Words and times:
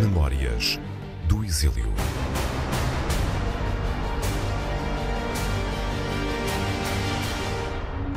Memórias 0.00 0.78
do 1.28 1.44
Exílio. 1.44 1.92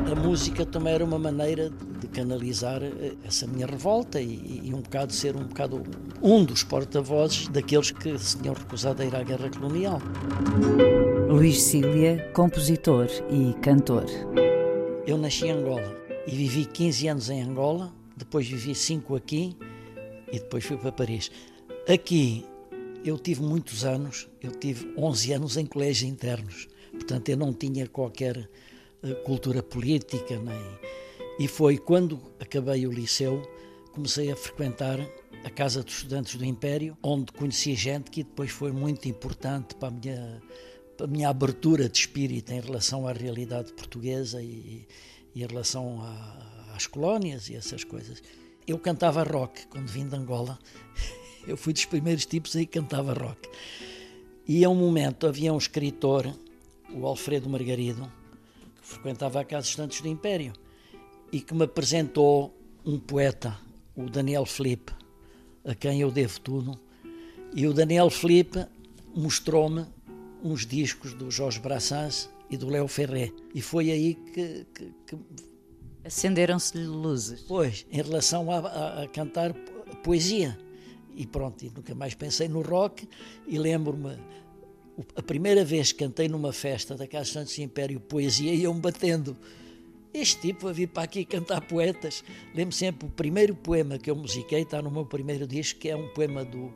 A 0.09 0.15
música 0.15 0.65
também 0.65 0.93
era 0.93 1.05
uma 1.05 1.19
maneira 1.19 1.69
de 1.99 2.07
canalizar 2.07 2.81
eh, 2.81 3.13
essa 3.23 3.45
minha 3.45 3.67
revolta 3.67 4.19
e, 4.19 4.61
e 4.63 4.73
um 4.73 4.81
bocado 4.81 5.13
ser 5.13 5.35
um 5.35 5.43
bocado 5.43 5.83
um 6.21 6.43
dos 6.43 6.63
porta-vozes 6.63 7.47
daqueles 7.47 7.91
que 7.91 8.17
se 8.17 8.37
tinham 8.37 8.55
recusado 8.55 9.01
a 9.01 9.05
ir 9.05 9.15
à 9.15 9.21
guerra 9.21 9.49
colonial. 9.49 10.01
Luís 11.27 11.61
Cília, 11.61 12.31
compositor 12.33 13.07
e 13.29 13.53
cantor. 13.61 14.05
Eu 15.05 15.17
nasci 15.17 15.45
em 15.45 15.51
Angola 15.51 15.98
e 16.31 16.35
vivi 16.35 16.65
15 16.65 17.07
anos 17.07 17.29
em 17.31 17.41
Angola, 17.41 17.91
depois 18.15 18.47
vivi 18.47 18.75
5 18.75 19.15
aqui 19.15 19.57
e 20.31 20.33
depois 20.39 20.63
fui 20.63 20.77
para 20.77 20.91
Paris. 20.91 21.31
Aqui 21.91 22.45
eu 23.03 23.17
tive 23.17 23.41
muitos 23.41 23.83
anos, 23.83 24.27
eu 24.39 24.51
tive 24.51 24.93
11 24.95 25.33
anos 25.33 25.57
em 25.57 25.65
colégios 25.65 26.07
internos, 26.07 26.67
portanto 26.91 27.29
eu 27.29 27.37
não 27.37 27.51
tinha 27.51 27.87
qualquer 27.87 28.47
eh, 29.01 29.13
cultura 29.25 29.63
política 29.63 30.37
nem 30.37 30.79
e 31.39 31.47
foi 31.47 31.79
quando 31.79 32.21
acabei 32.39 32.85
o 32.85 32.91
liceu 32.91 33.41
comecei 33.91 34.31
a 34.31 34.35
frequentar 34.35 34.99
a 35.43 35.49
Casa 35.49 35.81
dos 35.81 35.95
Estudantes 35.95 36.35
do 36.35 36.45
Império, 36.45 36.95
onde 37.01 37.31
conheci 37.31 37.73
gente 37.73 38.11
que 38.11 38.23
depois 38.23 38.51
foi 38.51 38.71
muito 38.71 39.07
importante 39.07 39.73
para 39.75 39.87
a 39.87 39.91
minha, 39.91 40.43
para 40.95 41.07
a 41.07 41.09
minha 41.09 41.29
abertura 41.29 41.89
de 41.89 41.97
espírito 41.97 42.51
em 42.53 42.59
relação 42.59 43.07
à 43.07 43.13
realidade 43.13 43.73
portuguesa 43.73 44.43
e, 44.43 44.85
em 45.43 45.47
relação 45.47 46.01
a, 46.01 46.75
às 46.75 46.87
colónias 46.87 47.49
e 47.49 47.55
essas 47.55 47.83
coisas. 47.83 48.21
Eu 48.67 48.77
cantava 48.77 49.23
rock 49.23 49.67
quando 49.67 49.87
vim 49.87 50.07
de 50.07 50.15
Angola. 50.15 50.59
Eu 51.47 51.57
fui 51.57 51.73
dos 51.73 51.85
primeiros 51.85 52.25
tipos 52.25 52.55
aí 52.55 52.65
que 52.65 52.79
cantava 52.79 53.13
rock. 53.13 53.49
E 54.47 54.63
a 54.63 54.69
um 54.69 54.75
momento 54.75 55.25
havia 55.25 55.53
um 55.53 55.57
escritor, 55.57 56.27
o 56.93 57.05
Alfredo 57.05 57.49
Margarido, 57.49 58.11
que 58.81 58.87
frequentava 58.87 59.39
a 59.39 59.45
Casa 59.45 59.61
dos 59.61 59.69
Estudantes 59.69 60.01
do 60.01 60.07
Império 60.07 60.53
e 61.31 61.39
que 61.39 61.53
me 61.53 61.63
apresentou 61.63 62.55
um 62.85 62.99
poeta, 62.99 63.57
o 63.95 64.09
Daniel 64.09 64.45
Felipe, 64.45 64.91
a 65.63 65.73
quem 65.73 66.01
eu 66.01 66.11
devo 66.11 66.39
tudo. 66.41 66.79
E 67.55 67.65
o 67.67 67.73
Daniel 67.73 68.09
Felipe 68.09 68.65
mostrou-me 69.15 69.85
uns 70.43 70.65
discos 70.65 71.13
do 71.13 71.31
Jorge 71.31 71.59
Brassens 71.59 72.29
e 72.49 72.57
do 72.57 72.67
Léo 72.67 72.87
Ferré. 72.87 73.31
E 73.53 73.61
foi 73.61 73.91
aí 73.91 74.15
que. 74.15 74.65
que, 74.73 74.93
que... 75.05 75.17
Acenderam-se-lhe 76.03 76.85
luzes. 76.85 77.41
Pois, 77.41 77.85
em 77.91 78.01
relação 78.01 78.49
a, 78.49 78.59
a, 78.59 79.03
a, 79.03 79.07
cantar 79.07 79.53
poesia. 80.03 80.57
E 81.13 81.27
pronto, 81.27 81.63
e 81.63 81.69
nunca 81.69 81.93
mais 81.93 82.15
pensei 82.15 82.47
no 82.47 82.61
rock. 82.61 83.07
E 83.45 83.59
lembro-me, 83.59 84.17
a 85.15 85.21
primeira 85.21 85.63
vez 85.65 85.91
que 85.91 85.99
cantei 85.99 86.27
numa 86.27 86.53
festa 86.53 86.95
da 86.95 87.05
Casa 87.05 87.31
Santos 87.31 87.59
Império 87.59 87.99
poesia, 87.99 88.53
iam 88.53 88.79
batendo 88.79 89.35
este 90.13 90.41
tipo 90.41 90.67
a 90.67 90.73
vir 90.73 90.87
para 90.87 91.03
aqui 91.03 91.25
cantar 91.25 91.61
poetas. 91.61 92.23
Lembro 92.55 92.73
sempre 92.73 93.07
o 93.07 93.11
primeiro 93.11 93.53
poema 93.53 93.99
que 93.99 94.09
eu 94.09 94.15
musiquei, 94.15 94.61
está 94.61 94.81
no 94.81 94.89
meu 94.89 95.05
primeiro 95.05 95.45
disco, 95.45 95.79
que 95.79 95.89
é 95.89 95.95
um 95.95 96.07
poema 96.13 96.45
do, 96.45 96.73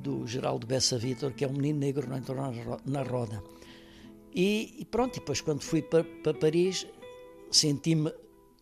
do 0.00 0.26
Geraldo 0.26 0.66
Bessa 0.66 0.98
Vitor, 0.98 1.32
que 1.32 1.44
é 1.44 1.48
um 1.48 1.52
menino 1.52 1.78
negro 1.78 2.08
não 2.08 2.18
entrou 2.18 2.36
na 2.84 3.02
roda. 3.02 3.42
E, 4.36 4.74
e 4.80 4.84
pronto, 4.84 5.14
depois 5.14 5.40
quando 5.40 5.62
fui 5.62 5.80
para, 5.80 6.04
para 6.04 6.34
Paris, 6.34 6.86
senti-me 7.50 8.12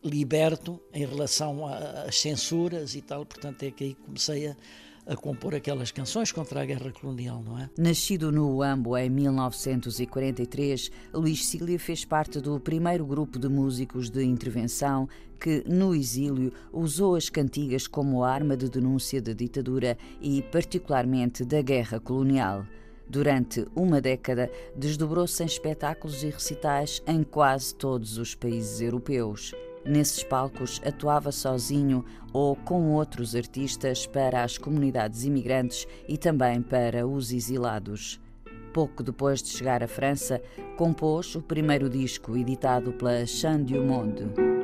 liberto 0.04 0.80
em 0.92 1.04
relação 1.04 1.66
às 1.66 2.16
censuras 2.20 2.94
e 2.94 3.02
tal, 3.02 3.26
portanto 3.26 3.64
é 3.64 3.72
que 3.72 3.84
aí 3.84 3.94
comecei 3.94 4.46
a, 4.48 4.56
a 5.04 5.16
compor 5.16 5.52
aquelas 5.52 5.90
canções 5.90 6.30
contra 6.30 6.62
a 6.62 6.64
guerra 6.64 6.92
colonial, 6.92 7.42
não 7.42 7.58
é? 7.58 7.68
Nascido 7.76 8.30
no 8.30 8.58
Uambo 8.58 8.96
em 8.96 9.10
1943, 9.10 10.92
Luís 11.12 11.44
Cília 11.44 11.78
fez 11.80 12.04
parte 12.04 12.38
do 12.38 12.60
primeiro 12.60 13.04
grupo 13.04 13.36
de 13.36 13.48
músicos 13.48 14.08
de 14.08 14.22
intervenção 14.22 15.08
que, 15.40 15.64
no 15.66 15.92
exílio, 15.92 16.52
usou 16.72 17.16
as 17.16 17.28
cantigas 17.28 17.88
como 17.88 18.22
arma 18.22 18.56
de 18.56 18.68
denúncia 18.70 19.20
da 19.20 19.32
ditadura 19.32 19.98
e, 20.20 20.40
particularmente, 20.40 21.44
da 21.44 21.60
guerra 21.60 21.98
colonial. 21.98 22.64
Durante 23.08 23.66
uma 23.76 24.00
década, 24.00 24.50
desdobrou-se 24.74 25.42
em 25.42 25.46
espetáculos 25.46 26.22
e 26.22 26.30
recitais 26.30 27.02
em 27.06 27.22
quase 27.22 27.74
todos 27.74 28.18
os 28.18 28.34
países 28.34 28.80
europeus. 28.80 29.54
Nesses 29.84 30.22
palcos 30.24 30.80
atuava 30.84 31.30
sozinho 31.30 32.04
ou 32.32 32.56
com 32.56 32.92
outros 32.92 33.36
artistas 33.36 34.06
para 34.06 34.42
as 34.42 34.56
comunidades 34.56 35.24
imigrantes 35.24 35.86
e 36.08 36.16
também 36.16 36.62
para 36.62 37.06
os 37.06 37.32
exilados. 37.32 38.18
Pouco 38.72 39.02
depois 39.02 39.42
de 39.42 39.50
chegar 39.50 39.82
à 39.82 39.88
França, 39.88 40.42
compôs 40.76 41.36
o 41.36 41.42
primeiro 41.42 41.88
disco 41.88 42.36
editado 42.36 42.92
pela 42.94 43.24
Chant 43.26 43.64
du 43.66 43.80
Monde. 43.82 44.63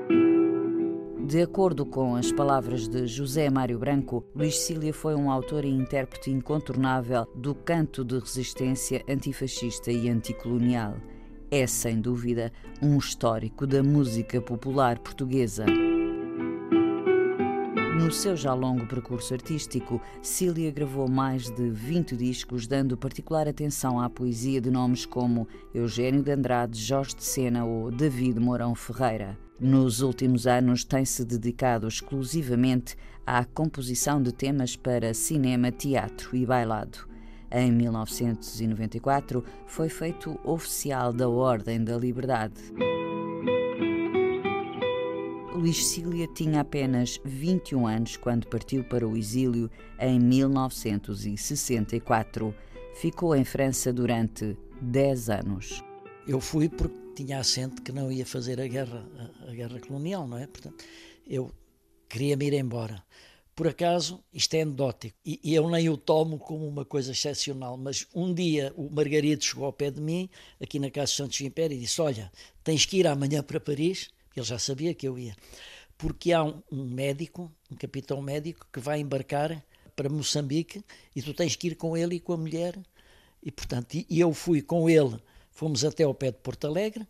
De 1.31 1.41
acordo 1.41 1.87
com 1.87 2.17
as 2.17 2.33
palavras 2.33 2.89
de 2.89 3.07
José 3.07 3.49
Mário 3.49 3.79
Branco, 3.79 4.25
Luís 4.35 4.59
Cília 4.59 4.93
foi 4.93 5.15
um 5.15 5.31
autor 5.31 5.65
e 5.65 5.69
intérprete 5.69 6.29
incontornável 6.29 7.25
do 7.37 7.55
canto 7.55 8.05
de 8.05 8.19
resistência 8.19 9.05
antifascista 9.09 9.93
e 9.93 10.09
anticolonial 10.09 10.97
é, 11.49 11.69
sem 11.69 12.01
dúvida, 12.01 12.53
um 12.83 12.99
histórico 12.99 13.65
da 13.65 13.81
música 13.81 14.41
popular 14.41 14.99
portuguesa. 14.99 15.67
No 17.97 18.11
seu 18.11 18.35
já 18.35 18.53
longo 18.53 18.89
percurso 18.89 19.33
artístico, 19.33 20.01
Cília 20.21 20.73
gravou 20.73 21.09
mais 21.09 21.49
de 21.49 21.71
20 21.71 22.17
discos, 22.17 22.67
dando 22.67 22.97
particular 22.97 23.47
atenção 23.47 24.01
à 24.01 24.11
poesia 24.11 24.61
de 24.61 24.69
nomes 24.69 25.07
como 25.07 25.47
Eugênio 25.73 26.25
de 26.25 26.33
Andrade, 26.33 26.77
Jorge 26.77 27.15
de 27.15 27.23
Sena 27.23 27.65
ou 27.65 27.89
David 27.93 28.41
Mourão 28.41 28.75
Ferreira. 28.75 29.39
Nos 29.61 30.01
últimos 30.01 30.47
anos, 30.47 30.85
tem-se 30.85 31.23
dedicado 31.23 31.87
exclusivamente 31.87 32.97
à 33.27 33.45
composição 33.45 34.23
de 34.23 34.33
temas 34.33 34.75
para 34.75 35.13
cinema, 35.13 35.71
teatro 35.71 36.35
e 36.35 36.47
bailado. 36.47 37.07
Em 37.53 37.71
1994, 37.71 39.45
foi 39.67 39.91
feito 39.91 40.41
oficial 40.45 41.13
da 41.13 41.29
Ordem 41.29 41.85
da 41.85 41.99
Liberdade. 41.99 42.55
Luís 45.53 45.89
Cília 45.89 46.27
tinha 46.29 46.63
apenas 46.63 47.21
21 47.23 47.87
anos 47.87 48.17
quando 48.17 48.47
partiu 48.47 48.83
para 48.85 49.07
o 49.07 49.15
exílio 49.15 49.71
em 49.99 50.19
1964. 50.19 52.55
Ficou 52.95 53.37
em 53.37 53.45
França 53.45 53.93
durante 53.93 54.57
10 54.81 55.29
anos. 55.29 55.85
Eu 56.27 56.41
fui 56.41 56.67
porque 56.67 57.10
tinha 57.25 57.39
assento 57.39 57.83
que 57.83 57.93
não 57.93 58.11
ia 58.11 58.25
fazer 58.25 58.61
a 58.61 58.67
guerra, 58.67 59.07
a, 59.47 59.53
guerra 59.53 59.79
colonial, 59.81 60.27
não 60.27 60.39
é? 60.39 60.47
Portanto, 60.47 60.83
eu 61.27 61.53
queria 62.09 62.37
me 62.37 62.47
ir 62.47 62.55
embora. 62.55 63.05
Por 63.55 63.69
acaso, 63.69 64.25
isto 64.33 64.55
é 64.55 64.63
anedótico 64.63 65.19
e, 65.25 65.39
e 65.45 65.55
eu 65.55 65.69
nem 65.69 65.89
o 65.91 65.97
tomo 65.97 66.39
como 66.39 66.67
uma 66.67 66.85
coisa 66.85 67.13
excepcional, 67.13 67.77
mas 67.77 68.07
um 68.15 68.33
dia 68.33 68.73
o 68.75 68.89
Margarido 68.89 69.45
chegou 69.45 69.67
ao 69.67 69.73
pé 69.73 69.91
de 69.91 70.01
mim, 70.01 70.31
aqui 70.61 70.79
na 70.79 70.91
Casa 70.91 71.11
de 71.11 71.17
Santos 71.17 71.41
Império, 71.43 71.77
e 71.77 71.81
disse: 71.81 72.01
Olha, 72.01 72.33
tens 72.65 72.87
que 72.87 72.97
ir 72.99 73.07
amanhã 73.07 73.43
para 73.43 73.61
Paris. 73.61 74.09
Ele 74.35 74.47
já 74.47 74.59
sabia 74.59 74.95
que 74.95 75.07
eu 75.07 75.19
ia, 75.19 75.37
porque 75.99 76.33
há 76.33 76.43
um, 76.43 76.63
um 76.73 76.85
médico, 76.85 77.53
um 77.71 77.77
capitão 77.77 78.23
médico, 78.23 78.67
que 78.73 78.81
vai 78.81 79.01
embarcar 79.01 79.63
para 79.95 80.09
Moçambique 80.09 80.83
e 81.15 81.21
tu 81.21 81.35
tens 81.35 81.57
que 81.57 81.67
ir 81.67 81.75
com 81.75 81.95
ele 81.95 82.15
e 82.15 82.21
com 82.21 82.33
a 82.33 82.37
mulher. 82.37 82.79
E 83.43 83.51
portanto, 83.51 83.95
e 83.95 84.21
eu 84.21 84.33
fui 84.33 84.63
com 84.63 84.89
ele, 84.89 85.19
fomos 85.51 85.85
até 85.85 86.05
ao 86.05 86.15
pé 86.15 86.31
de 86.31 86.39
Porto 86.39 86.67
Alegre. 86.67 87.07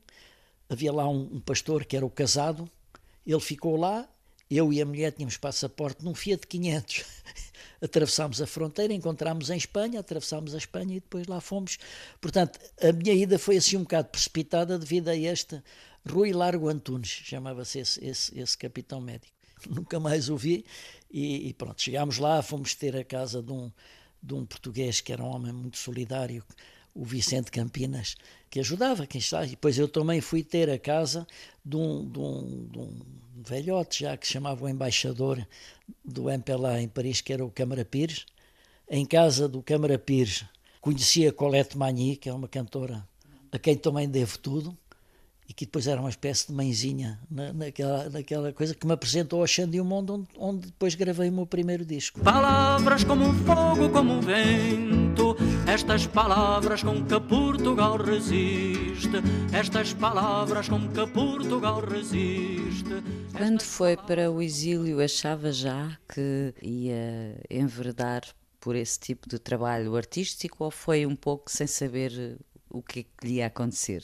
Havia 0.69 0.93
lá 0.93 1.09
um, 1.09 1.28
um 1.34 1.41
pastor 1.41 1.84
que 1.84 1.97
era 1.97 2.06
o 2.06 2.11
casado, 2.11 2.71
ele 3.27 3.41
ficou 3.41 3.77
lá 3.77 4.09
eu 4.51 4.73
e 4.73 4.83
a 4.83 4.84
mulher 4.84 5.12
tínhamos 5.12 5.37
passaporte 5.37 6.05
num 6.05 6.12
Fiat 6.12 6.47
500. 6.47 7.05
Atravessámos 7.81 8.43
a 8.43 8.47
fronteira, 8.47 8.93
encontrámos 8.93 9.49
em 9.49 9.56
Espanha, 9.56 10.00
atravessámos 10.00 10.55
a 10.55 10.59
Espanha 10.59 10.97
e 10.97 11.00
depois 11.00 11.26
lá 11.29 11.41
fomos. 11.41 11.79
Portanto, 12.20 12.59
a 12.82 12.93
minha 12.93 13.14
ida 13.14 13.38
foi 13.38 13.56
assim 13.56 13.76
um 13.76 13.82
bocado 13.82 14.09
precipitada 14.09 14.76
devido 14.76 15.09
a 15.09 15.17
este 15.17 15.62
Rui 16.06 16.32
Largo 16.32 16.69
Antunes, 16.69 17.09
chamava-se 17.09 17.79
esse, 17.79 18.05
esse, 18.05 18.38
esse, 18.38 18.59
capitão 18.59 19.00
médico. 19.00 19.32
Nunca 19.70 20.00
mais 20.00 20.29
o 20.29 20.37
vi 20.37 20.64
e, 21.11 21.49
e, 21.49 21.55
pronto, 21.55 21.81
chegámos 21.81 22.19
lá, 22.19 22.43
fomos 22.43 22.75
ter 22.75 22.97
a 22.97 23.05
casa 23.05 23.41
de 23.41 23.53
um, 23.53 23.70
de 24.20 24.35
um 24.35 24.44
português 24.44 25.00
que 25.00 25.12
era 25.12 25.23
um 25.23 25.29
homem 25.29 25.53
muito 25.53 25.79
solidário, 25.79 26.44
o 27.00 27.05
Vicente 27.05 27.50
Campinas, 27.50 28.14
que 28.50 28.61
ajudava 28.61 29.06
quem 29.06 29.19
está. 29.19 29.43
E 29.47 29.50
depois 29.50 29.79
eu 29.79 29.88
também 29.88 30.20
fui 30.20 30.44
ter 30.44 30.69
a 30.69 30.79
casa 30.79 31.26
de 31.64 31.75
um, 31.75 32.06
de 32.06 32.19
um, 32.19 32.69
de 32.70 32.79
um 32.79 33.00
velhote 33.37 34.05
já 34.05 34.19
que 34.19 34.26
se 34.26 34.35
chamava 34.35 34.67
o 34.67 34.69
embaixador 34.69 35.43
do 36.05 36.29
MPLA 36.29 36.82
em 36.82 36.88
Paris, 36.88 37.23
que 37.23 37.32
era 37.32 37.43
o 37.43 37.50
Câmara 37.50 37.87
Pires. 37.87 38.26
Em 38.87 39.06
casa 39.06 39.49
do 39.49 39.62
Câmara 39.62 39.99
Pires 39.99 40.44
conhecia 40.79 41.32
Colette 41.32 41.79
Magny, 41.79 42.17
que 42.17 42.29
é 42.29 42.35
uma 42.35 42.47
cantora 42.47 43.08
a 43.50 43.58
quem 43.58 43.76
também 43.79 44.06
devo 44.06 44.38
tudo. 44.38 44.76
e 45.49 45.52
que 45.55 45.64
depois 45.64 45.88
era 45.88 46.00
uma 46.00 46.11
espécie 46.11 46.47
de 46.49 46.52
mãezinha 46.52 47.19
na, 47.31 47.52
naquela, 47.52 48.11
naquela 48.11 48.52
coisa 48.52 48.75
que 48.75 48.87
me 48.87 48.93
apresentou 48.93 49.41
ao 49.41 49.47
Xande 49.49 49.81
o 49.81 49.85
Mundo, 49.85 50.14
onde, 50.14 50.29
onde, 50.38 50.67
depois 50.67 50.94
gravei 50.94 51.29
o 51.29 51.32
meu 51.32 51.47
primeiro 51.47 51.85
disco. 51.85 52.20
Palavras 52.20 53.02
como 53.02 53.32
fogo, 53.32 53.88
como 53.91 54.20
vento, 54.20 55.00
estas 55.70 56.05
palavras 56.05 56.82
com 56.82 57.06
que 57.06 57.20
Portugal 57.20 57.96
resiste, 57.96 59.08
estas 59.52 59.94
palavras 59.94 60.69
com 60.69 60.88
que 60.88 61.06
Portugal 61.06 61.81
resiste. 61.81 62.90
Quando 63.37 63.62
foi 63.62 63.96
para 63.96 64.28
o 64.32 64.43
exílio, 64.43 65.00
achava 65.00 65.52
já 65.52 65.96
que 66.12 66.52
ia 66.61 67.40
enverdar 67.49 68.22
por 68.58 68.75
esse 68.75 68.99
tipo 68.99 69.28
de 69.28 69.38
trabalho 69.38 69.94
artístico 69.94 70.64
ou 70.64 70.72
foi 70.72 71.06
um 71.06 71.14
pouco 71.14 71.49
sem 71.49 71.69
saber 71.69 72.37
o 72.69 72.82
que, 72.82 73.00
é 73.00 73.02
que 73.05 73.28
lhe 73.28 73.34
ia 73.34 73.46
acontecer? 73.46 74.02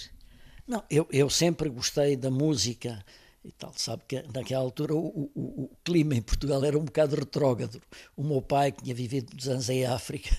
Não, 0.69 0.85
eu, 0.89 1.09
eu 1.11 1.29
sempre 1.29 1.69
gostei 1.69 2.15
da 2.17 2.31
música 2.31 3.05
e 3.45 3.51
tal. 3.51 3.73
Sabe 3.75 4.05
que 4.07 4.23
naquela 4.33 4.63
altura 4.63 4.95
o, 4.95 5.31
o, 5.35 5.65
o, 5.65 5.71
clima 5.83 6.15
em 6.15 6.23
Portugal 6.23 6.65
era 6.65 6.79
um 6.79 6.85
bocado 6.85 7.17
retrógrado. 7.17 7.83
O 8.17 8.23
meu 8.23 8.41
pai, 8.41 8.71
que 8.71 8.85
tinha 8.85 8.95
vivido 8.95 9.31
muitos 9.31 9.49
anos 9.49 9.69
em 9.69 9.85
África, 9.85 10.31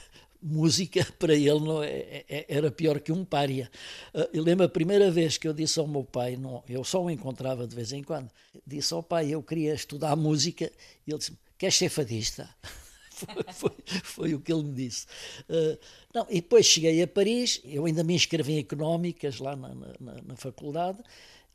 música 0.42 1.06
para 1.18 1.34
ele 1.34 1.60
não 1.60 1.84
é, 1.84 1.90
é, 1.90 2.26
é 2.30 2.46
era 2.48 2.72
pior 2.72 3.00
que 3.00 3.12
um 3.12 3.26
pária. 3.26 3.70
Ah, 4.14 4.30
eu 4.34 4.44
lembro 4.44 4.66
a 4.66 4.70
primeira 4.70 5.10
vez 5.12 5.38
que 5.38 5.48
eu 5.48 5.54
disse 5.54 5.80
ao 5.80 5.88
meu 5.88 6.04
pai, 6.04 6.36
não, 6.36 6.64
eu 6.68 6.84
só 6.84 7.04
o 7.04 7.10
encontrava 7.10 7.68
de 7.68 7.76
vez 7.76 7.92
em 7.92 8.04
quando, 8.04 8.30
disse 8.66 8.94
ao 8.94 9.04
pai, 9.04 9.30
eu 9.30 9.42
queria 9.42 9.74
estudar 9.74 10.16
música, 10.16 10.72
e 11.06 11.12
ele 11.12 11.18
disse, 11.20 11.34
queres 11.58 11.76
ser 11.76 11.90
fadista? 11.90 12.50
foi, 13.12 13.54
foi, 13.54 13.72
foi, 14.04 14.34
o 14.36 14.40
que 14.40 14.54
ele 14.54 14.64
me 14.64 14.74
disse. 14.74 15.06
Uh, 15.50 15.78
não, 16.14 16.28
e 16.30 16.36
depois 16.36 16.66
cheguei 16.66 17.02
a 17.02 17.08
Paris, 17.08 17.60
eu 17.64 17.86
ainda 17.86 18.04
me 18.04 18.14
inscrevi 18.14 18.54
em 18.54 18.60
económicas 18.60 19.40
lá 19.40 19.56
na, 19.56 19.74
na, 19.74 20.22
na 20.24 20.36
faculdade, 20.36 21.00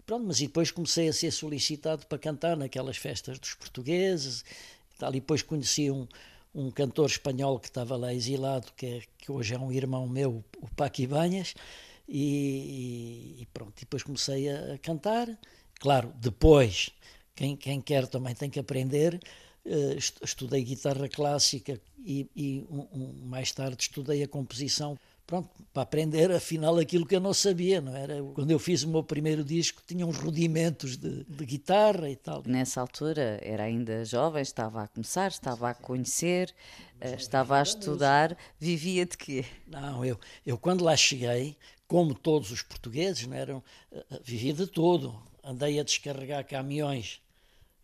pronto, 0.04 0.26
mas 0.26 0.38
depois 0.38 0.70
comecei 0.70 1.08
a 1.08 1.12
ser 1.12 1.30
solicitado 1.30 2.06
para 2.06 2.18
cantar 2.18 2.56
naquelas 2.56 2.96
festas 2.96 3.38
dos 3.38 3.54
portugueses 3.54 4.44
e 4.94 4.98
tal, 4.98 5.10
e 5.10 5.20
depois 5.20 5.42
conheci 5.42 5.90
um, 5.90 6.06
um 6.54 6.70
cantor 6.70 7.06
espanhol 7.08 7.58
que 7.58 7.68
estava 7.68 7.96
lá 7.96 8.12
exilado, 8.12 8.72
que, 8.76 8.86
é, 8.86 9.02
que 9.18 9.32
hoje 9.32 9.54
é 9.54 9.58
um 9.58 9.72
irmão 9.72 10.06
meu, 10.08 10.44
o 10.58 10.68
Paqui 10.74 11.06
Banhas, 11.06 11.54
e, 12.08 13.36
e, 13.40 13.48
pronto, 13.52 13.72
depois 13.78 14.02
comecei 14.02 14.50
a, 14.50 14.74
a 14.74 14.78
cantar, 14.78 15.28
claro, 15.80 16.12
depois, 16.16 16.90
quem, 17.34 17.56
quem 17.56 17.80
quer 17.80 18.06
também 18.06 18.34
tem 18.34 18.50
que 18.50 18.60
aprender, 18.60 19.20
Uh, 19.64 19.96
estudei 20.24 20.64
guitarra 20.64 21.08
clássica 21.08 21.80
e, 22.04 22.28
e 22.34 22.66
um, 22.68 22.80
um, 22.92 23.12
mais 23.26 23.52
tarde 23.52 23.80
estudei 23.82 24.20
a 24.20 24.26
composição. 24.26 24.98
Pronto, 25.26 25.48
para 25.72 25.82
aprender 25.82 26.30
afinal 26.30 26.76
aquilo 26.78 27.06
que 27.06 27.16
eu 27.16 27.20
não 27.20 27.32
sabia, 27.32 27.80
não 27.80 27.96
era? 27.96 28.22
Quando 28.34 28.50
eu 28.50 28.58
fiz 28.58 28.82
o 28.82 28.88
meu 28.88 29.02
primeiro 29.02 29.42
disco 29.44 29.82
tinha 29.86 30.06
uns 30.06 30.18
rudimentos 30.18 30.96
de, 30.96 31.24
de 31.24 31.46
guitarra 31.46 32.10
e 32.10 32.16
tal. 32.16 32.42
Nessa 32.46 32.80
altura 32.80 33.38
era 33.42 33.64
ainda 33.64 34.04
jovem, 34.04 34.42
estava 34.42 34.82
a 34.82 34.88
começar, 34.88 35.28
estava 35.28 35.70
a 35.70 35.74
conhecer, 35.74 36.54
uh, 37.00 37.14
estava 37.14 37.58
a 37.58 37.62
estudar, 37.62 38.36
vivia 38.58 39.06
de 39.06 39.16
quê? 39.16 39.44
Não, 39.66 40.04
eu, 40.04 40.18
eu 40.44 40.58
quando 40.58 40.84
lá 40.84 40.96
cheguei, 40.96 41.56
como 41.86 42.14
todos 42.14 42.50
os 42.50 42.62
portugueses, 42.62 43.26
não 43.26 43.36
eram, 43.36 43.62
uh, 43.90 44.04
vivia 44.22 44.52
de 44.52 44.66
tudo. 44.66 45.18
Andei 45.42 45.80
a 45.80 45.82
descarregar 45.82 46.46
caminhões 46.46 47.22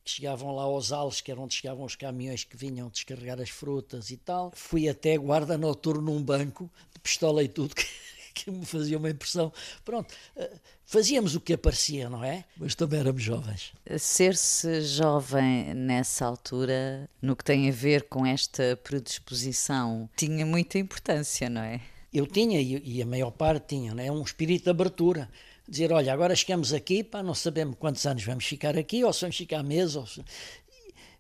que 0.09 0.15
chegavam 0.15 0.55
lá 0.55 0.63
aos 0.63 0.91
ales, 0.91 1.21
que 1.21 1.31
era 1.31 1.39
onde 1.39 1.55
chegavam 1.55 1.85
os 1.85 1.95
caminhões 1.95 2.43
que 2.43 2.57
vinham 2.57 2.89
descarregar 2.89 3.39
as 3.41 3.51
frutas 3.51 4.11
e 4.11 4.17
tal. 4.17 4.51
Fui 4.55 4.89
até 4.89 5.19
guarda 5.19 5.59
noturno 5.59 6.01
num 6.01 6.23
banco, 6.23 6.71
de 6.99 7.03
pistola 7.03 7.43
e 7.43 7.49
tudo, 7.49 7.75
que, 7.75 7.87
que 8.35 8.51
me 8.51 8.67
fazia 8.67 8.99
uma 8.99 9.11
impressão. 9.11 9.53
Pronto, 9.85 10.15
eh, 10.37 10.51
fazíamos 10.85 11.35
o 11.35 11.41
que 11.41 11.53
aparecia, 11.53 12.11
não 12.11 12.23
é? 12.23 12.45
Mas 12.57 12.75
também 12.75 13.01
éramos 13.01 13.23
jovens. 13.23 13.73
Ser-se 13.99 14.83
jovem 14.83 15.73
nessa 15.75 16.27
altura, 16.27 17.09
no 17.23 17.35
que 17.37 17.45
tem 17.45 17.69
a 17.69 17.73
ver 17.73 18.05
com 18.05 18.27
esta 18.27 18.79
predisposição, 18.83 20.09
tinha 20.17 20.45
muita 20.45 20.79
importância, 20.79 21.49
não 21.49 21.63
é? 21.63 21.81
Eu 22.13 22.27
tinha, 22.27 22.61
e 22.61 23.03
a 23.03 23.07
maior 23.07 23.31
parte 23.31 23.77
tinha, 23.77 23.95
não 23.95 24.03
é? 24.03 24.11
um 24.11 24.23
espírito 24.23 24.65
de 24.65 24.71
abertura 24.71 25.29
dizer, 25.69 25.93
olha, 25.93 26.13
agora 26.13 26.35
chegamos 26.35 26.73
aqui, 26.73 27.05
pá, 27.05 27.23
não 27.23 27.35
sabemos 27.35 27.77
quantos 27.79 28.05
anos 28.07 28.25
vamos 28.25 28.45
ficar 28.47 28.77
aqui, 28.79 29.05
ou 29.05 29.13
se 29.13 29.21
vamos 29.21 29.37
ficar 29.37 29.63
meses, 29.63 29.97
ou 29.97 30.07
se... 30.07 30.25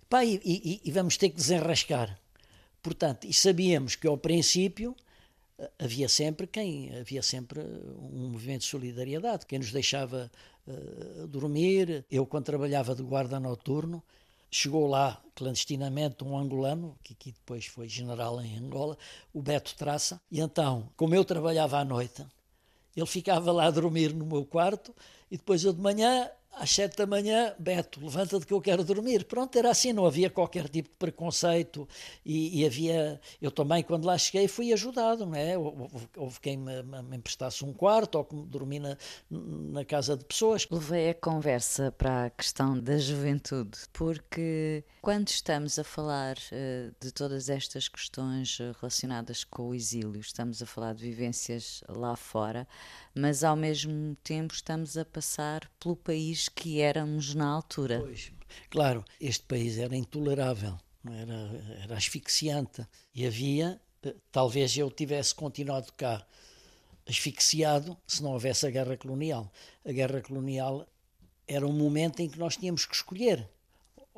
pá, 0.09 0.25
e, 0.25 0.41
e, 0.43 0.81
e, 0.83 0.91
vamos 0.91 1.17
ter 1.19 1.29
que 1.29 1.37
desenrascar. 1.37 2.19
Portanto, 2.83 3.27
e 3.27 3.35
sabíamos 3.35 3.95
que 3.95 4.07
ao 4.07 4.17
princípio 4.17 4.97
havia 5.79 6.09
sempre 6.09 6.47
quem, 6.47 6.97
havia 6.97 7.23
sempre 7.23 7.61
um 7.61 8.29
movimento 8.31 8.61
de 8.61 8.69
solidariedade, 8.69 9.47
quem 9.47 9.59
nos 9.59 9.73
deixava 9.73 10.31
uh, 10.67 11.27
dormir. 11.27 12.05
Eu, 12.11 12.27
quando 12.27 12.45
trabalhava 12.45 12.95
de 12.95 13.03
guarda 13.03 13.41
noturno, 13.41 14.03
chegou 14.51 14.87
lá 14.87 15.21
clandestinamente 15.35 16.25
um 16.25 16.37
angolano, 16.39 16.97
que, 17.03 17.15
que 17.15 17.33
depois 17.33 17.67
foi 17.67 17.89
general 17.89 18.41
em 18.41 18.57
Angola, 18.57 18.97
o 19.33 19.43
Beto 19.43 19.75
Traça, 19.77 20.21
e 20.31 20.41
então, 20.41 20.89
como 20.97 21.15
eu 21.15 21.25
trabalhava 21.25 21.79
à 21.79 21.85
noite, 21.85 22.25
ele 22.97 23.07
ficava 23.07 23.53
lá 23.53 23.67
a 23.67 23.71
dormir 23.71 24.13
no 24.13 24.27
meu 24.27 24.45
quarto 24.45 24.95
e 25.31 25.37
depois 25.37 25.63
eu 25.63 25.73
de 25.73 25.81
manhã 25.81 26.29
às 26.59 26.71
sete 26.71 26.97
da 26.97 27.07
manhã, 27.07 27.55
Beto, 27.59 28.01
levanta-te 28.01 28.47
que 28.47 28.53
eu 28.53 28.61
quero 28.61 28.85
dormir. 28.85 29.25
Pronto, 29.25 29.57
era 29.57 29.71
assim, 29.71 29.93
não 29.93 30.07
havia 30.07 30.29
qualquer 30.29 30.69
tipo 30.69 30.89
de 30.89 30.97
preconceito 30.99 31.89
e, 32.25 32.61
e 32.61 32.67
havia. 32.67 33.21
Eu 33.41 33.51
também, 33.51 33.83
quando 33.83 34.05
lá 34.05 34.17
cheguei, 34.19 34.49
fui 34.49 34.73
ajudado, 34.73 35.25
não 35.27 35.35
é? 35.35 35.57
Houve 35.57 36.41
quem 36.41 36.57
me, 36.57 36.83
me 36.83 37.17
emprestasse 37.17 37.65
um 37.65 37.73
quarto 37.73 38.17
ou 38.17 38.25
que 38.25 38.37
dormi 38.37 38.79
na, 38.79 38.97
na 39.31 39.85
casa 39.85 40.17
de 40.17 40.25
pessoas. 40.25 40.67
Levei 40.71 41.11
a 41.11 41.15
conversa 41.15 41.93
para 41.93 42.27
a 42.27 42.31
questão 42.31 42.79
da 42.79 42.99
juventude, 42.99 43.79
porque 43.93 44.85
quando 45.09 45.29
estamos 45.29 45.79
a 45.79 45.85
falar 45.85 46.37
uh, 46.37 46.95
de 47.01 47.11
todas 47.11 47.49
estas 47.49 47.89
questões 47.89 48.59
relacionadas 48.79 49.43
com 49.43 49.71
o 49.71 49.75
exílio, 49.75 50.21
estamos 50.21 50.63
a 50.63 50.67
falar 50.67 50.95
de 50.95 51.03
vivências 51.03 51.83
lá 51.89 52.15
fora, 52.15 52.69
mas 53.15 53.43
ao 53.43 53.57
mesmo 53.57 54.15
tempo 54.17 54.53
estamos 54.53 54.99
a 54.99 55.07
passar 55.07 55.67
pelo 55.81 55.97
país 55.97 56.51
que 56.51 56.83
éramos 56.83 57.35
na 57.35 57.47
altura. 57.49 58.01
Pois, 58.01 58.31
claro, 58.69 59.03
este 59.19 59.45
país 59.45 59.79
era 59.79 59.97
intolerável, 59.97 60.77
era, 61.07 61.81
era 61.85 61.97
asfixiante 61.97 62.87
e 63.15 63.27
havia, 63.27 63.81
eh, 64.03 64.15
talvez 64.31 64.77
eu 64.77 64.91
tivesse 64.91 65.35
continuado 65.35 65.91
cá 65.95 66.23
asfixiado 67.09 67.97
se 68.07 68.23
não 68.23 68.33
houvesse 68.33 68.67
a 68.67 68.71
guerra 68.71 68.99
colonial. 68.99 69.51
A 69.87 69.91
guerra 69.91 70.21
colonial 70.21 70.87
era 71.47 71.67
um 71.67 71.73
momento 71.73 72.21
em 72.21 72.29
que 72.29 72.39
nós 72.39 72.59
tínhamos 72.59 72.85
que 72.85 72.95
escolher 72.95 73.49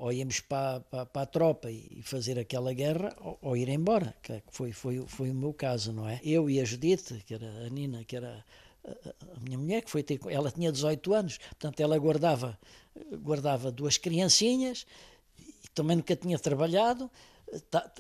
ou 0.01 0.11
íamos 0.11 0.41
para, 0.41 0.81
para, 0.81 1.05
para, 1.05 1.23
a 1.23 1.27
tropa 1.27 1.71
e 1.71 2.01
fazer 2.03 2.39
aquela 2.39 2.73
guerra 2.73 3.15
ou, 3.21 3.39
ou, 3.43 3.57
ir 3.57 3.69
embora, 3.69 4.17
que 4.23 4.43
foi, 4.51 4.73
foi, 4.73 5.05
foi 5.07 5.31
o 5.31 5.35
meu 5.35 5.53
caso, 5.53 5.93
não 5.93 6.09
é? 6.09 6.19
Eu 6.25 6.49
e 6.49 6.59
a 6.59 6.65
Judite, 6.65 7.23
que 7.27 7.35
era 7.35 7.47
a 7.67 7.69
Nina, 7.69 8.03
que 8.03 8.17
era 8.17 8.43
a 8.83 9.41
minha 9.41 9.59
mulher, 9.59 9.83
que 9.83 9.91
foi 9.91 10.03
ter, 10.03 10.19
ela 10.31 10.51
tinha 10.51 10.73
18 10.73 11.13
anos, 11.13 11.37
portanto 11.37 11.81
ela 11.81 11.99
guardava, 11.99 12.59
guardava 13.23 13.71
duas 13.71 13.99
criancinhas, 13.99 14.87
e 15.39 15.69
também 15.75 15.97
nunca 15.97 16.17
tinha 16.17 16.39
trabalhado, 16.39 17.11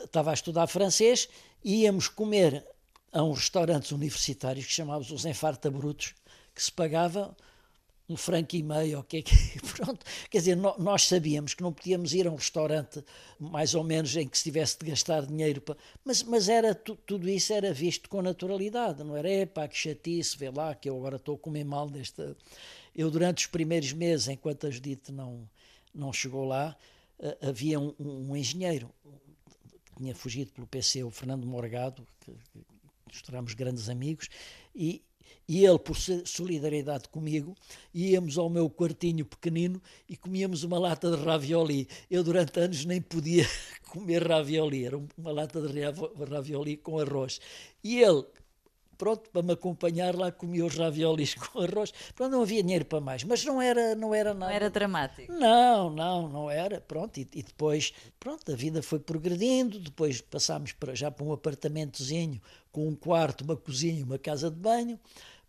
estava 0.02 0.30
a 0.30 0.34
estudar 0.34 0.66
francês, 0.68 1.28
e 1.62 1.82
íamos 1.82 2.08
comer 2.08 2.64
a 3.12 3.22
uns 3.22 3.40
restaurantes 3.40 3.92
universitários 3.92 4.64
que 4.64 4.72
chamávamos 4.72 5.10
os 5.10 5.26
Enfarta-Brutos, 5.26 6.14
que 6.54 6.62
se 6.62 6.72
pagava 6.72 7.36
um 8.10 8.16
franco 8.16 8.56
e 8.56 8.62
meio, 8.62 8.98
o 8.98 9.04
que 9.04 9.22
que. 9.22 9.34
Pronto. 9.76 10.04
Quer 10.28 10.38
dizer, 10.38 10.56
nós 10.56 11.06
sabíamos 11.06 11.54
que 11.54 11.62
não 11.62 11.72
podíamos 11.72 12.12
ir 12.12 12.26
a 12.26 12.30
um 12.30 12.34
restaurante 12.34 13.04
mais 13.38 13.74
ou 13.74 13.84
menos 13.84 14.14
em 14.16 14.26
que 14.26 14.36
se 14.36 14.44
tivesse 14.44 14.78
de 14.78 14.90
gastar 14.90 15.26
dinheiro. 15.26 15.62
Mas, 16.04 16.22
mas 16.22 16.48
era, 16.48 16.74
tudo 16.74 17.28
isso 17.28 17.52
era 17.52 17.72
visto 17.72 18.08
com 18.08 18.20
naturalidade, 18.20 19.04
não 19.04 19.16
era? 19.16 19.30
Epá, 19.30 19.68
que 19.68 19.76
chatice, 19.76 20.36
vê 20.36 20.50
lá 20.50 20.74
que 20.74 20.88
eu 20.88 20.96
agora 20.96 21.16
estou 21.16 21.36
a 21.36 21.38
comer 21.38 21.64
mal 21.64 21.88
desta. 21.88 22.36
Eu, 22.94 23.10
durante 23.10 23.38
os 23.38 23.46
primeiros 23.46 23.92
meses, 23.92 24.28
enquanto 24.28 24.66
a 24.66 24.70
Judite 24.70 25.12
não, 25.12 25.48
não 25.94 26.12
chegou 26.12 26.44
lá, 26.44 26.76
havia 27.40 27.78
um, 27.78 27.94
um 27.98 28.36
engenheiro 28.36 28.90
tinha 30.00 30.14
fugido 30.14 30.50
pelo 30.52 30.66
PC, 30.66 31.04
o 31.04 31.10
Fernando 31.10 31.46
Morgado, 31.46 32.06
que, 32.20 32.32
que 33.10 33.22
tornámos 33.22 33.52
grandes 33.52 33.88
amigos, 33.90 34.30
e, 34.74 35.02
e 35.48 35.64
ele, 35.64 35.78
por 35.80 35.96
solidariedade 36.24 37.08
comigo, 37.08 37.56
íamos 37.92 38.38
ao 38.38 38.48
meu 38.48 38.70
quartinho 38.70 39.24
pequenino 39.24 39.82
e 40.08 40.16
comíamos 40.16 40.62
uma 40.62 40.78
lata 40.78 41.10
de 41.10 41.22
ravioli. 41.24 41.88
Eu, 42.08 42.22
durante 42.22 42.60
anos, 42.60 42.84
nem 42.84 43.02
podia 43.02 43.44
comer 43.90 44.26
ravioli, 44.26 44.84
era 44.84 44.96
uma 44.96 45.32
lata 45.32 45.60
de 45.60 45.80
ravioli 46.30 46.76
com 46.76 47.00
arroz. 47.00 47.40
E 47.82 48.00
ele, 48.00 48.24
pronto, 49.00 49.30
para 49.30 49.42
me 49.42 49.54
acompanhar 49.54 50.14
lá, 50.14 50.30
comia 50.30 50.66
os 50.66 50.76
raviolis 50.76 51.34
com 51.40 51.60
arroz. 51.60 51.92
Pronto, 52.14 52.32
não 52.32 52.42
havia 52.42 52.62
dinheiro 52.62 52.84
para 52.84 53.00
mais, 53.00 53.24
mas 53.24 53.42
não 53.44 53.60
era, 53.60 53.94
não 53.94 54.14
era 54.14 54.34
nada. 54.34 54.50
Não 54.50 54.56
era 54.56 54.68
dramático. 54.68 55.32
Não, 55.32 55.88
não, 55.88 56.28
não 56.28 56.50
era. 56.50 56.80
Pronto, 56.80 57.18
e, 57.18 57.26
e 57.34 57.42
depois, 57.42 57.94
pronto, 58.18 58.52
a 58.52 58.54
vida 58.54 58.82
foi 58.82 58.98
progredindo, 58.98 59.78
depois 59.78 60.20
passámos 60.20 60.72
para, 60.72 60.94
já 60.94 61.10
para 61.10 61.24
um 61.24 61.32
apartamentozinho 61.32 62.40
com 62.70 62.86
um 62.86 62.94
quarto, 62.94 63.42
uma 63.42 63.56
cozinha, 63.56 64.04
uma 64.04 64.18
casa 64.18 64.50
de 64.50 64.56
banho 64.56 65.00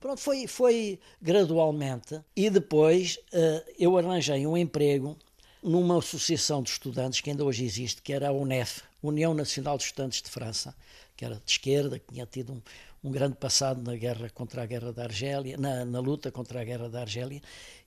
Pronto, 0.02 0.20
foi, 0.20 0.48
foi 0.48 1.00
gradualmente 1.22 2.20
e 2.36 2.50
depois 2.50 3.20
uh, 3.32 3.72
eu 3.78 3.96
arranjei 3.96 4.48
um 4.48 4.58
emprego 4.58 5.16
numa 5.62 6.00
associação 6.00 6.64
de 6.64 6.72
estudantes 6.72 7.22
que 7.22 7.30
ainda 7.30 7.46
hoje 7.46 7.64
existe, 7.64 8.02
que 8.02 8.12
era 8.12 8.30
a 8.30 8.32
UNEF, 8.32 8.82
União 9.04 9.36
Nacional 9.36 9.78
de 9.78 9.84
Estudantes 9.84 10.24
de 10.24 10.30
França, 10.32 10.76
que 11.22 11.26
era 11.26 11.36
de 11.36 11.52
esquerda, 11.52 12.00
que 12.00 12.12
tinha 12.12 12.26
tido 12.26 12.54
um, 12.54 12.62
um 13.04 13.12
grande 13.12 13.36
passado 13.36 13.80
na 13.84 13.96
guerra 13.96 14.28
contra 14.32 14.64
a 14.64 14.66
guerra 14.66 14.92
da 14.92 15.04
Argélia, 15.04 15.56
na, 15.56 15.86
na 15.86 16.00
luta 16.00 16.32
contra 16.32 16.60
a 16.60 16.64
guerra 16.64 16.90
da 16.90 17.02
Argélia, 17.02 17.40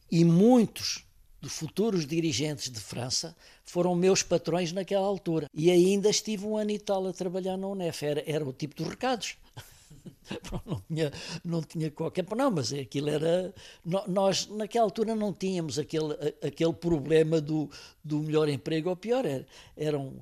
e 0.08 0.24
muitos 0.24 1.04
dos 1.40 1.52
futuros 1.52 2.06
dirigentes 2.06 2.70
de 2.70 2.78
França 2.78 3.34
foram 3.64 3.96
meus 3.96 4.22
patrões 4.22 4.70
naquela 4.70 5.04
altura. 5.04 5.48
E 5.52 5.68
ainda 5.68 6.08
estive 6.08 6.46
um 6.46 6.56
ano 6.56 6.70
e 6.70 6.78
tal 6.78 7.08
a 7.08 7.12
trabalhar 7.12 7.56
na 7.56 7.66
UNEF, 7.66 8.06
era, 8.06 8.22
era 8.24 8.48
o 8.48 8.52
tipo 8.52 8.76
dos 8.76 8.86
recados. 8.86 9.36
não 10.64 10.80
tinha, 10.86 11.12
não 11.44 11.62
tinha 11.62 11.90
qualquer. 11.90 12.24
Não, 12.36 12.52
mas 12.52 12.72
aquilo 12.72 13.10
era. 13.10 13.52
Nós, 14.06 14.46
naquela 14.46 14.84
altura, 14.84 15.16
não 15.16 15.32
tínhamos 15.32 15.76
aquele, 15.76 16.14
aquele 16.40 16.72
problema 16.72 17.40
do, 17.40 17.68
do 18.04 18.20
melhor 18.20 18.48
emprego 18.48 18.90
ou 18.90 18.96
pior. 18.96 19.26
Era, 19.26 19.44
era 19.76 19.98
um... 19.98 20.20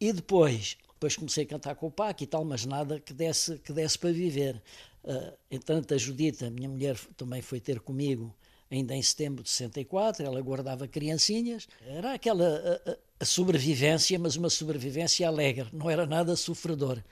E 0.00 0.12
depois, 0.12 0.76
depois 0.96 1.14
comecei 1.14 1.44
a 1.44 1.46
cantar 1.46 1.76
com 1.76 1.86
o 1.86 1.90
Paco 1.90 2.24
e 2.24 2.26
tal, 2.26 2.44
mas 2.44 2.64
nada 2.64 2.98
que 2.98 3.12
desse, 3.12 3.58
que 3.58 3.72
desse 3.72 3.98
para 3.98 4.10
viver. 4.10 4.60
Uh, 5.04 5.32
entanto, 5.50 5.92
a 5.94 5.98
Judita, 5.98 6.50
minha 6.50 6.68
mulher, 6.68 6.98
também 7.16 7.42
foi 7.42 7.60
ter 7.60 7.80
comigo 7.80 8.34
ainda 8.70 8.94
em 8.94 9.02
setembro 9.02 9.42
de 9.42 9.50
64, 9.50 10.24
ela 10.24 10.40
guardava 10.40 10.88
criancinhas. 10.88 11.68
Era 11.86 12.14
aquela 12.14 12.80
a, 12.86 12.96
a 13.20 13.24
sobrevivência, 13.24 14.18
mas 14.18 14.36
uma 14.36 14.50
sobrevivência 14.50 15.26
alegre, 15.26 15.68
não 15.72 15.88
era 15.88 16.06
nada 16.06 16.34
sofredor. 16.34 17.02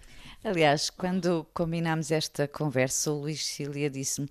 Aliás, 0.43 0.91
quando 0.91 1.47
combinámos 1.55 2.11
esta 2.11 2.49
conversa, 2.49 3.11
o 3.11 3.21
Luís 3.21 3.45
Cília 3.45 3.89
disse-me: 3.89 4.29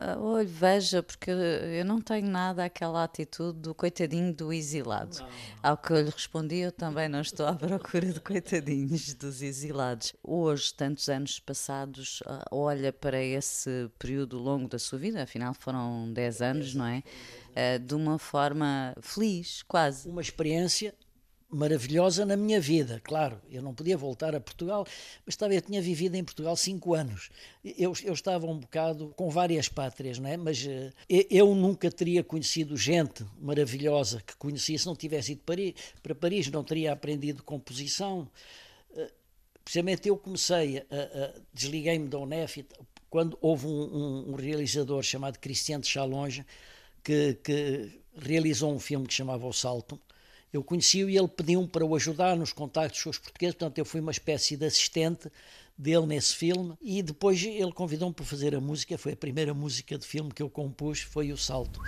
ah, 0.00 0.16
Olha, 0.18 0.46
veja, 0.46 1.02
porque 1.02 1.30
eu 1.30 1.84
não 1.84 2.00
tenho 2.00 2.26
nada 2.28 2.64
aquela 2.64 3.04
atitude 3.04 3.58
do 3.58 3.74
coitadinho 3.74 4.32
do 4.32 4.52
exilado. 4.52 5.18
Não. 5.18 5.28
Ao 5.62 5.76
que 5.76 5.92
eu 5.92 6.00
lhe 6.00 6.10
respondi, 6.10 6.56
eu 6.56 6.72
também 6.72 7.08
não 7.08 7.20
estou 7.20 7.46
à 7.46 7.54
procura 7.56 8.12
de 8.12 8.20
coitadinhos 8.20 9.14
dos 9.14 9.42
exilados. 9.42 10.14
Hoje, 10.22 10.72
tantos 10.72 11.08
anos 11.08 11.40
passados, 11.40 12.22
ah, 12.26 12.44
olha 12.50 12.92
para 12.92 13.22
esse 13.22 13.90
período 13.98 14.38
longo 14.38 14.68
da 14.68 14.78
sua 14.78 14.98
vida, 14.98 15.22
afinal 15.22 15.52
foram 15.54 16.12
10 16.12 16.42
anos, 16.42 16.74
não 16.74 16.86
é? 16.86 17.02
Ah, 17.56 17.78
de 17.78 17.94
uma 17.94 18.18
forma 18.18 18.94
feliz, 19.00 19.62
quase. 19.62 20.08
Uma 20.08 20.20
experiência 20.20 20.94
maravilhosa 21.50 22.26
na 22.26 22.36
minha 22.36 22.60
vida. 22.60 23.00
Claro, 23.02 23.40
eu 23.50 23.62
não 23.62 23.74
podia 23.74 23.96
voltar 23.96 24.34
a 24.34 24.40
Portugal, 24.40 24.86
mas 25.24 25.32
estava, 25.34 25.54
eu 25.54 25.62
tinha 25.62 25.80
vivido 25.80 26.14
em 26.14 26.22
Portugal 26.22 26.54
cinco 26.56 26.94
anos. 26.94 27.30
Eu, 27.64 27.92
eu 28.04 28.12
estava 28.12 28.46
um 28.46 28.58
bocado 28.58 29.12
com 29.16 29.30
várias 29.30 29.68
pátrias, 29.68 30.18
não 30.18 30.28
é? 30.28 30.36
mas 30.36 30.64
uh, 30.64 30.92
eu 31.08 31.54
nunca 31.54 31.90
teria 31.90 32.22
conhecido 32.22 32.76
gente 32.76 33.24
maravilhosa 33.40 34.22
que 34.24 34.36
conhecia 34.36 34.78
se 34.78 34.86
não 34.86 34.94
tivesse 34.94 35.32
ido 35.32 35.42
Paris, 35.44 35.74
para 36.02 36.14
Paris, 36.14 36.50
não 36.50 36.62
teria 36.62 36.92
aprendido 36.92 37.42
composição. 37.42 38.28
Uh, 38.90 39.10
precisamente 39.64 40.08
eu 40.08 40.16
comecei, 40.16 40.82
desliguei-me 41.52 42.08
da 42.08 42.18
UNEF 42.18 42.66
quando 43.10 43.38
houve 43.40 43.66
um, 43.66 43.70
um, 43.70 44.30
um 44.30 44.34
realizador 44.34 45.02
chamado 45.02 45.38
Cristiano 45.38 45.82
de 45.82 45.90
Chalonge 45.90 46.44
que, 47.02 47.34
que 47.42 48.00
realizou 48.18 48.72
um 48.72 48.78
filme 48.78 49.06
que 49.06 49.14
chamava 49.14 49.46
O 49.46 49.52
Salto 49.52 50.00
eu 50.52 50.62
conheci-o 50.62 51.10
e 51.10 51.16
ele 51.16 51.28
pediu-me 51.28 51.68
para 51.68 51.84
o 51.84 51.94
ajudar 51.94 52.36
nos 52.36 52.52
contactos 52.52 53.02
com 53.02 53.10
os 53.10 53.18
portugueses, 53.18 53.54
portanto 53.54 53.78
eu 53.78 53.84
fui 53.84 54.00
uma 54.00 54.10
espécie 54.10 54.56
de 54.56 54.66
assistente 54.66 55.30
dele 55.76 56.06
nesse 56.06 56.34
filme 56.34 56.74
e 56.80 57.02
depois 57.02 57.42
ele 57.42 57.72
convidou-me 57.72 58.14
para 58.14 58.24
fazer 58.24 58.54
a 58.54 58.60
música, 58.60 58.98
foi 58.98 59.12
a 59.12 59.16
primeira 59.16 59.54
música 59.54 59.96
de 59.96 60.06
filme 60.06 60.32
que 60.32 60.42
eu 60.42 60.50
compus, 60.50 61.00
foi 61.00 61.32
o 61.32 61.36
Salto. 61.36 61.80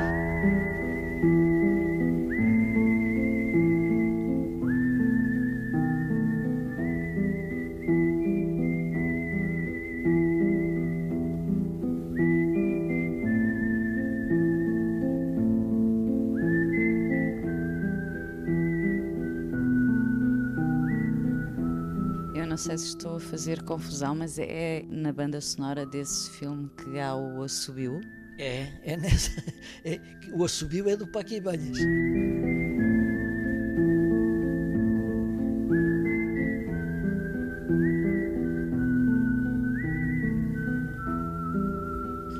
Sei 22.60 22.76
se 22.76 22.88
estou 22.88 23.16
a 23.16 23.20
fazer 23.20 23.62
confusão, 23.62 24.14
mas 24.14 24.38
é 24.38 24.84
na 24.86 25.10
banda 25.10 25.40
sonora 25.40 25.86
desse 25.86 26.28
filme 26.32 26.68
que 26.76 26.98
há 26.98 27.16
o 27.16 27.42
Assobio. 27.42 28.02
É, 28.38 28.68
é 28.82 28.96
nessa. 28.98 29.30
É, 29.82 29.98
o 30.34 30.44
Assobio 30.44 30.86
é 30.90 30.94
do 30.94 31.06
Paquibanhas. 31.06 31.78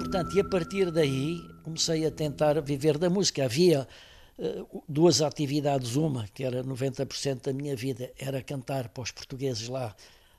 Portanto, 0.01 0.35
e 0.35 0.41
a 0.41 0.45
partir 0.45 0.91
daí 0.91 1.49
comecei 1.63 2.05
a 2.05 2.11
tentar 2.11 2.61
viver 2.61 2.99
da 2.99 3.09
música. 3.09 3.47
Havia 3.47 3.89
duas 4.89 5.21
atividades, 5.21 5.97
uma 5.97 6.27
que 6.29 6.45
era 6.45 6.65
90% 6.65 7.43
da 7.43 7.53
minha 7.53 7.77
vida, 7.77 8.11
era 8.19 8.43
cantar 8.43 8.89
para 8.89 9.03
os 9.03 9.11
portugueses 9.11 9.69
lá 9.69 9.95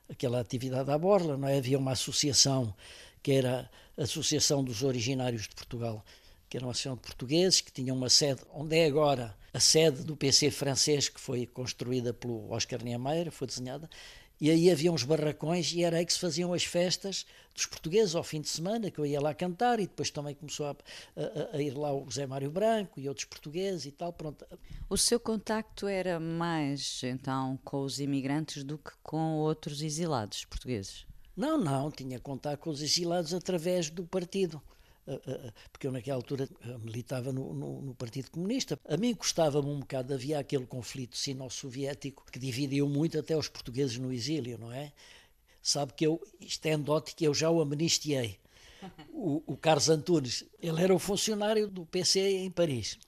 aquela 0.08 0.40
atividade 0.40 0.90
à 0.90 0.98
borla, 0.98 1.36
não 1.36 1.48
é? 1.48 1.58
Havia 1.58 1.78
uma 1.78 1.92
associação 1.92 2.74
que 3.22 3.32
era 3.32 3.70
a 3.96 4.02
Associação 4.02 4.64
dos 4.64 4.82
Originários 4.82 5.42
de 5.42 5.54
Portugal, 5.54 6.04
que 6.48 6.56
era 6.56 6.66
uma 6.66 6.72
associação 6.72 6.96
de 6.96 7.02
portugueses 7.02 7.60
que 7.60 7.72
tinha 7.72 7.94
uma 7.94 8.08
sede, 8.08 8.40
onde 8.52 8.76
é 8.76 8.86
agora 8.86 9.36
a 9.54 9.60
sede 9.60 10.02
do 10.02 10.16
PC 10.16 10.50
francês, 10.50 11.08
que 11.08 11.20
foi 11.20 11.46
construída 11.46 12.12
pelo 12.12 12.50
Oscar 12.50 12.82
Niemeyer, 12.82 13.30
foi 13.30 13.46
desenhada, 13.46 13.88
e 14.42 14.50
aí 14.50 14.72
havia 14.72 14.90
uns 14.90 15.04
barracões 15.04 15.72
e 15.72 15.84
era 15.84 15.98
aí 15.98 16.04
que 16.04 16.12
se 16.12 16.18
faziam 16.18 16.52
as 16.52 16.64
festas 16.64 17.24
dos 17.54 17.64
portugueses 17.64 18.16
ao 18.16 18.24
fim 18.24 18.40
de 18.40 18.48
semana, 18.48 18.90
que 18.90 18.98
eu 18.98 19.06
ia 19.06 19.20
lá 19.20 19.32
cantar 19.32 19.78
e 19.78 19.86
depois 19.86 20.10
também 20.10 20.34
começou 20.34 20.66
a, 20.66 20.76
a, 21.16 21.56
a 21.58 21.62
ir 21.62 21.78
lá 21.78 21.94
o 21.94 22.04
José 22.06 22.26
Mário 22.26 22.50
Branco 22.50 22.98
e 22.98 23.08
outros 23.08 23.24
portugueses 23.24 23.86
e 23.86 23.92
tal, 23.92 24.12
pronto. 24.12 24.44
O 24.90 24.98
seu 24.98 25.20
contacto 25.20 25.86
era 25.86 26.18
mais, 26.18 27.02
então, 27.04 27.56
com 27.64 27.82
os 27.82 28.00
imigrantes 28.00 28.64
do 28.64 28.78
que 28.78 28.90
com 29.00 29.36
outros 29.36 29.80
exilados 29.80 30.44
portugueses? 30.46 31.06
Não, 31.36 31.56
não, 31.56 31.88
tinha 31.88 32.18
contato 32.18 32.58
com 32.58 32.70
os 32.70 32.82
exilados 32.82 33.32
através 33.32 33.90
do 33.90 34.02
partido. 34.02 34.60
Eh, 35.06 35.20
eh, 35.26 35.40
eh, 35.46 35.52
porque 35.72 35.86
eu 35.86 35.92
naquela 35.92 36.16
altura 36.16 36.48
militava 36.80 37.32
no, 37.32 37.52
no, 37.52 37.82
no 37.82 37.94
Partido 37.94 38.30
Comunista. 38.30 38.78
A 38.88 38.96
mim 38.96 39.14
gostava-me 39.14 39.68
um 39.68 39.80
bocado, 39.80 40.14
havia 40.14 40.38
aquele 40.38 40.66
conflito 40.66 41.16
sino-soviético 41.16 42.24
que 42.30 42.38
dividiu 42.38 42.88
muito 42.88 43.18
até 43.18 43.36
os 43.36 43.48
portugueses 43.48 43.98
no 43.98 44.12
exílio, 44.12 44.58
não 44.58 44.72
é? 44.72 44.92
Sabe 45.60 45.92
que 45.92 46.06
eu, 46.06 46.20
isto 46.40 46.66
é 46.66 46.76
que 47.16 47.24
eu 47.24 47.34
já 47.34 47.50
o 47.50 47.60
amnistiei. 47.60 48.38
O, 49.12 49.42
o 49.46 49.56
Carlos 49.56 49.88
Antunes, 49.88 50.44
ele 50.60 50.82
era 50.82 50.92
o 50.92 50.98
funcionário 50.98 51.68
do 51.68 51.86
PC 51.86 52.38
em 52.38 52.50
Paris. 52.50 52.98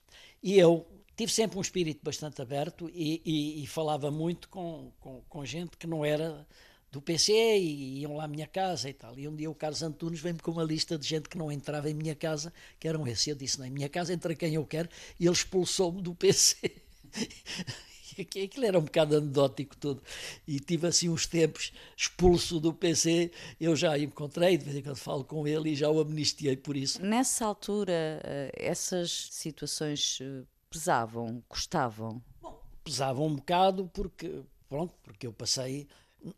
E 0.41 0.57
eu 0.57 0.87
tive 1.17 1.31
sempre 1.31 1.57
um 1.57 1.61
espírito 1.61 1.99
bastante 2.01 2.41
aberto 2.41 2.89
e, 2.93 3.21
e, 3.25 3.63
e 3.63 3.67
falava 3.67 4.09
muito 4.09 4.47
com, 4.47 4.91
com, 5.01 5.21
com 5.27 5.45
gente 5.45 5.75
que 5.77 5.87
não 5.87 6.05
era 6.05 6.47
do 6.95 7.01
PC 7.01 7.33
e 7.33 7.99
iam 7.99 8.15
lá 8.15 8.23
à 8.23 8.27
minha 8.27 8.47
casa 8.47 8.89
e 8.89 8.93
tal. 8.93 9.19
E 9.19 9.27
um 9.27 9.35
dia 9.35 9.51
o 9.51 9.55
Carlos 9.55 9.83
Antunes 9.83 10.21
veio-me 10.21 10.39
com 10.39 10.51
uma 10.51 10.63
lista 10.63 10.97
de 10.97 11.05
gente 11.05 11.27
que 11.27 11.37
não 11.37 11.51
entrava 11.51 11.89
em 11.89 11.93
minha 11.93 12.15
casa, 12.15 12.53
que 12.79 12.87
eram 12.87 13.05
esses. 13.05 13.27
Eu 13.27 13.35
disse, 13.35 13.59
não, 13.59 13.65
em 13.65 13.69
minha 13.69 13.89
casa 13.89 14.13
entra 14.13 14.33
quem 14.33 14.53
eu 14.53 14.65
quero, 14.65 14.87
e 15.19 15.25
ele 15.25 15.33
expulsou-me 15.33 16.01
do 16.01 16.15
PC. 16.15 16.71
Aquilo 18.17 18.65
era 18.65 18.79
um 18.79 18.83
bocado 18.83 19.17
anedótico 19.17 19.75
tudo. 19.75 20.01
E 20.47 20.57
tive 20.57 20.87
assim 20.87 21.09
uns 21.09 21.27
tempos 21.27 21.73
expulso 21.97 22.61
do 22.61 22.73
PC. 22.73 23.29
Eu 23.59 23.75
já 23.75 23.99
encontrei, 23.99 24.57
de 24.57 24.63
vez 24.63 24.77
em 24.77 24.81
quando 24.81 24.95
falo 24.95 25.25
com 25.25 25.45
ele 25.45 25.71
e 25.71 25.75
já 25.75 25.89
o 25.89 25.99
amnistiei 25.99 26.55
por 26.55 26.77
isso. 26.77 27.03
Nessa 27.03 27.45
altura, 27.45 28.21
eh, 28.23 28.51
essas 28.55 29.27
situações 29.31 30.19
eh, 30.21 30.43
pesavam, 30.69 31.43
custavam? 31.49 32.23
Bom, 32.41 32.57
pesavam 32.85 33.25
um 33.25 33.35
bocado 33.35 33.91
porque, 33.93 34.43
pronto, 34.69 34.93
porque 35.03 35.27
eu 35.27 35.33
passei 35.33 35.85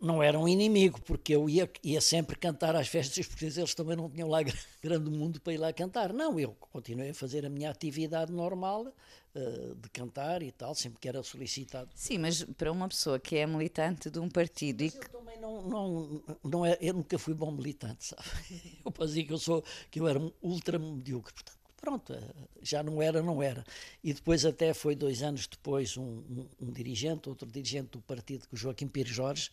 não 0.02 0.22
era 0.22 0.38
um 0.38 0.48
inimigo, 0.48 1.02
porque 1.02 1.36
eu 1.36 1.50
ia, 1.50 1.70
ia 1.84 2.02
sempre 2.02 2.36
cantar 2.36 2.76
às 2.76 2.88
festas 2.88 3.26
porque 3.26 3.46
eles 3.46 3.74
também 3.74 3.96
não 3.96 4.10
tinham 4.10 4.28
lá 4.28 4.40
grande 4.84 5.10
mundo 5.10 5.40
para 5.40 5.54
ir 5.54 5.58
lá 5.58 5.72
cantar. 5.72 6.12
Não, 6.12 6.40
eu 6.40 6.56
continuei 6.72 7.12
a 7.12 7.14
fazer 7.14 7.46
a 7.46 7.50
minha 7.50 7.70
atividade 7.70 8.32
normal 8.32 8.88
uh, 9.36 9.76
de 9.76 9.90
cantar 9.90 10.42
e 10.42 10.52
tal, 10.52 10.76
sempre 10.76 11.00
que 11.00 11.08
era 11.08 11.24
solicitado. 11.24 11.90
Sim, 11.96 12.18
mas 12.18 12.44
para 12.44 12.72
uma 12.72 12.88
pessoa 12.88 13.20
que 13.20 13.38
é 13.38 13.48
militante 13.48 14.10
de 14.10 14.20
um 14.20 14.30
partido 14.30 14.84
mas 14.84 14.94
e 14.94 15.00
que... 15.00 15.06
Eu 15.06 15.10
também 15.10 15.40
não, 15.40 15.62
não, 15.62 16.24
não 16.44 16.66
é, 16.66 16.78
eu 16.82 16.94
nunca 16.94 17.18
fui 17.18 17.34
bom 17.34 17.52
militante, 17.52 18.06
sabe? 18.06 18.24
Eu 18.84 18.92
posso 18.92 19.10
dizer 19.10 19.24
que 19.26 19.34
eu, 19.34 19.38
sou, 19.38 19.64
que 19.92 20.00
eu 20.00 20.08
era 20.08 20.18
um 20.18 20.32
ultra 20.42 20.80
medíocre, 20.80 21.34
portanto 21.34 21.58
pronto, 21.80 22.12
eh, 22.14 22.34
já 22.62 22.84
não 22.84 23.02
era, 23.02 23.22
não 23.22 23.42
era. 23.42 23.64
E 24.04 24.14
depois 24.14 24.46
até 24.46 24.74
foi 24.74 24.96
dois 24.96 25.22
anos 25.22 25.48
depois 25.48 25.96
um, 25.96 26.04
um, 26.04 26.48
um 26.60 26.72
dirigente, 26.72 27.30
outro 27.30 27.50
dirigente 27.50 27.92
do 27.92 28.02
partido, 28.02 28.46
o 28.52 28.58
Joaquim 28.58 28.88
Pires 28.88 29.14
Jorge, 29.14 29.52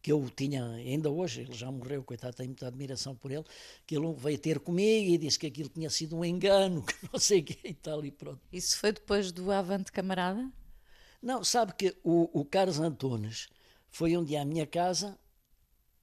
que 0.00 0.12
eu 0.12 0.30
tinha 0.30 0.64
ainda 0.64 1.10
hoje, 1.10 1.42
ele 1.42 1.54
já 1.54 1.70
morreu, 1.70 2.02
coitado, 2.04 2.36
tenho 2.36 2.48
muita 2.48 2.66
admiração 2.66 3.14
por 3.14 3.30
ele, 3.30 3.44
que 3.86 3.96
ele 3.96 4.12
veio 4.14 4.38
ter 4.38 4.60
comigo 4.60 5.10
e 5.10 5.18
disse 5.18 5.38
que 5.38 5.46
aquilo 5.46 5.68
tinha 5.68 5.90
sido 5.90 6.16
um 6.16 6.24
engano, 6.24 6.82
que 6.86 6.94
não 7.12 7.18
sei 7.18 7.40
o 7.40 7.44
que 7.44 7.68
e 7.68 7.74
tal 7.74 8.04
e 8.04 8.10
pronto. 8.10 8.40
Isso 8.52 8.78
foi 8.78 8.92
depois 8.92 9.32
do 9.32 9.50
Avante 9.50 9.90
Camarada? 9.90 10.50
Não, 11.20 11.42
sabe 11.42 11.74
que 11.74 11.96
o, 12.04 12.40
o 12.40 12.44
Carlos 12.44 12.78
Antunes 12.78 13.48
foi 13.88 14.16
um 14.16 14.24
dia 14.24 14.42
à 14.42 14.44
minha 14.44 14.66
casa 14.66 15.18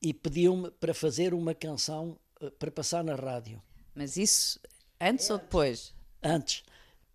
e 0.02 0.14
pediu-me 0.14 0.72
para 0.72 0.94
fazer 0.94 1.34
uma 1.34 1.56
canção 1.56 2.18
uh, 2.42 2.52
para 2.52 2.70
passar 2.70 3.04
na 3.04 3.16
rádio. 3.16 3.62
Mas 3.94 4.18
isso 4.18 4.60
antes 5.00 5.30
é, 5.30 5.34
ou 5.34 5.40
depois? 5.40 5.94
Antes. 6.22 6.64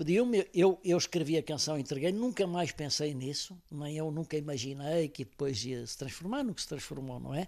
Pediu-me, 0.00 0.48
eu, 0.54 0.80
eu 0.82 0.96
escrevi 0.96 1.36
a 1.36 1.42
canção, 1.42 1.78
entreguei, 1.78 2.10
nunca 2.10 2.46
mais 2.46 2.72
pensei 2.72 3.12
nisso, 3.12 3.54
nem 3.70 3.98
eu 3.98 4.10
nunca 4.10 4.34
imaginei 4.34 5.10
que 5.10 5.26
depois 5.26 5.62
ia 5.62 5.86
se 5.86 5.98
transformar 5.98 6.42
no 6.42 6.54
que 6.54 6.62
se 6.62 6.68
transformou, 6.68 7.20
não 7.20 7.34
é? 7.34 7.46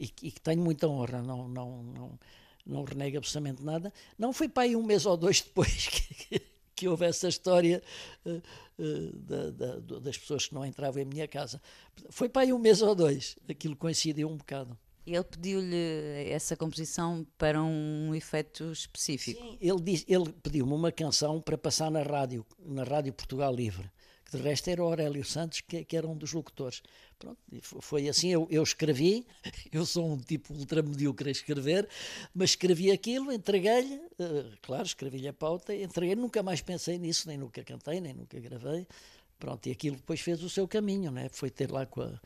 E, 0.00 0.04
e 0.22 0.30
que 0.30 0.40
tenho 0.40 0.62
muita 0.62 0.88
honra, 0.88 1.20
não, 1.20 1.46
não, 1.46 1.82
não, 1.82 2.18
não 2.64 2.84
renego 2.84 3.18
absolutamente 3.18 3.62
nada. 3.62 3.92
Não 4.18 4.32
foi 4.32 4.48
para 4.48 4.62
aí 4.62 4.74
um 4.74 4.82
mês 4.82 5.04
ou 5.04 5.14
dois 5.14 5.42
depois 5.44 5.88
que, 5.88 6.40
que, 6.74 6.88
houve 6.88 7.04
essa 7.04 7.28
história 7.28 7.82
uh, 8.24 8.42
uh, 8.78 9.12
da, 9.18 9.50
da, 9.50 9.98
das 9.98 10.16
pessoas 10.16 10.46
que 10.46 10.54
não 10.54 10.64
entravam 10.64 11.02
em 11.02 11.04
minha 11.04 11.28
casa. 11.28 11.60
Foi 12.08 12.30
para 12.30 12.46
aí 12.46 12.52
um 12.54 12.58
mês 12.58 12.80
ou 12.80 12.94
dois, 12.94 13.36
aquilo 13.46 13.76
coincidiu 13.76 14.26
um 14.26 14.38
bocado. 14.38 14.74
Ele 15.12 15.24
pediu-lhe 15.24 16.30
essa 16.30 16.56
composição 16.56 17.26
para 17.36 17.62
um 17.62 18.14
efeito 18.14 18.70
específico? 18.70 19.42
Sim, 19.42 19.58
ele, 19.60 19.80
diz, 19.80 20.04
ele 20.06 20.32
pediu-me 20.42 20.72
uma 20.72 20.92
canção 20.92 21.40
para 21.40 21.58
passar 21.58 21.90
na 21.90 22.02
rádio, 22.02 22.46
na 22.58 22.84
Rádio 22.84 23.12
Portugal 23.12 23.52
Livre, 23.52 23.90
que 24.24 24.36
de 24.36 24.42
resto 24.42 24.68
era 24.70 24.82
o 24.82 24.86
Aurélio 24.86 25.24
Santos, 25.24 25.62
que, 25.62 25.84
que 25.84 25.96
era 25.96 26.06
um 26.06 26.16
dos 26.16 26.32
locutores. 26.32 26.80
Pronto, 27.18 27.38
foi 27.60 28.08
assim, 28.08 28.28
eu, 28.28 28.46
eu 28.50 28.62
escrevi, 28.62 29.26
eu 29.72 29.84
sou 29.84 30.12
um 30.12 30.16
tipo 30.16 30.54
ultramedíocre 30.54 31.28
a 31.28 31.32
escrever, 31.32 31.88
mas 32.32 32.50
escrevi 32.50 32.92
aquilo, 32.92 33.32
entreguei-lhe, 33.32 33.96
uh, 33.96 34.56
claro, 34.62 34.84
escrevi-lhe 34.84 35.26
a 35.26 35.32
pauta, 35.32 35.74
entreguei 35.74 36.14
nunca 36.14 36.42
mais 36.42 36.60
pensei 36.60 36.98
nisso, 36.98 37.26
nem 37.26 37.36
nunca 37.36 37.64
cantei, 37.64 38.00
nem 38.00 38.14
nunca 38.14 38.38
gravei. 38.38 38.86
Pronto, 39.40 39.66
e 39.66 39.72
aquilo 39.72 39.96
depois 39.96 40.20
fez 40.20 40.42
o 40.42 40.50
seu 40.50 40.68
caminho, 40.68 41.10
né? 41.10 41.28
foi 41.32 41.50
ter 41.50 41.70
lá 41.70 41.86
com 41.86 42.02
a 42.02 42.20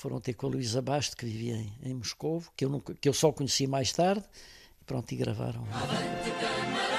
foram 0.00 0.18
ter 0.18 0.32
com 0.32 0.46
a 0.46 0.50
Luísa 0.50 0.80
Basto, 0.80 1.14
que 1.14 1.26
vivia 1.26 1.56
em, 1.56 1.72
em 1.82 1.94
Moscou, 1.94 2.42
que 2.56 2.64
eu, 2.64 2.70
nunca, 2.70 2.94
que 2.94 3.06
eu 3.06 3.12
só 3.12 3.30
conheci 3.30 3.66
mais 3.66 3.92
tarde, 3.92 4.24
e 4.80 4.84
pronto, 4.84 5.12
e 5.12 5.16
gravaram. 5.16 5.62
Avante, 5.70 6.89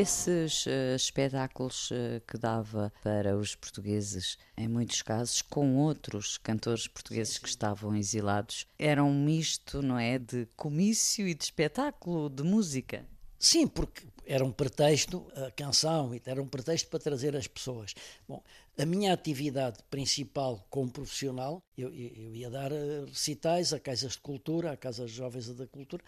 Esses 0.00 0.64
uh, 0.64 0.96
espetáculos 0.96 1.90
uh, 1.90 2.22
que 2.26 2.38
dava 2.38 2.90
para 3.02 3.36
os 3.36 3.54
portugueses, 3.54 4.38
em 4.56 4.66
muitos 4.66 5.02
casos, 5.02 5.42
com 5.42 5.76
outros 5.76 6.38
cantores 6.38 6.88
portugueses 6.88 7.36
que 7.36 7.46
estavam 7.46 7.94
exilados, 7.94 8.66
eram 8.78 9.10
um 9.10 9.24
misto, 9.24 9.82
não 9.82 9.98
é, 9.98 10.18
de 10.18 10.48
comício 10.56 11.28
e 11.28 11.34
de 11.34 11.44
espetáculo, 11.44 12.30
de 12.30 12.42
música. 12.42 13.04
Sim, 13.38 13.66
porque 13.66 14.06
era 14.24 14.42
um 14.42 14.50
pretexto, 14.50 15.30
a 15.36 15.50
canção 15.50 16.18
era 16.24 16.40
um 16.40 16.48
pretexto 16.48 16.88
para 16.88 16.98
trazer 16.98 17.36
as 17.36 17.46
pessoas. 17.46 17.94
Bom, 18.26 18.42
a 18.80 18.86
minha 18.86 19.12
atividade 19.12 19.78
principal 19.90 20.66
como 20.70 20.90
profissional, 20.90 21.62
eu, 21.76 21.88
eu, 21.94 22.34
ia 22.34 22.48
dar 22.48 22.72
eh, 22.72 23.04
recitais 23.06 23.72
a 23.72 23.78
casas 23.78 24.12
de 24.12 24.18
cultura, 24.18 24.72
a 24.72 24.76
casas 24.76 25.10
jovens 25.10 25.52
da 25.52 25.66
cultura. 25.66 26.02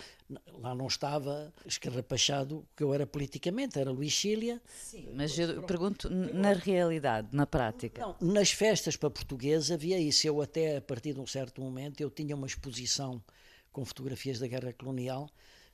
Lá 0.58 0.74
não 0.74 0.86
estava 0.86 1.52
escarrapachado 1.66 2.66
que 2.76 2.82
eu 2.82 2.94
era 2.94 3.06
politicamente, 3.06 3.78
era 3.78 3.90
Luís 3.90 4.14
Cília. 4.14 4.60
Sim, 4.66 5.10
mas 5.14 5.38
eu 5.38 5.48
Pronto. 5.48 5.66
pergunto, 5.66 6.10
na 6.10 6.52
realidade, 6.52 7.28
na 7.32 7.46
prática? 7.46 8.00
Não, 8.00 8.16
nas 8.20 8.50
festas 8.50 8.96
para 8.96 9.10
portugueses 9.10 9.70
havia 9.70 9.98
isso. 9.98 10.26
Eu 10.26 10.40
até, 10.40 10.78
a 10.78 10.80
partir 10.80 11.12
de 11.12 11.20
um 11.20 11.26
certo 11.26 11.60
momento, 11.60 12.00
eu 12.00 12.10
tinha 12.10 12.34
uma 12.34 12.46
exposição 12.46 13.22
com 13.70 13.84
fotografias 13.84 14.38
da 14.38 14.46
Guerra 14.46 14.72
Colonial 14.72 15.28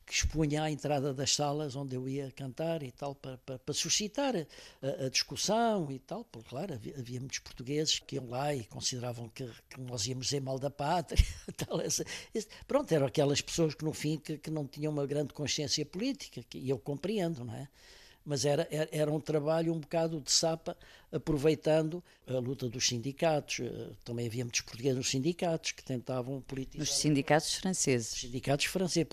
que 0.09 0.15
expunha 0.15 0.63
à 0.63 0.71
entrada 0.71 1.13
das 1.13 1.35
salas 1.35 1.77
onde 1.77 1.95
eu 1.95 2.09
ia 2.09 2.33
cantar 2.33 2.83
e 2.83 2.91
tal, 2.91 3.15
para, 3.15 3.37
para, 3.37 3.59
para 3.59 3.75
suscitar 3.75 4.35
a, 4.35 5.05
a, 5.05 5.11
discussão 5.11 5.93
e 5.93 5.99
tal, 5.99 6.25
porque, 6.25 6.49
claro, 6.49 6.73
havia, 6.73 6.95
havia, 6.99 7.21
muitos 7.21 7.41
portugueses 7.41 7.99
que 7.99 8.17
iam 8.17 8.27
lá 8.31 8.55
e 8.55 8.65
consideravam 8.65 9.29
que, 9.29 9.47
que 9.69 9.79
nós 9.79 10.07
íamos 10.07 10.27
dizer 10.27 10.41
mal 10.41 10.59
da 10.59 10.71
pátria. 10.71 11.23
Tal, 11.59 11.81
essa, 11.81 12.05
esse, 12.35 12.49
pronto, 12.67 12.91
eram 12.91 13.07
aquelas 13.07 13.43
pessoas 13.43 13.75
que, 13.75 13.85
no 13.85 13.93
fim, 13.93 14.17
que, 14.17 14.39
que 14.39 14.51
não 14.51 14.67
tinham 14.67 14.91
uma 14.91 15.07
grande 15.07 15.35
consciência 15.35 15.85
política, 15.85 16.43
que, 16.49 16.57
e 16.57 16.71
eu 16.71 16.79
compreendo, 16.79 17.45
não 17.45 17.55
é? 17.55 17.69
mas 18.29 18.45
era, 18.45 18.69
era 18.71 19.11
um 19.11 19.19
trabalho 19.19 19.73
um 19.73 19.81
bocado 19.81 20.21
de 20.21 20.31
sapa, 20.31 20.77
aproveitando 21.11 22.05
a 22.27 22.35
luta 22.35 22.69
dos 22.69 22.87
sindicatos. 22.87 23.61
Eh, 23.61 23.91
também 24.05 24.27
havia 24.27 24.45
muitos 24.45 24.61
portugueses 24.61 24.99
nos 24.99 25.09
sindicatos 25.09 25.73
que 25.73 25.83
tentavam 25.83 26.43
politizar. 26.43 26.81
Nos 26.81 26.95
sindicatos 26.95 27.55
franceses. 27.55 28.13
Os 28.13 28.21
sindicatos 28.21 28.67
franceses. 28.67 29.09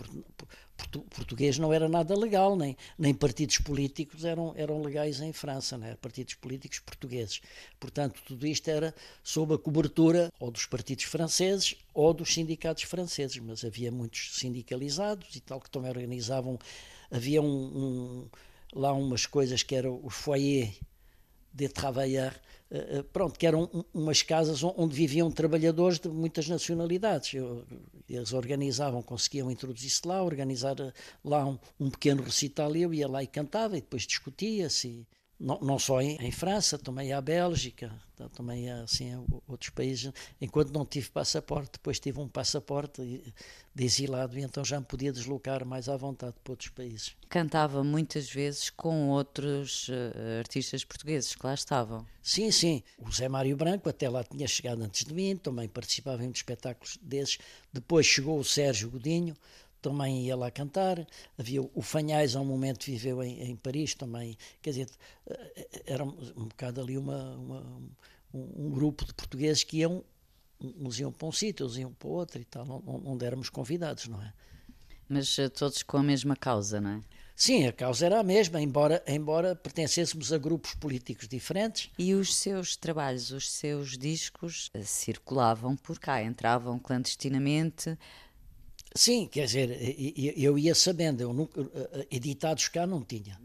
Português 1.09 1.57
não 1.57 1.73
era 1.73 1.87
nada 1.87 2.17
legal, 2.17 2.55
nem, 2.55 2.75
nem 2.97 3.13
partidos 3.13 3.57
políticos 3.57 4.25
eram, 4.25 4.53
eram 4.55 4.81
legais 4.81 5.19
em 5.21 5.31
França, 5.31 5.77
né? 5.77 5.95
partidos 6.01 6.35
políticos 6.35 6.79
portugueses. 6.79 7.41
Portanto, 7.79 8.21
tudo 8.25 8.45
isto 8.45 8.69
era 8.69 8.93
sob 9.23 9.53
a 9.53 9.57
cobertura 9.57 10.31
ou 10.39 10.51
dos 10.51 10.65
partidos 10.65 11.05
franceses 11.05 11.75
ou 11.93 12.13
dos 12.13 12.33
sindicatos 12.33 12.83
franceses, 12.83 13.37
mas 13.37 13.63
havia 13.63 13.91
muitos 13.91 14.37
sindicalizados 14.37 15.35
e 15.35 15.39
tal 15.39 15.59
que 15.59 15.69
também 15.69 15.89
organizavam. 15.89 16.59
Havia 17.09 17.41
um, 17.41 17.47
um 17.47 18.27
lá 18.73 18.91
umas 18.91 19.25
coisas 19.25 19.63
que 19.63 19.75
eram 19.75 19.99
os 20.03 20.13
foyer 20.13 20.73
de 21.55 21.69
travailleurs, 21.69 22.35
eh, 22.69 22.97
eh, 22.97 23.03
pronto, 23.13 23.39
que 23.39 23.47
eram 23.47 23.69
umas 23.93 24.21
casas 24.21 24.61
onde 24.61 24.93
viviam 24.93 25.31
trabalhadores 25.31 25.99
de 25.99 26.09
muitas 26.09 26.49
nacionalidades. 26.49 27.33
Eles 28.09 28.33
organizavam, 28.33 29.01
conseguiam 29.01 29.49
introduzir-se 29.49 30.05
lá, 30.05 30.21
organizar 30.21 30.77
eh, 30.81 30.91
lá 31.23 31.45
um, 31.45 31.57
um 31.79 31.89
pequeno 31.89 32.23
recital, 32.23 32.75
eu 32.75 32.93
ia 32.93 33.07
lá 33.07 33.23
e 33.23 33.27
cantava, 33.27 33.77
e 33.77 33.81
depois 33.81 34.03
discutia-se, 34.03 35.07
não, 35.39 35.59
não 35.59 35.77
só 35.77 36.01
em, 36.01 36.15
em, 36.21 36.31
França, 36.31 36.77
também 36.77 37.11
à 37.11 37.19
Bélgica, 37.19 37.91
também 38.33 38.71
assim 38.71 39.11
outros 39.47 39.69
países. 39.69 40.11
Enquanto 40.39 40.71
não 40.71 40.85
tive 40.85 41.09
passaporte, 41.09 41.73
depois 41.73 41.99
tive 41.99 42.19
um 42.19 42.27
passaporte 42.27 43.01
de 43.73 43.83
exilado 43.83 44.39
e 44.39 44.41
então 44.41 44.63
já 44.63 44.79
me 44.79 44.85
podia 44.85 45.11
deslocar 45.11 45.65
mais 45.65 45.89
à 45.89 45.97
vontade 45.97 46.35
para 46.41 46.53
outros 46.53 46.69
países. 46.69 47.15
Cantava 47.27 47.83
muitas 47.83 48.29
vezes 48.29 48.69
com 48.69 49.09
outros 49.09 49.89
uh, 49.89 50.39
artistas 50.39 50.85
portugueses 50.85 51.35
que 51.35 51.45
lá 51.45 51.53
estavam. 51.53 52.05
Sim, 52.23 52.49
sim. 52.51 52.81
O 52.97 53.11
Zé 53.11 53.27
Mário 53.27 53.57
Branco 53.57 53.89
até 53.89 54.09
lá 54.09 54.23
tinha 54.23 54.47
chegado 54.47 54.81
antes 54.81 55.03
de 55.03 55.13
mim, 55.13 55.35
também 55.35 55.67
participava 55.67 56.23
em 56.23 56.31
espetáculos 56.31 56.97
desses. 57.01 57.37
Depois 57.73 58.05
chegou 58.05 58.39
o 58.39 58.45
Sérgio 58.45 58.89
Godinho, 58.89 59.35
também 59.85 60.25
ia 60.25 60.35
lá 60.35 60.49
cantar. 60.49 61.05
Havia 61.37 61.61
o 61.61 61.81
Fanhais, 61.81 62.35
há 62.35 62.41
um 62.41 62.45
momento 62.45 62.85
viveu 62.85 63.21
em, 63.21 63.51
em 63.51 63.55
Paris 63.55 63.93
também. 63.93 64.35
Quer 64.61 64.71
dizer, 64.71 64.89
eh, 65.29 65.83
era 65.85 66.03
um, 66.03 66.17
um 66.35 66.45
bocado 66.45 66.81
ali 66.81 66.97
uma, 66.97 67.35
uma 67.35 67.59
um, 68.33 68.65
um, 68.65 68.69
grupo 68.71 69.05
de 69.05 69.13
portugueses 69.13 69.63
que 69.63 69.77
iam, 69.77 70.03
uns 70.59 70.99
iam 70.99 71.11
para 71.11 71.27
um 71.27 71.31
sítio, 71.31 71.65
outros 71.65 71.79
iam 71.79 71.93
para 71.93 72.09
outro 72.09 72.41
e 72.41 72.45
tal, 72.45 72.83
onde 72.87 73.23
éramos 73.23 73.49
convidados, 73.49 74.07
não 74.07 74.19
é? 74.19 74.33
Mas 75.07 75.37
uh, 75.37 75.51
todos 75.51 75.83
com 75.83 75.97
a 75.97 76.03
mesma 76.03 76.35
causa, 76.35 76.81
não 76.81 76.89
é? 76.89 77.01
Sim, 77.35 77.67
a 77.67 77.73
causa 77.73 78.07
era 78.07 78.19
a 78.19 78.23
mesma, 78.23 78.59
embora, 78.59 79.03
embora 79.05 79.55
pertencêssemos 79.55 80.33
a 80.33 80.37
grupos 80.39 80.73
políticos 80.73 81.27
diferentes. 81.27 81.91
E 81.99 82.15
os 82.15 82.33
seus 82.33 82.75
trabalhos, 82.75 83.29
os 83.29 83.51
seus 83.51 83.95
discos 83.97 84.71
uh, 84.73 84.83
circulavam 84.83 85.75
por 85.75 85.99
cá, 85.99 86.23
entravam 86.23 86.79
clandestinamente 86.79 87.95
Sim, 88.97 89.27
quer 89.27 89.45
dizer, 89.45 89.77
eu 90.37 90.57
ia 90.57 90.73
sabendo, 90.73 91.19
eu 91.19 91.33
nunca, 91.33 91.61
eh, 91.61 92.07
editados 92.11 92.69
cá 92.69 92.87
não 92.87 93.03
tinha. 93.03 93.37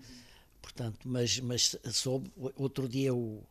Portanto, 0.63 1.01
mas, 1.05 1.41
mas 1.41 1.77
soube, 1.91 2.31
outro 2.57 2.89
dia 2.89 3.13
o, 3.13 3.43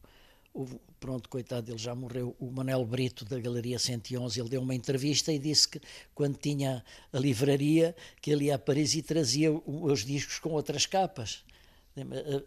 o, 0.53 0.65
pronto, 0.97 1.27
coitado, 1.27 1.69
ele 1.69 1.77
já 1.77 1.93
morreu, 1.93 2.33
o 2.39 2.49
Manuel 2.49 2.85
Brito 2.85 3.25
da 3.25 3.37
Galeria 3.37 3.77
111, 3.77 4.39
ele 4.39 4.49
deu 4.49 4.61
uma 4.61 4.73
entrevista 4.73 5.33
e 5.33 5.37
disse 5.37 5.67
que 5.67 5.81
quando 6.15 6.37
tinha 6.37 6.85
a 7.11 7.19
livraria, 7.19 7.93
que 8.21 8.31
ele 8.31 8.45
ia 8.45 8.55
a 8.55 8.59
Paris 8.59 8.95
e 8.95 9.01
trazia 9.01 9.51
os 9.51 10.05
discos 10.05 10.39
com 10.39 10.51
outras 10.51 10.85
capas. 10.85 11.43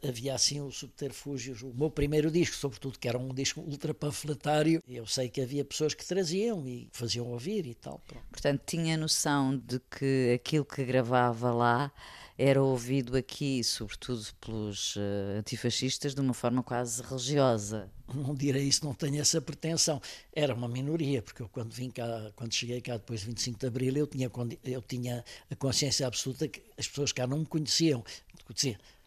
Havia 0.06 0.34
assim 0.34 0.60
o 0.60 0.70
subterfúgio. 0.70 1.56
O 1.68 1.74
meu 1.74 1.90
primeiro 1.90 2.30
disco, 2.30 2.56
sobretudo, 2.56 2.98
que 2.98 3.08
era 3.08 3.18
um 3.18 3.32
disco 3.34 3.60
ultra 3.60 3.94
panfletário, 3.94 4.82
eu 4.88 5.06
sei 5.06 5.28
que 5.28 5.40
havia 5.40 5.64
pessoas 5.64 5.94
que 5.94 6.04
traziam 6.04 6.66
e 6.66 6.88
faziam 6.92 7.26
ouvir 7.26 7.66
e 7.66 7.74
tal. 7.74 8.00
Pronto. 8.06 8.24
Portanto, 8.30 8.62
tinha 8.66 8.96
noção 8.96 9.56
de 9.56 9.80
que 9.90 10.32
aquilo 10.34 10.64
que 10.64 10.84
gravava 10.84 11.52
lá 11.52 11.92
era 12.36 12.62
ouvido 12.62 13.16
aqui, 13.16 13.62
sobretudo 13.62 14.26
pelos 14.40 14.96
uh, 14.96 15.38
antifascistas, 15.38 16.14
de 16.14 16.20
uma 16.20 16.34
forma 16.34 16.62
quase 16.62 17.02
religiosa. 17.02 17.90
Não 18.12 18.34
direi 18.34 18.64
isso, 18.64 18.84
não 18.84 18.94
tenho 18.94 19.20
essa 19.20 19.40
pretensão. 19.40 20.00
Era 20.32 20.54
uma 20.54 20.68
minoria, 20.68 21.22
porque 21.22 21.42
eu 21.42 21.48
quando 21.48 21.72
vim 21.72 21.90
cá, 21.90 22.32
quando 22.34 22.52
cheguei 22.52 22.80
cá 22.80 22.96
depois 22.96 23.20
de 23.20 23.26
25 23.26 23.58
de 23.58 23.66
Abril, 23.66 23.96
eu 23.96 24.06
tinha, 24.06 24.30
eu 24.64 24.82
tinha 24.82 25.24
a 25.50 25.56
consciência 25.56 26.06
absoluta 26.06 26.48
que 26.48 26.62
as 26.76 26.88
pessoas 26.88 27.12
cá 27.12 27.26
não 27.26 27.38
me 27.38 27.46
conheciam. 27.46 28.02
Conhecia 28.44 28.76
uh, 28.76 29.01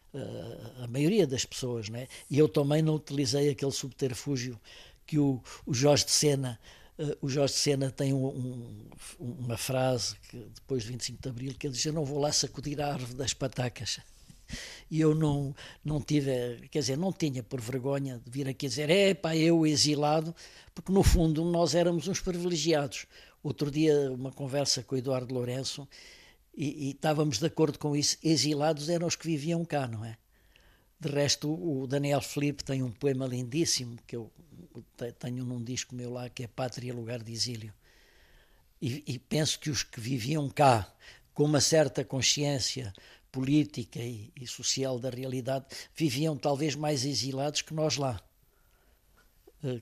a 0.82 0.86
maioria 0.86 1.26
das 1.26 1.44
pessoas, 1.44 1.88
né? 1.88 2.08
E 2.30 2.38
eu 2.38 2.48
também 2.48 2.82
não 2.82 2.94
utilizei 2.94 3.50
aquele 3.50 3.72
subterfúgio 3.72 4.58
que 5.06 5.18
o, 5.18 5.42
o 5.64 5.74
Jorge 5.74 6.04
de 6.04 6.12
Sena 6.12 6.58
Uh, 6.98 7.14
o 7.20 7.28
Jorge 7.28 7.52
Sena 7.52 7.90
tem 7.90 8.14
um, 8.14 8.26
um, 8.26 8.88
uma 9.20 9.58
frase 9.58 10.16
que, 10.30 10.38
depois 10.54 10.82
de 10.82 10.88
25 10.92 11.22
de 11.22 11.28
Abril 11.28 11.54
que 11.58 11.66
ele 11.66 11.74
diz: 11.74 11.84
Eu 11.84 11.92
não 11.92 12.04
vou 12.04 12.18
lá 12.18 12.32
sacudir 12.32 12.80
a 12.80 12.92
árvore 12.92 13.14
das 13.14 13.32
patacas. 13.32 14.00
E 14.88 15.00
eu 15.00 15.12
não, 15.12 15.52
não 15.84 16.00
tive, 16.00 16.68
quer 16.70 16.78
dizer, 16.78 16.96
não 16.96 17.12
tinha 17.12 17.42
por 17.42 17.60
vergonha 17.60 18.22
de 18.24 18.30
vir 18.30 18.48
aqui 18.48 18.68
dizer: 18.68 18.88
É 18.88 19.12
pá, 19.12 19.36
eu 19.36 19.66
exilado, 19.66 20.32
porque 20.72 20.92
no 20.92 21.02
fundo 21.02 21.44
nós 21.44 21.74
éramos 21.74 22.06
uns 22.06 22.20
privilegiados. 22.20 23.06
Outro 23.42 23.72
dia, 23.72 24.12
uma 24.12 24.30
conversa 24.30 24.84
com 24.84 24.94
o 24.94 24.98
Eduardo 24.98 25.34
Lourenço, 25.34 25.88
e, 26.56 26.88
e 26.88 26.90
estávamos 26.90 27.38
de 27.38 27.46
acordo 27.46 27.78
com 27.78 27.94
isso: 27.94 28.16
exilados 28.22 28.88
eram 28.88 29.06
os 29.06 29.14
que 29.14 29.26
viviam 29.26 29.64
cá, 29.64 29.86
não 29.86 30.04
é? 30.04 30.16
De 30.98 31.10
resto, 31.10 31.52
o 31.52 31.86
Daniel 31.86 32.22
Felipe 32.22 32.64
tem 32.64 32.82
um 32.82 32.90
poema 32.90 33.26
lindíssimo 33.26 33.98
que 34.06 34.16
eu 34.16 34.32
tenho 35.18 35.44
num 35.44 35.62
disco 35.62 35.94
meu 35.94 36.10
lá 36.10 36.30
que 36.30 36.44
é 36.44 36.46
Pátria 36.46 36.94
Lugar 36.94 37.22
de 37.22 37.32
Exílio. 37.32 37.72
E, 38.80 39.02
e 39.06 39.18
penso 39.18 39.58
que 39.60 39.68
os 39.68 39.82
que 39.82 40.00
viviam 40.00 40.48
cá 40.48 40.90
com 41.34 41.44
uma 41.44 41.60
certa 41.60 42.02
consciência 42.02 42.94
política 43.30 43.98
e, 43.98 44.32
e, 44.34 44.46
social 44.46 44.98
da 44.98 45.10
realidade 45.10 45.66
viviam 45.94 46.36
talvez 46.36 46.74
mais 46.74 47.04
exilados 47.04 47.60
que 47.60 47.74
nós 47.74 47.96
lá, 47.96 48.18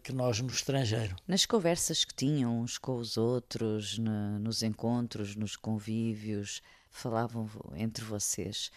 que 0.02 0.12
nós 0.12 0.40
no 0.40 0.48
estrangeiro. 0.48 1.16
Nas 1.26 1.46
conversas 1.46 2.04
que 2.04 2.14
tinham 2.14 2.60
uns 2.60 2.78
com 2.78 2.96
os 2.96 3.16
outros, 3.16 3.98
na, 3.98 4.38
nos 4.38 4.62
encontros, 4.62 5.36
nos 5.36 5.56
convívios, 5.56 6.62
falavam 6.90 7.48
entre 7.76 8.04
vocês 8.04 8.70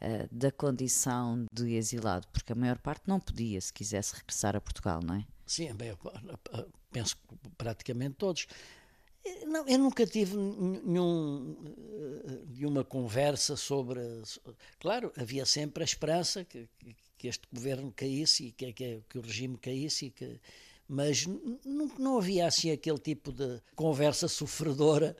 uh, 0.00 0.28
da 0.30 0.50
condição 0.50 1.44
de 1.52 1.74
exilado, 1.74 2.26
porque 2.32 2.52
a 2.52 2.56
maior 2.56 2.78
parte 2.78 3.02
não 3.06 3.20
podia 3.20 3.60
se 3.60 3.72
quisesse 3.72 4.14
regressar 4.14 4.56
a 4.56 4.60
Portugal, 4.60 5.00
não 5.02 5.16
é? 5.16 5.26
Sim, 5.46 5.74
bem, 5.74 5.96
penso 6.90 7.16
que 7.16 7.50
praticamente 7.58 8.14
todos. 8.16 8.46
Não, 9.46 9.66
eu 9.66 9.78
nunca 9.78 10.06
tive 10.06 10.36
nenhum, 10.36 11.56
nenhuma 12.48 12.84
conversa 12.84 13.56
sobre. 13.56 14.00
Claro, 14.78 15.12
havia 15.16 15.46
sempre 15.46 15.82
a 15.82 15.84
esperança 15.84 16.44
que, 16.44 16.68
que 17.24 17.28
este 17.28 17.48
governo 17.50 17.90
caísse 17.96 18.48
e 18.48 18.52
que, 18.52 18.70
que, 18.74 19.00
que 19.08 19.18
o 19.18 19.22
regime 19.22 19.56
caísse, 19.56 20.10
que, 20.10 20.38
mas 20.86 21.24
não, 21.64 21.86
não 21.98 22.18
havia 22.18 22.46
assim 22.46 22.70
aquele 22.70 22.98
tipo 22.98 23.32
de 23.32 23.62
conversa 23.74 24.28
sofredora, 24.28 25.16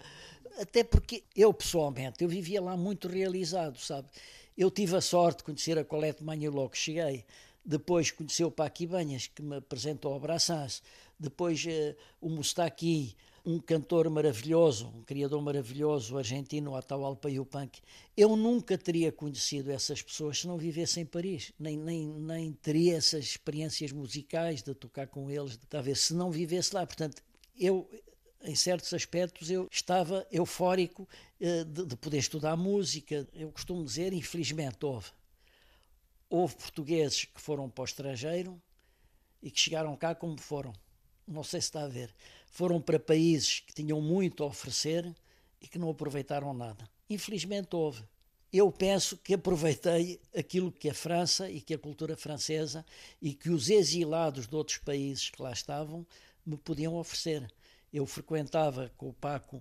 até 0.58 0.84
porque 0.84 1.24
eu 1.34 1.50
pessoalmente 1.54 2.22
eu 2.22 2.28
vivia 2.28 2.60
lá 2.60 2.76
muito 2.76 3.08
realizado, 3.08 3.78
sabe? 3.78 4.08
Eu 4.54 4.70
tive 4.70 4.94
a 4.96 5.00
sorte 5.00 5.38
de 5.38 5.44
conhecer 5.44 5.78
a 5.78 5.84
Colette 5.84 6.22
Manha 6.22 6.50
logo 6.50 6.68
que 6.68 6.78
cheguei. 6.78 7.24
Depois 7.64 8.10
conheceu 8.10 8.48
o 8.48 8.52
Paqui 8.52 8.86
Banhas, 8.86 9.26
que 9.26 9.40
me 9.40 9.56
apresentou 9.56 10.12
ao 10.12 10.20
Brassans. 10.20 10.82
Depois 11.18 11.64
uh, 11.64 11.96
o 12.20 12.28
Mustaki, 12.28 13.16
um 13.44 13.58
cantor 13.58 14.08
maravilhoso, 14.08 14.88
um 14.88 15.02
criador 15.02 15.42
maravilhoso, 15.42 16.16
argentino, 16.16 16.74
Atahualpa 16.74 17.30
Yupanqui. 17.30 17.82
Eu 18.16 18.34
nunca 18.36 18.78
teria 18.78 19.12
conhecido 19.12 19.70
essas 19.70 20.00
pessoas 20.00 20.38
se 20.38 20.46
não 20.46 20.56
vivesse 20.56 21.00
em 21.00 21.04
Paris. 21.04 21.52
Nem, 21.58 21.76
nem, 21.76 22.06
nem 22.06 22.52
teria 22.52 22.96
essas 22.96 23.24
experiências 23.24 23.92
musicais 23.92 24.62
de 24.62 24.74
tocar 24.74 25.08
com 25.08 25.30
eles, 25.30 25.58
talvez, 25.68 26.00
se 26.00 26.14
não 26.14 26.30
vivesse 26.30 26.74
lá. 26.74 26.86
Portanto, 26.86 27.22
eu 27.58 27.88
em 28.42 28.54
certos 28.54 28.92
aspectos 28.92 29.50
eu 29.50 29.66
estava 29.70 30.26
eufórico 30.30 31.08
uh, 31.40 31.64
de, 31.64 31.86
de, 31.86 31.96
poder 31.96 32.18
estudar 32.18 32.56
música. 32.56 33.26
Eu 33.32 33.50
costumo 33.52 33.84
dizer, 33.84 34.12
infelizmente 34.12 34.84
houve 34.84 35.10
houve 36.28 36.56
portugueses 36.56 37.26
que 37.26 37.40
foram 37.40 37.70
para 37.70 37.82
o 37.82 37.84
estrangeiro 37.84 38.60
e 39.42 39.50
que 39.50 39.60
chegaram 39.60 39.96
cá 39.96 40.14
como 40.14 40.40
foram. 40.40 40.72
Não 41.26 41.44
sei 41.44 41.60
se 41.60 41.68
está 41.68 41.84
a 41.84 41.88
ver. 41.88 42.14
Foram 42.54 42.80
para 42.80 43.00
países 43.00 43.58
que 43.58 43.74
tinham 43.74 44.00
muito 44.00 44.44
a 44.44 44.46
oferecer 44.46 45.12
e 45.60 45.66
que 45.66 45.76
não 45.76 45.90
aproveitaram 45.90 46.54
nada. 46.54 46.88
Infelizmente 47.10 47.74
houve. 47.74 48.04
Eu 48.52 48.70
penso 48.70 49.16
que 49.16 49.34
aproveitei 49.34 50.20
aquilo 50.32 50.70
que 50.70 50.88
a 50.88 50.94
França 50.94 51.50
e 51.50 51.60
que 51.60 51.74
a 51.74 51.78
cultura 51.78 52.16
francesa 52.16 52.86
e 53.20 53.34
que 53.34 53.50
os 53.50 53.70
exilados 53.70 54.46
de 54.46 54.54
outros 54.54 54.78
países 54.78 55.30
que 55.30 55.42
lá 55.42 55.50
estavam 55.50 56.06
me 56.46 56.56
podiam 56.56 56.94
oferecer. 56.94 57.52
Eu 57.92 58.06
frequentava 58.06 58.88
com 58.96 59.08
o 59.08 59.14
Paco 59.14 59.60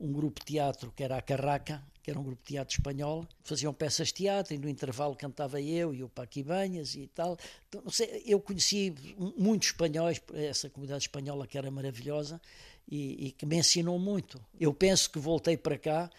um 0.00 0.12
grupo 0.12 0.40
de 0.40 0.46
teatro 0.46 0.92
que 0.94 1.02
era 1.02 1.16
a 1.16 1.22
Carraca, 1.22 1.82
que 2.02 2.10
era 2.10 2.18
um 2.18 2.22
grupo 2.22 2.42
de 2.42 2.54
teatro 2.54 2.74
espanhol, 2.74 3.26
faziam 3.42 3.74
peças 3.74 4.08
de 4.08 4.14
teatro 4.14 4.54
e 4.54 4.58
no 4.58 4.68
intervalo 4.68 5.14
cantava 5.14 5.60
eu 5.60 5.92
e 5.92 6.02
o 6.02 6.08
Paqui 6.08 6.42
Banhas 6.42 6.94
e 6.94 7.06
tal. 7.08 7.36
Então, 7.68 7.82
sei, 7.90 8.22
eu 8.24 8.40
conheci 8.40 8.94
muitos 9.36 9.68
espanhóis, 9.68 10.20
essa 10.32 10.70
comunidade 10.70 11.04
espanhola 11.04 11.46
que 11.46 11.58
era 11.58 11.70
maravilhosa 11.70 12.40
e, 12.88 13.26
e, 13.26 13.32
que 13.32 13.44
me 13.44 13.56
ensinou 13.56 13.98
muito. 13.98 14.42
Eu 14.58 14.72
penso 14.72 15.10
que 15.10 15.18
voltei 15.18 15.56
para 15.56 15.76
cá 15.76 16.10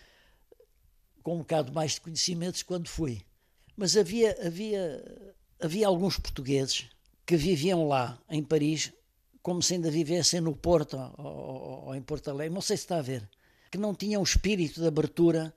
com 1.23 1.35
um 1.35 1.39
bocado 1.39 1.71
mais 1.71 1.93
de 1.93 2.01
conhecimentos 2.01 2.61
quando 2.61 2.87
fui. 2.87 3.21
Mas 3.75 3.95
havia, 3.95 4.37
havia, 4.45 5.33
havia 5.59 5.87
alguns 5.87 6.17
portugueses 6.17 6.89
que 7.25 7.37
viviam 7.37 7.87
lá, 7.87 8.19
em 8.29 8.43
Paris, 8.43 8.91
como 9.41 9.63
se 9.63 9.75
ainda 9.75 9.89
vivessem 9.89 10.41
no 10.41 10.55
Porto 10.55 10.97
ou, 11.17 11.25
ou, 11.25 11.85
ou 11.85 11.95
em 11.95 12.01
Porto 12.01 12.29
Alegre, 12.29 12.53
não 12.53 12.61
sei 12.61 12.75
se 12.75 12.83
está 12.83 12.97
a 12.97 13.01
ver 13.01 13.27
que 13.69 13.77
não 13.77 13.93
tinham 13.93 14.21
espírito 14.23 14.81
de 14.81 14.87
abertura 14.87 15.53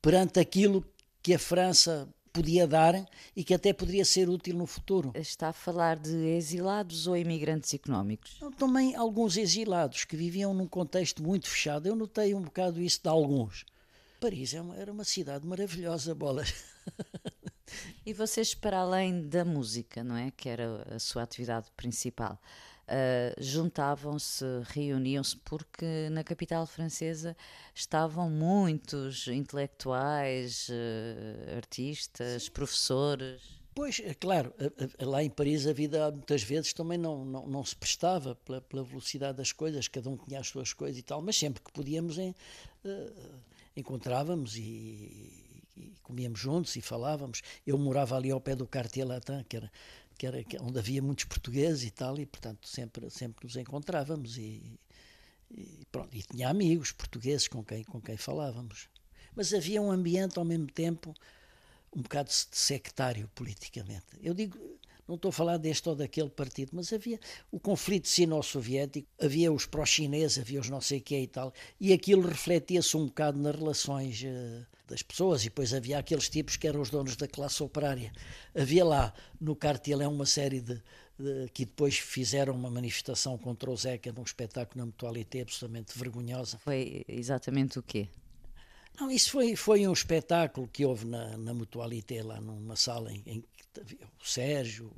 perante 0.00 0.38
aquilo 0.38 0.84
que 1.22 1.34
a 1.34 1.38
França 1.38 2.08
podia 2.32 2.66
dar 2.66 2.94
e 3.34 3.42
que 3.42 3.54
até 3.54 3.72
poderia 3.72 4.04
ser 4.04 4.28
útil 4.28 4.56
no 4.56 4.66
futuro. 4.66 5.10
Está 5.14 5.48
a 5.48 5.52
falar 5.52 5.98
de 5.98 6.14
exilados 6.14 7.06
ou 7.06 7.16
imigrantes 7.16 7.72
económicos? 7.72 8.38
Também 8.58 8.94
alguns 8.94 9.38
exilados 9.38 10.04
que 10.04 10.16
viviam 10.16 10.52
num 10.52 10.68
contexto 10.68 11.22
muito 11.22 11.48
fechado. 11.48 11.86
Eu 11.86 11.96
notei 11.96 12.34
um 12.34 12.42
bocado 12.42 12.80
isso 12.80 13.00
de 13.02 13.08
alguns. 13.08 13.64
Paris 14.20 14.54
é 14.54 14.62
era 14.76 14.92
uma 14.92 15.04
cidade 15.04 15.46
maravilhosa, 15.46 16.14
bolas. 16.14 16.52
e 18.04 18.12
vocês, 18.12 18.54
para 18.54 18.80
além 18.80 19.26
da 19.28 19.44
música, 19.44 20.04
não 20.04 20.16
é? 20.16 20.30
Que 20.30 20.48
era 20.48 20.86
a 20.94 20.98
sua 20.98 21.22
atividade 21.22 21.68
principal, 21.76 22.38
uh, 22.88 23.42
juntavam-se, 23.42 24.44
reuniam-se, 24.66 25.36
porque 25.38 26.08
na 26.10 26.22
capital 26.24 26.66
francesa 26.66 27.36
estavam 27.74 28.30
muitos 28.30 29.26
intelectuais, 29.28 30.68
uh, 30.68 31.56
artistas, 31.56 32.44
Sim. 32.44 32.50
professores. 32.52 33.42
Pois, 33.74 34.00
é 34.02 34.14
claro, 34.14 34.54
lá 34.98 35.22
em 35.22 35.28
Paris 35.28 35.66
a 35.66 35.72
vida 35.72 36.10
muitas 36.10 36.42
vezes 36.42 36.72
também 36.72 36.96
não, 36.96 37.26
não, 37.26 37.46
não 37.46 37.62
se 37.62 37.76
prestava 37.76 38.34
pela, 38.34 38.58
pela, 38.62 38.82
velocidade 38.82 39.36
das 39.36 39.52
coisas, 39.52 39.86
cada 39.86 40.08
um 40.08 40.16
tinha 40.16 40.40
as 40.40 40.48
suas 40.48 40.72
coisas 40.72 40.98
e 40.98 41.02
tal, 41.02 41.20
mas 41.20 41.36
sempre 41.36 41.62
que 41.62 41.70
podíamos 41.70 42.16
em, 42.16 42.30
uh, 42.30 43.12
encontrávamos 43.76 44.56
e, 44.56 44.62
e, 45.76 45.92
comíamos 46.02 46.40
juntos 46.40 46.74
e 46.76 46.80
falávamos. 46.80 47.42
Eu 47.66 47.76
morava 47.76 48.16
ali 48.16 48.30
ao 48.30 48.40
pé 48.40 48.56
do 48.56 48.66
Cartier 48.66 49.06
Latin, 49.06 49.44
que 49.46 49.58
era 49.58 49.70
que 50.16 50.26
era 50.26 50.42
onde 50.60 50.78
havia 50.78 51.02
muitos 51.02 51.24
portugueses 51.24 51.84
e 51.84 51.90
tal, 51.90 52.18
e 52.18 52.26
portanto 52.26 52.66
sempre, 52.68 53.10
sempre 53.10 53.46
nos 53.46 53.56
encontrávamos 53.56 54.38
e, 54.38 54.78
e, 55.50 55.86
pronto, 55.92 56.14
e 56.14 56.22
tinha 56.22 56.48
amigos 56.48 56.92
portugueses 56.92 57.48
com 57.48 57.62
quem, 57.62 57.84
com 57.84 58.00
quem 58.00 58.16
falávamos. 58.16 58.88
Mas 59.34 59.52
havia 59.52 59.82
um 59.82 59.90
ambiente 59.90 60.38
ao 60.38 60.44
mesmo 60.44 60.66
tempo 60.66 61.14
um 61.94 62.02
bocado 62.02 62.30
sectário 62.30 63.30
politicamente. 63.34 64.06
Eu 64.22 64.34
digo, 64.34 64.58
não 65.06 65.14
estou 65.14 65.28
a 65.28 65.32
falar 65.32 65.56
deste 65.56 65.88
ou 65.88 65.94
daquele 65.94 66.30
partido, 66.30 66.70
mas 66.72 66.92
havia 66.92 67.18
o 67.50 67.60
conflito 67.60 68.08
sino-soviético, 68.08 69.08
havia 69.20 69.52
os 69.52 69.66
pró-chineses, 69.66 70.38
havia 70.38 70.60
os 70.60 70.68
não 70.68 70.80
sei 70.80 71.00
quê 71.00 71.20
e 71.20 71.26
tal, 71.26 71.52
e 71.80 71.92
aquilo 71.92 72.28
refletia-se 72.28 72.96
um 72.96 73.06
bocado 73.06 73.38
nas 73.38 73.54
relações 73.54 74.22
uh, 74.22 74.66
das 74.88 75.02
pessoas, 75.02 75.42
e 75.42 75.44
depois 75.44 75.72
havia 75.72 75.98
aqueles 75.98 76.28
tipos 76.28 76.56
que 76.56 76.66
eram 76.66 76.80
os 76.80 76.90
donos 76.90 77.16
da 77.16 77.28
classe 77.28 77.62
operária. 77.62 78.12
Havia 78.54 78.84
lá 78.84 79.14
no 79.40 79.54
Cartilé 79.54 80.06
uma 80.06 80.26
série 80.26 80.60
de, 80.60 80.82
de, 81.18 81.48
que 81.52 81.64
depois 81.64 81.98
fizeram 81.98 82.54
uma 82.54 82.70
manifestação 82.70 83.38
contra 83.38 83.70
o 83.70 83.76
Zeca 83.76 84.12
num 84.12 84.22
espetáculo 84.22 84.80
na 84.80 84.86
Mutualité 84.86 85.40
absolutamente 85.40 85.96
vergonhosa. 85.98 86.58
Foi 86.58 87.04
exatamente 87.08 87.78
o 87.78 87.82
quê? 87.82 88.08
Não, 88.98 89.10
isso 89.10 89.30
foi, 89.30 89.54
foi 89.54 89.86
um 89.86 89.92
espetáculo 89.92 90.66
que 90.68 90.84
houve 90.84 91.06
na, 91.06 91.36
na 91.36 91.52
Mutualité, 91.52 92.22
lá 92.22 92.40
numa 92.40 92.76
sala 92.76 93.12
em, 93.12 93.22
em 93.26 93.40
que 93.40 93.94
o 94.20 94.26
Sérgio, 94.26 94.90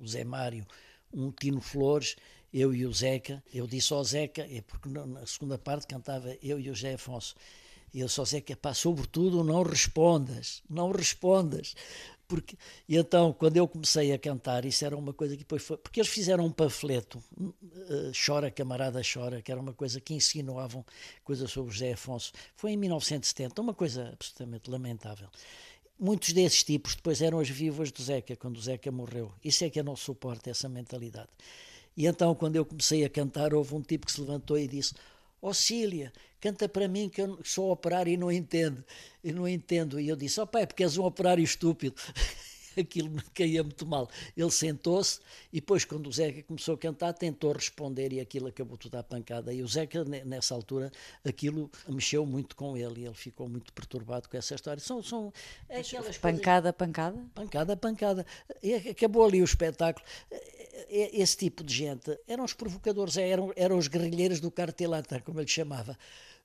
o 0.00 0.06
Zé 0.08 0.24
Mário, 0.24 0.66
um 1.12 1.30
Tino 1.30 1.60
Flores, 1.60 2.16
eu 2.52 2.74
e 2.74 2.86
o 2.86 2.92
Zeca. 2.92 3.42
Eu 3.52 3.66
disse 3.66 3.92
ao 3.92 4.02
Zeca, 4.02 4.46
é 4.50 4.62
porque 4.62 4.88
na 4.88 5.26
segunda 5.26 5.58
parte 5.58 5.86
cantava 5.86 6.36
eu 6.42 6.58
e 6.58 6.70
o 6.70 6.74
José 6.74 6.94
Afonso. 6.94 7.34
E 7.92 8.00
eu 8.00 8.08
só 8.08 8.24
sei 8.24 8.40
que, 8.40 8.56
pá, 8.56 8.72
sobretudo, 8.72 9.44
não 9.44 9.62
respondas, 9.62 10.62
não 10.68 10.90
respondas. 10.90 11.74
Porque, 12.32 12.56
e 12.88 12.96
então, 12.96 13.30
quando 13.30 13.58
eu 13.58 13.68
comecei 13.68 14.10
a 14.10 14.18
cantar, 14.18 14.64
isso 14.64 14.82
era 14.86 14.96
uma 14.96 15.12
coisa 15.12 15.34
que 15.34 15.40
depois 15.40 15.62
foi. 15.62 15.76
Porque 15.76 16.00
eles 16.00 16.10
fizeram 16.10 16.46
um 16.46 16.50
panfleto, 16.50 17.22
uh, 17.38 18.10
Chora, 18.24 18.50
Camarada 18.50 19.02
Chora, 19.02 19.42
que 19.42 19.52
era 19.52 19.60
uma 19.60 19.74
coisa 19.74 20.00
que 20.00 20.14
insinuavam 20.14 20.82
coisas 21.22 21.50
sobre 21.50 21.70
José 21.70 21.92
Afonso. 21.92 22.32
Foi 22.56 22.70
em 22.70 22.76
1970, 22.78 23.60
uma 23.60 23.74
coisa 23.74 24.08
absolutamente 24.14 24.70
lamentável. 24.70 25.28
Muitos 26.00 26.32
desses 26.32 26.64
tipos 26.64 26.94
depois 26.94 27.20
eram 27.20 27.38
as 27.38 27.50
vivas 27.50 27.92
do 27.92 28.02
Zeca, 28.02 28.34
quando 28.34 28.56
o 28.56 28.62
Zeca 28.62 28.90
morreu. 28.90 29.30
Isso 29.44 29.62
é 29.66 29.68
que 29.68 29.78
é 29.78 29.82
não 29.82 29.94
suporta 29.94 30.48
essa 30.48 30.70
mentalidade. 30.70 31.28
E 31.94 32.06
então, 32.06 32.34
quando 32.34 32.56
eu 32.56 32.64
comecei 32.64 33.04
a 33.04 33.10
cantar, 33.10 33.52
houve 33.52 33.74
um 33.74 33.82
tipo 33.82 34.06
que 34.06 34.12
se 34.12 34.22
levantou 34.22 34.56
e 34.56 34.66
disse: 34.66 34.94
Ó 35.42 35.50
oh, 35.50 35.54
canta 36.42 36.68
para 36.68 36.88
mim 36.88 37.08
que 37.08 37.22
eu 37.22 37.38
sou 37.44 37.70
operário 37.70 38.12
e 38.12 38.16
não 38.16 38.30
entendo. 38.30 38.84
E 39.22 39.32
não 39.32 39.48
entendo. 39.48 39.98
E 40.00 40.08
eu 40.08 40.16
disse: 40.16 40.40
Ó 40.40 40.42
oh, 40.42 40.46
pai, 40.46 40.66
porque 40.66 40.82
és 40.82 40.98
um 40.98 41.04
operário 41.04 41.42
estúpido. 41.42 41.94
aquilo 42.80 43.10
me 43.10 43.22
caía 43.34 43.62
muito 43.62 43.86
mal. 43.86 44.08
Ele 44.36 44.50
sentou-se 44.50 45.20
e 45.52 45.60
depois, 45.60 45.84
quando 45.84 46.06
o 46.06 46.12
Zeca 46.12 46.42
começou 46.42 46.74
a 46.74 46.78
cantar, 46.78 47.12
tentou 47.12 47.52
responder 47.52 48.12
e 48.12 48.20
aquilo 48.20 48.48
acabou 48.48 48.76
tudo 48.76 48.96
à 48.96 49.02
pancada. 49.02 49.52
E 49.52 49.62
o 49.62 49.68
Zeca, 49.68 50.04
nessa 50.04 50.54
altura, 50.54 50.90
aquilo 51.24 51.70
mexeu 51.88 52.24
muito 52.24 52.56
com 52.56 52.76
ele 52.76 53.02
e 53.02 53.04
ele 53.04 53.14
ficou 53.14 53.48
muito 53.48 53.72
perturbado 53.72 54.28
com 54.28 54.36
essa 54.36 54.54
história. 54.54 54.80
São, 54.80 55.02
são 55.02 55.32
aquelas 55.68 56.18
Pancada, 56.18 56.72
coisas... 56.72 56.76
pancada? 56.76 57.26
Pancada, 57.34 57.76
pancada. 57.76 58.26
E 58.62 58.74
acabou 58.74 59.24
ali 59.24 59.40
o 59.40 59.44
espetáculo. 59.44 60.04
Esse 60.94 61.38
tipo 61.38 61.64
de 61.64 61.74
gente 61.74 62.18
eram 62.26 62.44
os 62.44 62.52
provocadores, 62.52 63.16
eram, 63.16 63.50
eram 63.56 63.78
os 63.78 63.88
guerrilheiros 63.88 64.40
do 64.40 64.50
cartelata, 64.50 65.22
como 65.22 65.40
ele 65.40 65.48
chamava. 65.48 65.98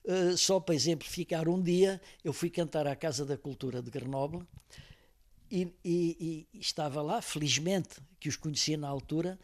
Uh, 0.06 0.38
só 0.38 0.58
para 0.58 0.74
exemplificar, 0.74 1.50
um 1.50 1.62
dia 1.62 2.00
eu 2.24 2.32
fui 2.32 2.50
cantar 2.50 2.88
à 2.88 2.96
Casa 2.96 3.26
da 3.26 3.38
Cultura 3.38 3.82
de 3.82 3.92
Grenoble 3.92 4.48
e, 5.52 5.68
e, 5.84 6.48
e, 6.54 6.60
estava 6.60 7.02
lá, 7.02 7.22
felizmente, 7.22 8.00
que 8.22 8.30
os 8.30 8.38
conhecia 8.38 8.78
na 8.78 8.88
altura, 8.88 9.38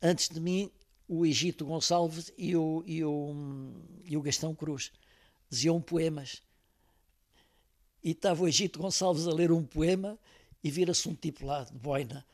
antes 0.00 0.28
de 0.28 0.38
mim, 0.38 0.70
o 1.08 1.26
Egito 1.26 1.66
Gonçalves 1.66 2.32
e 2.38 2.54
o, 2.54 2.84
e 2.86 3.02
o, 3.02 3.34
e 4.04 4.16
o 4.16 4.22
Gastão 4.22 4.54
Cruz. 4.54 4.92
Diziam 5.50 5.80
poemas. 5.80 6.42
E 8.04 8.12
estava 8.12 8.44
o 8.44 8.46
Egito 8.46 8.78
Gonçalves 8.78 9.26
a 9.26 9.32
ler 9.32 9.50
um 9.50 9.64
poema 9.64 10.16
e 10.62 10.70
vira-se 10.70 11.08
um 11.08 11.14
tipo 11.14 11.44
lá 11.44 11.64
de 11.64 11.72
boina 11.72 12.24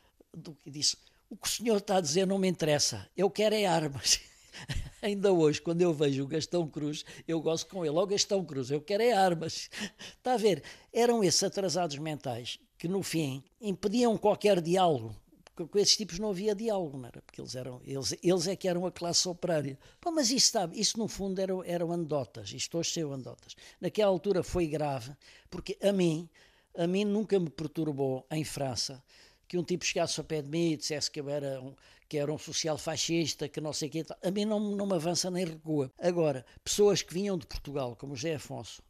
e 0.63 0.69
disse: 0.69 0.97
O 1.29 1.35
que 1.35 1.47
o 1.47 1.51
senhor 1.51 1.77
está 1.77 1.97
a 1.97 2.01
dizer 2.01 2.27
não 2.27 2.37
me 2.37 2.47
interessa, 2.47 3.09
eu 3.17 3.29
quero 3.29 3.55
é 3.55 3.65
armas. 3.65 4.19
Ainda 5.01 5.33
hoje, 5.33 5.61
quando 5.61 5.81
eu 5.81 5.93
vejo 5.93 6.23
o 6.23 6.27
Gastão 6.27 6.67
Cruz, 6.67 7.03
eu 7.27 7.41
gosto 7.41 7.67
com 7.67 7.85
ele. 7.85 7.95
Ó 7.95 8.03
oh, 8.03 8.07
Gastão 8.07 8.43
Cruz, 8.45 8.71
eu 8.71 8.81
quero 8.81 9.03
é 9.03 9.11
armas. 9.11 9.69
Está 10.17 10.33
a 10.33 10.37
ver? 10.37 10.63
Eram 10.93 11.23
esses 11.23 11.43
atrasados 11.43 11.97
mentais 11.97 12.59
que 12.77 12.87
no 12.87 13.01
fim 13.01 13.43
impediam 13.59 14.17
qualquer 14.17 14.61
diálogo. 14.61 15.15
Porque 15.55 15.71
com 15.71 15.79
esses 15.79 15.95
tipos 15.95 16.19
não 16.19 16.29
havia 16.29 16.53
diálogo, 16.53 16.97
não 16.97 17.07
era? 17.07 17.21
Porque 17.21 17.39
eles, 17.39 17.55
eram, 17.55 17.81
eles, 17.85 18.13
eles 18.21 18.47
é 18.47 18.55
que 18.55 18.67
eram 18.67 18.85
a 18.85 18.91
classe 18.91 19.27
operária. 19.27 19.79
Pô, 20.01 20.11
mas 20.11 20.29
isso, 20.29 20.51
sabe, 20.51 20.79
isso 20.79 20.97
no 20.99 21.07
fundo 21.07 21.39
eram, 21.39 21.63
eram 21.63 21.93
anedotas, 21.93 22.51
isto 22.51 22.77
hoje 22.77 22.91
são 22.91 23.13
anedotas. 23.13 23.55
Naquela 23.79 24.11
altura 24.11 24.43
foi 24.43 24.67
grave, 24.67 25.15
porque 25.49 25.77
a 25.81 25.93
mim, 25.93 26.29
a 26.77 26.85
mim 26.85 27.05
nunca 27.05 27.39
me 27.39 27.49
perturbou 27.49 28.27
em 28.29 28.43
França 28.43 29.01
que 29.47 29.57
um 29.57 29.63
tipo 29.63 29.85
chegasse 29.85 30.19
ao 30.19 30.25
pé 30.25 30.41
de 30.41 30.49
mim 30.49 30.71
e 30.71 30.77
dissesse 30.77 31.09
que 31.09 31.19
eu 31.19 31.29
era 31.29 31.61
um, 31.61 31.75
que 32.07 32.17
era 32.17 32.31
um 32.31 32.37
social 32.37 32.77
fascista, 32.77 33.47
que 33.47 33.59
não 33.59 33.73
sei 33.73 33.89
o 33.89 33.91
quê. 33.91 34.05
A 34.23 34.31
mim 34.31 34.45
não, 34.45 34.59
não 34.59 34.85
me 34.85 34.93
avança 34.93 35.29
nem 35.31 35.45
recua. 35.45 35.91
Agora, 35.99 36.45
pessoas 36.63 37.01
que 37.01 37.13
vinham 37.13 37.37
de 37.37 37.45
Portugal, 37.45 37.95
como 37.95 38.15
José 38.15 38.35
Afonso, 38.35 38.81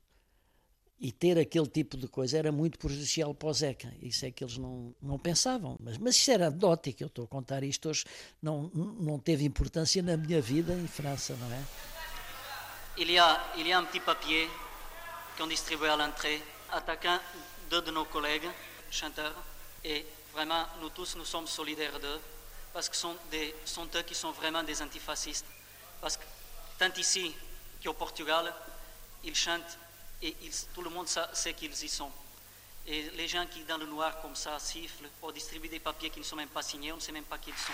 e 1.00 1.12
ter 1.12 1.38
aquele 1.38 1.68
tipo 1.68 1.98
de 1.98 2.08
coisa 2.08 2.38
era 2.38 2.52
muito 2.52 2.80
prejudicial 2.80 3.34
para 3.34 3.50
o 3.50 3.54
Zeca. 3.54 3.94
Isso 4.02 4.26
é 4.26 4.32
que 4.32 4.44
eles 4.44 4.58
não, 4.58 4.96
não 5.02 5.20
pensavam. 5.20 5.78
Mas, 5.80 5.98
mas 5.98 6.15
isso 6.15 6.32
era 6.32 6.48
anedótico, 6.48 7.04
eu 7.04 7.08
estou 7.08 7.26
a 7.26 7.28
contar 7.28 7.63
isto 7.63 7.89
hoje, 7.89 8.06
não, 8.41 8.70
não 8.74 9.20
teve 9.20 9.44
importância 9.44 10.02
na 10.02 10.15
minha 10.15 10.41
vida 10.41 10.74
em 10.74 10.88
França, 10.88 11.36
não 11.36 11.52
é? 11.52 11.63
Il 12.98 13.12
y 13.12 13.20
a, 13.20 13.54
il 13.58 13.68
y 13.68 13.74
a 13.74 13.80
un 13.80 13.86
petit 13.86 14.00
papier 14.00 14.48
qu'on 15.38 15.48
distribue 15.48 15.88
à 15.88 15.98
l'entrée, 15.98 16.41
attaquant 16.72 17.20
deux 17.70 17.82
de 17.82 17.91
nos 17.91 18.06
collègues 18.06 18.50
chanteurs, 18.89 19.36
et 19.86 20.06
vraiment, 20.34 20.65
nous 20.82 20.89
tous, 20.89 21.15
nous 21.15 21.26
sommes 21.26 21.48
solidaires 21.48 22.00
d'eux, 22.00 22.19
parce 22.74 22.89
que 22.89 22.95
sont, 22.95 23.15
des, 23.30 23.56
sont 23.63 23.88
eux 23.95 24.02
qui 24.02 24.15
sont 24.15 24.32
vraiment 24.32 24.63
des 24.63 24.82
antifascistes. 24.82 25.45
Parce 26.02 26.17
que 26.17 26.24
tant 26.78 26.91
ici 26.98 27.34
qu'au 27.84 27.93
Portugal, 27.93 28.54
ils 29.24 29.36
chantent 29.36 29.78
et 30.21 30.36
tout 30.74 30.82
le 30.82 30.89
monde 30.89 31.08
sait 31.08 31.54
qu'ils 31.54 31.84
y 31.84 31.88
sont. 31.88 32.12
Et 32.88 33.04
les 33.12 33.28
gens 33.28 33.45
qui, 33.45 33.63
dans 33.63 33.78
le 33.78 33.86
noir, 33.86 34.21
comme 34.21 34.36
ça, 34.36 34.58
sifflent 34.60 35.10
ou 35.21 35.32
distribuent 35.32 35.69
des 35.69 35.80
papiers 35.80 36.10
qui 36.10 36.19
ne 36.19 36.26
sont 36.26 36.36
même 36.36 36.50
pas 36.50 36.62
signés, 36.63 36.91
on 36.91 36.98
ne 36.98 37.02
sait 37.02 37.12
même 37.12 37.24
pas 37.24 37.38
qui 37.38 37.52
ils 37.52 37.58
sont. 37.58 37.74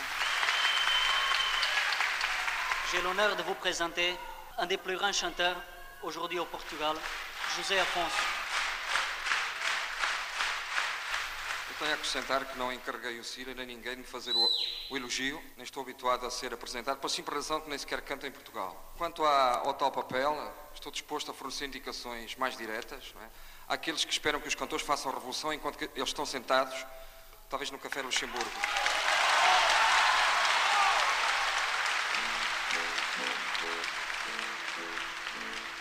J'ai 2.91 3.01
l'honneur 3.01 3.35
de 3.37 3.43
vous 3.43 3.55
présenter 3.55 4.15
un 4.57 4.65
des 4.65 4.77
plus 4.77 4.97
grands 4.97 5.13
chanteurs 5.13 5.57
aujourd'hui 6.03 6.39
au 6.39 6.45
Portugal, 6.45 6.97
José 7.55 7.79
Afonso. 7.79 8.40
Tenho 11.81 11.93
a 11.93 11.95
acrescentar 11.95 12.45
que 12.45 12.59
não 12.59 12.71
encarreguei 12.71 13.19
o 13.19 13.23
Ciro 13.23 13.55
nem 13.55 13.65
ninguém 13.65 13.95
de 13.95 14.03
fazer 14.03 14.33
o, 14.35 14.49
o, 14.91 14.97
elogio, 14.97 15.41
nem 15.57 15.63
estou 15.63 15.81
habituado 15.81 16.27
a 16.27 16.29
ser 16.29 16.53
apresentado, 16.53 16.99
por 16.99 17.09
simples 17.09 17.35
razão 17.37 17.59
que 17.59 17.69
nem 17.69 17.77
sequer 17.77 18.01
canto 18.01 18.27
em 18.27 18.31
Portugal. 18.31 18.93
Quanto 18.99 19.25
à, 19.25 19.57
ao 19.65 19.73
tal 19.73 19.91
papel, 19.91 20.37
estou 20.75 20.91
disposto 20.91 21.31
a 21.31 21.33
fornecer 21.33 21.65
indicações 21.65 22.35
mais 22.35 22.55
diretas. 22.55 23.11
Não 23.15 23.21
é? 23.23 23.29
Há 23.67 23.73
aqueles 23.73 24.05
que 24.05 24.11
esperam 24.11 24.39
que 24.39 24.47
os 24.47 24.53
cantores 24.53 24.85
façam 24.85 25.11
revolução 25.11 25.51
enquanto 25.51 25.81
eles 25.81 26.09
estão 26.09 26.23
sentados, 26.23 26.85
talvez 27.49 27.71
no 27.71 27.79
Café 27.79 28.03
Luxemburgo. 28.03 28.51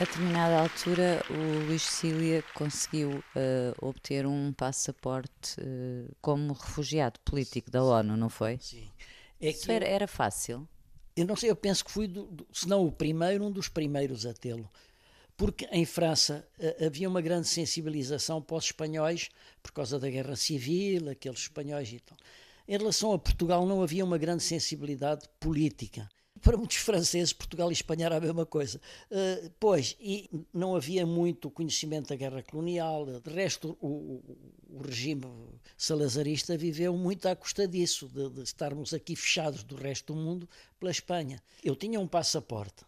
A 0.00 0.04
determinada 0.04 0.58
altura, 0.62 1.22
o 1.28 1.66
Luís 1.66 1.82
Cília 1.82 2.42
conseguiu 2.54 3.18
uh, 3.18 3.86
obter 3.86 4.24
um 4.24 4.50
passaporte 4.50 5.60
uh, 5.60 6.16
como 6.22 6.54
refugiado 6.54 7.20
político 7.20 7.70
da 7.70 7.84
ONU, 7.84 8.16
não 8.16 8.30
foi? 8.30 8.56
Sim. 8.62 8.88
É 9.38 9.50
Isso 9.50 9.70
era, 9.70 9.86
era, 9.86 10.08
fácil? 10.08 10.66
Eu 11.14 11.26
não 11.26 11.36
sei, 11.36 11.50
eu 11.50 11.56
penso 11.56 11.84
que 11.84 11.90
fui, 11.90 12.08
do, 12.08 12.24
do, 12.28 12.46
se 12.50 12.66
não 12.66 12.86
o 12.86 12.90
primeiro, 12.90 13.44
um 13.44 13.52
dos 13.52 13.68
primeiros 13.68 14.24
a 14.24 14.32
tê-lo. 14.32 14.70
Porque 15.36 15.68
em 15.70 15.84
França 15.84 16.48
uh, 16.58 16.86
havia 16.86 17.06
uma 17.06 17.20
grande 17.20 17.48
sensibilização 17.48 18.40
para 18.40 18.56
os 18.56 18.64
espanhóis, 18.64 19.28
por 19.62 19.70
causa 19.70 19.98
da 19.98 20.08
guerra 20.08 20.34
civil, 20.34 21.10
aqueles 21.10 21.40
espanhóis 21.40 21.92
e 21.92 22.00
tal. 22.00 22.16
Em 22.66 22.78
relação 22.78 23.12
a 23.12 23.18
Portugal, 23.18 23.66
não 23.66 23.82
havia 23.82 24.02
uma 24.02 24.16
grande 24.16 24.44
sensibilidade 24.44 25.28
política 25.38 26.08
para 26.40 26.56
muitos 26.56 26.78
franceses, 26.78 27.32
Portugal 27.32 27.70
e 27.70 27.72
Espanha 27.72 28.06
era 28.06 28.16
a 28.16 28.20
mesma 28.20 28.46
coisa. 28.46 28.80
Uh, 29.10 29.50
pois, 29.60 29.96
e 30.00 30.30
não 30.52 30.74
havia 30.74 31.04
muito 31.06 31.50
conhecimento 31.50 32.08
da 32.08 32.16
guerra 32.16 32.42
colonial, 32.42 33.06
de 33.06 33.30
resto, 33.30 33.76
o, 33.80 34.22
o, 34.68 34.82
regime 34.82 35.26
salazarista 35.76 36.56
viveu 36.56 36.96
muito 36.96 37.26
à 37.26 37.36
custa 37.36 37.68
disso, 37.68 38.08
de, 38.08 38.30
de, 38.30 38.42
estarmos 38.42 38.94
aqui 38.94 39.14
fechados 39.14 39.62
do 39.62 39.76
resto 39.76 40.14
do 40.14 40.18
mundo 40.18 40.48
pela 40.78 40.90
Espanha. 40.90 41.42
Eu 41.62 41.76
tinha 41.76 42.00
um 42.00 42.08
passaporte, 42.08 42.84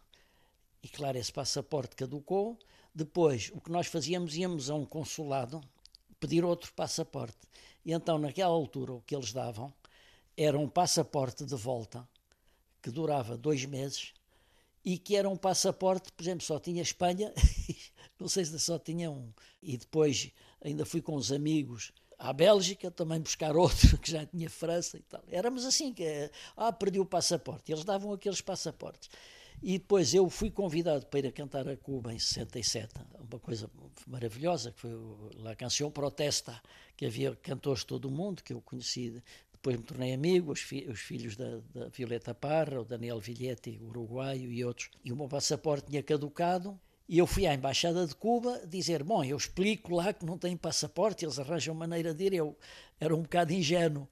e 0.81 0.87
claro, 0.87 1.17
esse 1.17 1.31
passaporte 1.31 1.95
caducou. 1.95 2.57
Depois, 2.95 3.51
o 3.53 3.61
que 3.61 3.71
nós 3.71 3.87
fazíamos, 3.87 4.35
íamos 4.35 4.69
a 4.69 4.75
um 4.75 4.85
consulado 4.85 5.61
pedir 6.19 6.45
outro 6.45 6.71
passaporte. 6.73 7.37
E 7.85 7.91
então, 7.91 8.17
naquela 8.17 8.53
altura, 8.53 8.93
o 8.93 9.01
que 9.01 9.15
eles 9.15 9.33
davam 9.33 9.73
era 10.37 10.57
um 10.57 10.69
passaporte 10.69 11.45
de 11.45 11.55
volta 11.55 12.07
que 12.83 12.91
durava 12.91 13.37
dois 13.37 13.65
meses 13.65 14.13
e 14.83 14.97
que 14.97 15.15
era 15.15 15.29
um 15.29 15.37
passaporte, 15.37 16.11
por 16.11 16.21
exemplo, 16.21 16.43
só 16.43 16.59
tinha 16.59 16.81
Espanha, 16.81 17.33
não 18.19 18.27
sei 18.27 18.43
se 18.43 18.59
só 18.59 18.77
tinha 18.77 19.09
um. 19.09 19.31
E 19.61 19.77
depois 19.77 20.29
ainda 20.61 20.85
fui 20.85 21.01
com 21.01 21.15
os 21.15 21.31
amigos 21.31 21.93
à 22.19 22.33
Bélgica 22.33 22.91
também 22.91 23.21
buscar 23.21 23.55
outro, 23.57 23.97
que 23.97 24.11
já 24.11 24.25
tinha 24.25 24.49
França 24.49 24.97
e 24.97 25.01
tal. 25.01 25.23
Éramos 25.29 25.65
assim, 25.65 25.93
que 25.93 26.29
ah, 26.57 26.73
perdi 26.73 26.99
o 26.99 27.05
passaporte. 27.05 27.71
Eles 27.71 27.85
davam 27.85 28.11
aqueles 28.11 28.41
passaportes. 28.41 29.09
E 29.61 29.77
depois 29.77 30.13
eu 30.13 30.29
fui 30.29 30.51
convidado 30.51 31.05
para 31.05 31.19
ir 31.21 31.27
a 31.27 31.31
cantar 31.31 31.69
a 31.69 31.77
Cuba 31.77 32.13
em 32.13 32.19
67, 32.19 32.93
uma 33.17 33.39
coisa 33.39 33.69
maravilhosa, 34.05 34.73
que 34.73 34.81
foi 34.81 34.91
a 35.49 35.55
canção 35.55 35.89
Protesta, 35.89 36.61
que 36.97 37.05
havia 37.05 37.33
cantores 37.37 37.79
de 37.79 37.85
todo 37.87 38.09
o 38.09 38.11
mundo, 38.11 38.43
que 38.43 38.51
eu 38.51 38.61
conheci 38.61 39.23
depois 39.63 39.77
me 39.77 39.83
tornei 39.83 40.13
amigo, 40.13 40.51
os, 40.51 40.59
fi 40.59 40.85
os 40.89 40.99
filhos 40.99 41.37
da, 41.37 41.61
da, 41.73 41.87
Violeta 41.87 42.35
Parra, 42.35 42.81
o 42.81 42.83
Daniel 42.83 43.17
Vilhetti, 43.17 43.79
uruguaio 43.81 44.51
e 44.51 44.65
outros. 44.65 44.89
E 45.05 45.13
o 45.13 45.15
meu 45.15 45.29
passaporte 45.29 45.87
tinha 45.87 46.03
caducado 46.03 46.77
E 47.07 47.17
eu 47.17 47.25
fui 47.25 47.47
à 47.47 47.53
Embaixada 47.53 48.05
de 48.05 48.13
Cuba 48.13 48.61
dizer: 48.67 49.03
Bom, 49.03 49.23
eu 49.23 49.37
explico 49.37 49.95
lá 49.95 50.11
que 50.11 50.25
não 50.25 50.37
tenho 50.37 50.57
passaporte, 50.57 51.23
eles 51.23 51.39
arranjam 51.39 51.73
maneira 51.73 52.13
de 52.13 52.25
ir. 52.25 52.33
Eu 52.33 52.57
era 52.99 53.15
um 53.15 53.21
bocado 53.21 53.53
ingênuo. 53.53 54.05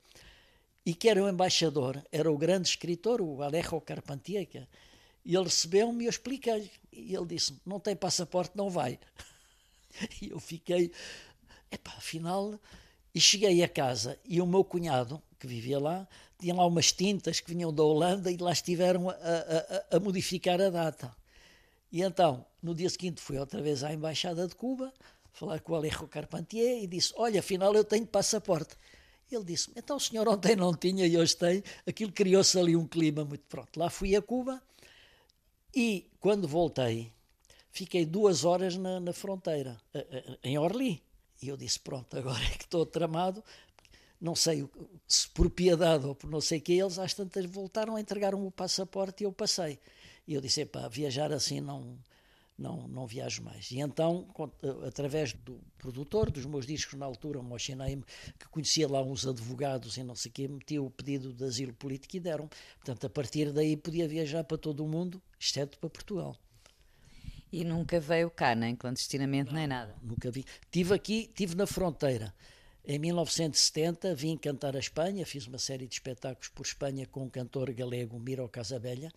E 0.85 0.95
que 0.95 1.09
era 1.09 1.21
o 1.21 1.27
embaixador, 1.27 2.01
era 2.13 2.31
o 2.31 2.37
grande 2.37 2.69
escritor, 2.69 3.19
o 3.21 3.43
Alejo 3.43 3.81
Carpentier. 3.81 4.47
E 5.25 5.35
ele 5.35 5.43
recebeu-me 5.43 6.05
e 6.05 6.07
eu 6.07 6.11
expliquei-lhe. 6.11 6.71
E 6.93 7.13
ele 7.13 7.25
disse: 7.25 7.59
Não 7.65 7.77
tem 7.77 7.93
passaporte, 7.93 8.55
não 8.55 8.69
vai. 8.69 8.97
E 10.21 10.29
eu 10.29 10.39
fiquei, 10.39 10.93
epá, 11.69 11.91
afinal. 11.97 12.57
E 13.13 13.19
cheguei 13.19 13.61
a 13.61 13.67
casa 13.67 14.17
e 14.23 14.39
o 14.39 14.47
meu 14.47 14.63
cunhado, 14.63 15.21
que 15.41 15.47
vivia 15.47 15.79
lá, 15.79 16.07
tinha 16.39 16.53
lá 16.53 16.65
umas 16.67 16.91
tintas 16.91 17.39
que 17.39 17.51
vinham 17.51 17.73
da 17.73 17.81
Holanda 17.81 18.31
e 18.31 18.37
lá 18.37 18.51
estiveram 18.51 19.09
a, 19.09 19.13
a, 19.13 19.97
a 19.97 19.99
modificar 19.99 20.61
a 20.61 20.69
data. 20.69 21.11
E 21.91 22.03
então, 22.03 22.45
no 22.61 22.75
dia 22.75 22.89
seguinte, 22.89 23.19
fui 23.19 23.39
outra 23.39 23.59
vez 23.59 23.83
à 23.83 23.91
Embaixada 23.91 24.47
de 24.47 24.53
Cuba, 24.53 24.93
falar 25.33 25.59
com 25.59 25.73
o 25.73 25.75
Alejo 25.75 26.07
Carpentier 26.07 26.83
e 26.83 26.87
disse: 26.87 27.11
Olha, 27.17 27.39
afinal 27.39 27.73
eu 27.73 27.83
tenho 27.83 28.05
passaporte. 28.05 28.75
Ele 29.31 29.43
disse: 29.43 29.71
Então 29.75 29.97
o 29.97 29.99
senhor 29.99 30.27
ontem 30.29 30.55
não 30.55 30.75
tinha 30.75 31.07
e 31.07 31.17
hoje 31.17 31.35
tem. 31.35 31.63
Aquilo 31.87 32.11
criou-se 32.11 32.57
ali 32.59 32.75
um 32.75 32.87
clima 32.87 33.25
muito 33.25 33.43
pronto. 33.49 33.79
Lá 33.79 33.89
fui 33.89 34.15
a 34.15 34.21
Cuba 34.21 34.61
e 35.73 36.07
quando 36.19 36.47
voltei, 36.47 37.11
fiquei 37.71 38.05
duas 38.05 38.45
horas 38.45 38.77
na, 38.77 38.99
na 38.99 39.11
fronteira, 39.11 39.75
em 40.43 40.57
Orly. 40.59 41.01
E 41.41 41.47
eu 41.47 41.57
disse: 41.57 41.79
Pronto, 41.79 42.15
agora 42.15 42.43
é 42.45 42.49
que 42.49 42.65
estou 42.65 42.85
tramado. 42.85 43.43
Não 44.21 44.35
sei 44.35 44.69
se 45.07 45.27
por 45.29 45.49
piedade 45.49 46.05
ou 46.05 46.13
por 46.13 46.29
não 46.29 46.39
sei 46.39 46.59
o 46.59 46.61
que, 46.61 46.73
eles 46.73 46.99
às 46.99 47.13
tantas 47.13 47.43
voltaram 47.45 47.95
a 47.95 48.01
entregar-me 48.01 48.45
o 48.45 48.51
passaporte 48.51 49.23
e 49.23 49.25
eu 49.25 49.33
passei. 49.33 49.79
E 50.27 50.35
eu 50.35 50.41
disse: 50.41 50.63
Pá, 50.63 50.87
viajar 50.87 51.33
assim 51.33 51.59
não, 51.59 51.97
não, 52.55 52.87
não 52.87 53.07
viajo 53.07 53.41
mais. 53.41 53.71
E 53.71 53.79
então, 53.79 54.27
através 54.85 55.33
do 55.33 55.59
produtor 55.77 56.29
dos 56.29 56.45
meus 56.45 56.67
discos 56.67 56.99
na 56.99 57.05
altura, 57.05 57.39
o 57.39 57.43
Moshinaim, 57.43 58.03
que 58.37 58.47
conhecia 58.49 58.87
lá 58.87 59.01
uns 59.01 59.25
advogados 59.25 59.97
e 59.97 60.03
não 60.03 60.15
sei 60.15 60.29
o 60.29 60.33
quê, 60.33 60.47
meti 60.47 60.77
o 60.77 60.91
pedido 60.91 61.33
de 61.33 61.43
asilo 61.43 61.73
político 61.73 62.15
e 62.15 62.19
deram. 62.19 62.47
Portanto, 62.75 63.07
a 63.07 63.09
partir 63.09 63.51
daí 63.51 63.75
podia 63.75 64.07
viajar 64.07 64.43
para 64.43 64.57
todo 64.57 64.85
o 64.85 64.87
mundo, 64.87 65.19
exceto 65.39 65.79
para 65.79 65.89
Portugal. 65.89 66.37
E 67.51 67.65
nunca 67.65 67.99
veio 67.99 68.29
cá, 68.29 68.55
nem 68.55 68.75
clandestinamente, 68.75 69.49
não, 69.49 69.57
nem 69.57 69.67
nada? 69.67 69.95
Nunca 70.01 70.31
vi. 70.31 70.45
Tive 70.69 70.93
aqui, 70.93 71.29
tive 71.33 71.55
na 71.55 71.65
fronteira. 71.65 72.33
Em 72.83 72.97
1970 72.97 74.15
vim 74.15 74.35
cantar 74.35 74.75
a 74.75 74.79
Espanha, 74.79 75.23
fiz 75.23 75.45
uma 75.45 75.59
série 75.59 75.85
de 75.85 75.93
espetáculos 75.93 76.49
por 76.49 76.65
Espanha 76.65 77.05
com 77.05 77.25
o 77.25 77.29
cantor 77.29 77.71
galego 77.73 78.19
Miro 78.19 78.47
Casabella 78.49 79.11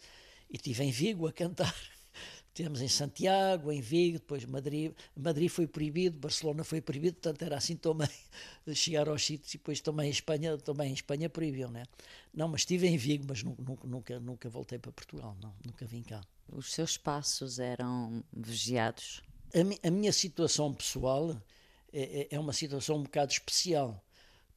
e 0.50 0.57
estive 0.57 0.85
em 0.85 0.90
Vigo 0.90 1.27
a 1.27 1.33
cantar. 1.33 1.74
Tivemos 2.53 2.83
em 2.83 2.88
Santiago, 2.88 3.72
em 3.72 3.81
Vigo, 3.81 4.18
depois 4.18 4.44
Madrid. 4.44 4.92
Madrid 5.16 5.48
foi 5.48 5.66
proibido, 5.66 6.18
Barcelona 6.18 6.62
foi 6.62 6.83
proibido, 6.83 7.16
portanto 7.16 7.40
era 7.40 7.57
assim 7.57 7.74
também 7.74 8.09
chegar 8.74 9.09
aos 9.09 9.24
sítios 9.24 9.55
e 9.55 9.57
depois 9.57 9.81
também 9.81 10.09
em 10.09 10.12
Espanha, 10.12 10.59
também 10.59 10.90
em 10.90 10.94
Espanha 10.94 11.31
proibiu, 11.31 11.70
né? 11.70 11.85
Não, 12.35 12.48
mas 12.48 12.61
estive 12.61 12.87
em 12.87 12.98
Vigo, 12.98 13.24
mas 13.27 13.42
nunca, 13.42 13.87
nunca, 13.87 14.20
nunca 14.20 14.48
voltei 14.50 14.79
para 14.79 14.92
Portugal, 14.92 15.35
não, 15.42 15.55
nunca 15.64 15.87
vim 15.87 16.03
cá. 16.03 16.20
Os 16.53 16.70
seus 16.70 16.98
passos 16.98 17.59
eram 17.59 18.22
vigiados? 18.31 19.22
A, 19.55 19.64
mi, 19.64 19.79
a 19.83 19.90
minha 19.90 20.12
situação 20.12 20.72
pessoal 20.74 21.35
é, 21.94 22.20
é, 22.20 22.28
é 22.33 22.40
uma 22.40 22.52
situação 22.52 22.96
um 22.96 23.02
bocado 23.04 23.33
especial 23.33 24.04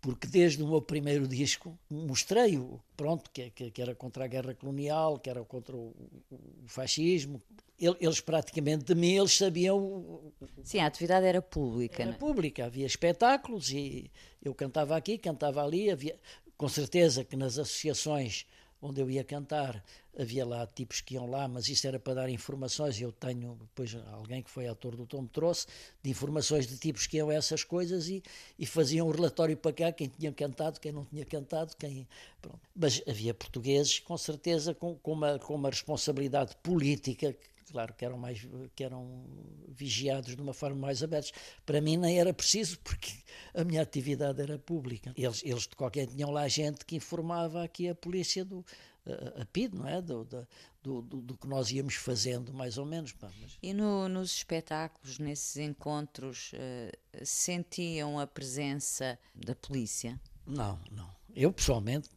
porque 0.02 0.28
desde 0.28 0.62
o 0.62 0.68
meu 0.68 0.82
primeiro 0.82 1.28
disco 1.28 1.78
mostrei-o, 1.90 2.80
pronto, 2.96 3.30
que, 3.32 3.50
que, 3.50 3.72
que, 3.72 3.82
era 3.82 3.96
contra 3.96 4.26
a 4.26 4.28
guerra 4.28 4.54
colonial, 4.54 5.20
que 5.20 5.30
era 5.30 5.44
contra 5.44 5.76
o, 5.76 5.94
o 6.32 6.68
fascismo. 6.68 7.42
Eles 7.80 8.22
praticamente 8.22 8.86
de 8.86 8.96
mim, 8.96 9.18
eles 9.18 9.36
sabiam... 9.36 10.32
Sim, 10.64 10.80
a 10.80 10.88
atividade 10.88 11.26
era 11.26 11.42
pública. 11.42 12.02
Era 12.02 12.12
né? 12.12 12.18
pública, 12.18 12.66
havia 12.66 12.86
espetáculos 12.86 13.70
e 13.72 14.10
eu 14.42 14.54
cantava 14.56 14.96
aqui, 14.96 15.18
cantava 15.18 15.64
ali, 15.64 15.92
havia, 15.92 16.18
com 16.58 16.70
certeza 16.70 17.24
que 17.24 17.36
nas 17.36 17.58
associações 17.58 18.46
onde 18.82 19.02
eu 19.02 19.10
ia 19.10 19.24
cantar, 19.24 19.84
havia 20.18 20.46
lá 20.46 20.66
tipos 20.68 21.02
que 21.02 21.16
iam 21.16 21.30
lá, 21.30 21.48
mas 21.48 21.68
isso 21.70 21.88
era 21.88 22.00
para 22.00 22.16
dar 22.16 22.30
informações. 22.30 23.00
Eu 23.00 23.12
tenho, 23.12 23.58
depois, 23.60 23.96
alguém 24.12 24.42
que 24.42 24.50
foi 24.50 24.68
autor 24.68 24.96
do 24.96 25.06
tom 25.06 25.26
trouxe, 25.26 25.68
de 26.04 26.10
informações 26.10 26.68
de 26.68 26.78
tipos 26.78 27.08
que 27.08 27.18
iam 27.18 27.30
a 27.30 27.34
essas 27.34 27.64
coisas 27.64 28.08
e, 28.08 28.22
e 28.58 28.66
faziam 28.66 29.08
um 29.08 29.12
relatório 29.12 29.58
para 29.58 29.74
cá, 29.74 29.92
quem 29.92 30.08
tinha 30.08 30.32
cantado, 30.32 30.80
quem 30.80 30.92
não 30.92 31.06
tinha 31.06 31.26
cantado, 31.26 31.76
quem. 31.78 32.08
Pronto. 32.42 32.60
Mas 32.76 33.02
havia 33.08 33.34
portugueses, 33.34 34.00
com 34.00 34.18
certeza, 34.18 34.74
com, 34.74 34.96
com, 34.96 35.14
uma, 35.14 35.40
com 35.40 35.56
uma 35.56 35.70
responsabilidade 35.70 36.56
política 36.64 37.36
claro 37.72 37.94
que 37.94 38.06
eram 38.06 38.18
mais 38.18 38.48
que 38.76 38.84
eram 38.84 39.26
vigiados 39.68 40.36
de 40.36 40.42
uma 40.42 40.54
forma 40.54 40.80
mais 40.80 41.04
aberta. 41.04 41.32
Para 41.66 41.82
mim 41.82 41.98
nem 41.98 42.20
era 42.20 42.34
preciso 42.34 42.80
porque 42.80 43.12
a 43.54 43.64
minha 43.64 43.82
atividade 43.82 44.42
era 44.42 44.58
pública. 44.58 45.14
Eles, 45.16 45.42
eles 45.44 45.64
de 45.64 45.76
qualquer 45.76 46.08
tinham 46.08 46.32
lá 46.32 46.48
gente 46.48 46.86
que 46.86 46.96
informava 46.96 47.64
aqui 47.64 47.88
a 47.88 47.96
polícia 47.96 48.44
do 48.44 48.66
a, 49.08 49.42
a 49.42 49.46
PID, 49.46 49.76
não 49.76 49.88
é, 49.88 50.02
do, 50.02 50.24
do, 50.26 51.02
do, 51.02 51.22
do, 51.22 51.38
que 51.38 51.48
nós 51.48 51.72
íamos 51.72 51.96
fazendo 51.96 52.54
mais 52.54 52.78
ou 52.78 52.86
menos. 52.86 53.14
Pá, 53.14 53.30
mas... 53.42 53.58
E 53.62 53.74
no, 53.74 54.08
nos 54.10 54.32
espetáculos, 54.32 55.20
nesses 55.20 55.58
encontros, 55.58 56.52
uh, 56.54 57.26
sentiam 57.26 58.20
a 58.20 58.28
presença 58.28 59.18
da 59.34 59.56
polícia? 59.56 60.20
Não, 60.46 60.80
não. 60.92 61.10
Eu 61.36 61.54
pessoalmente 61.54 62.10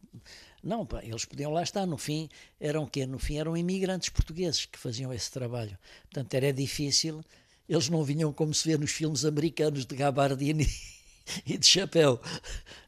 não, 0.63 0.85
pá, 0.85 1.03
eles 1.03 1.25
podiam 1.25 1.51
lá 1.51 1.63
estar. 1.63 1.85
No 1.85 1.97
fim, 1.97 2.29
eram 2.59 2.85
quê? 2.85 3.05
No 3.05 3.17
fim, 3.17 3.37
eram 3.37 3.57
imigrantes 3.57 4.09
portugueses 4.09 4.65
que 4.65 4.77
faziam 4.77 5.11
esse 5.11 5.31
trabalho. 5.31 5.77
Portanto, 6.03 6.33
era 6.33 6.53
difícil. 6.53 7.23
Eles 7.67 7.89
não 7.89 8.03
vinham 8.03 8.31
como 8.31 8.53
se 8.53 8.67
vê 8.67 8.77
nos 8.77 8.91
filmes 8.91 9.25
americanos 9.25 9.85
de 9.85 9.95
gabardine 9.95 10.67
e 11.45 11.57
de 11.57 11.65
chapéu. 11.65 12.19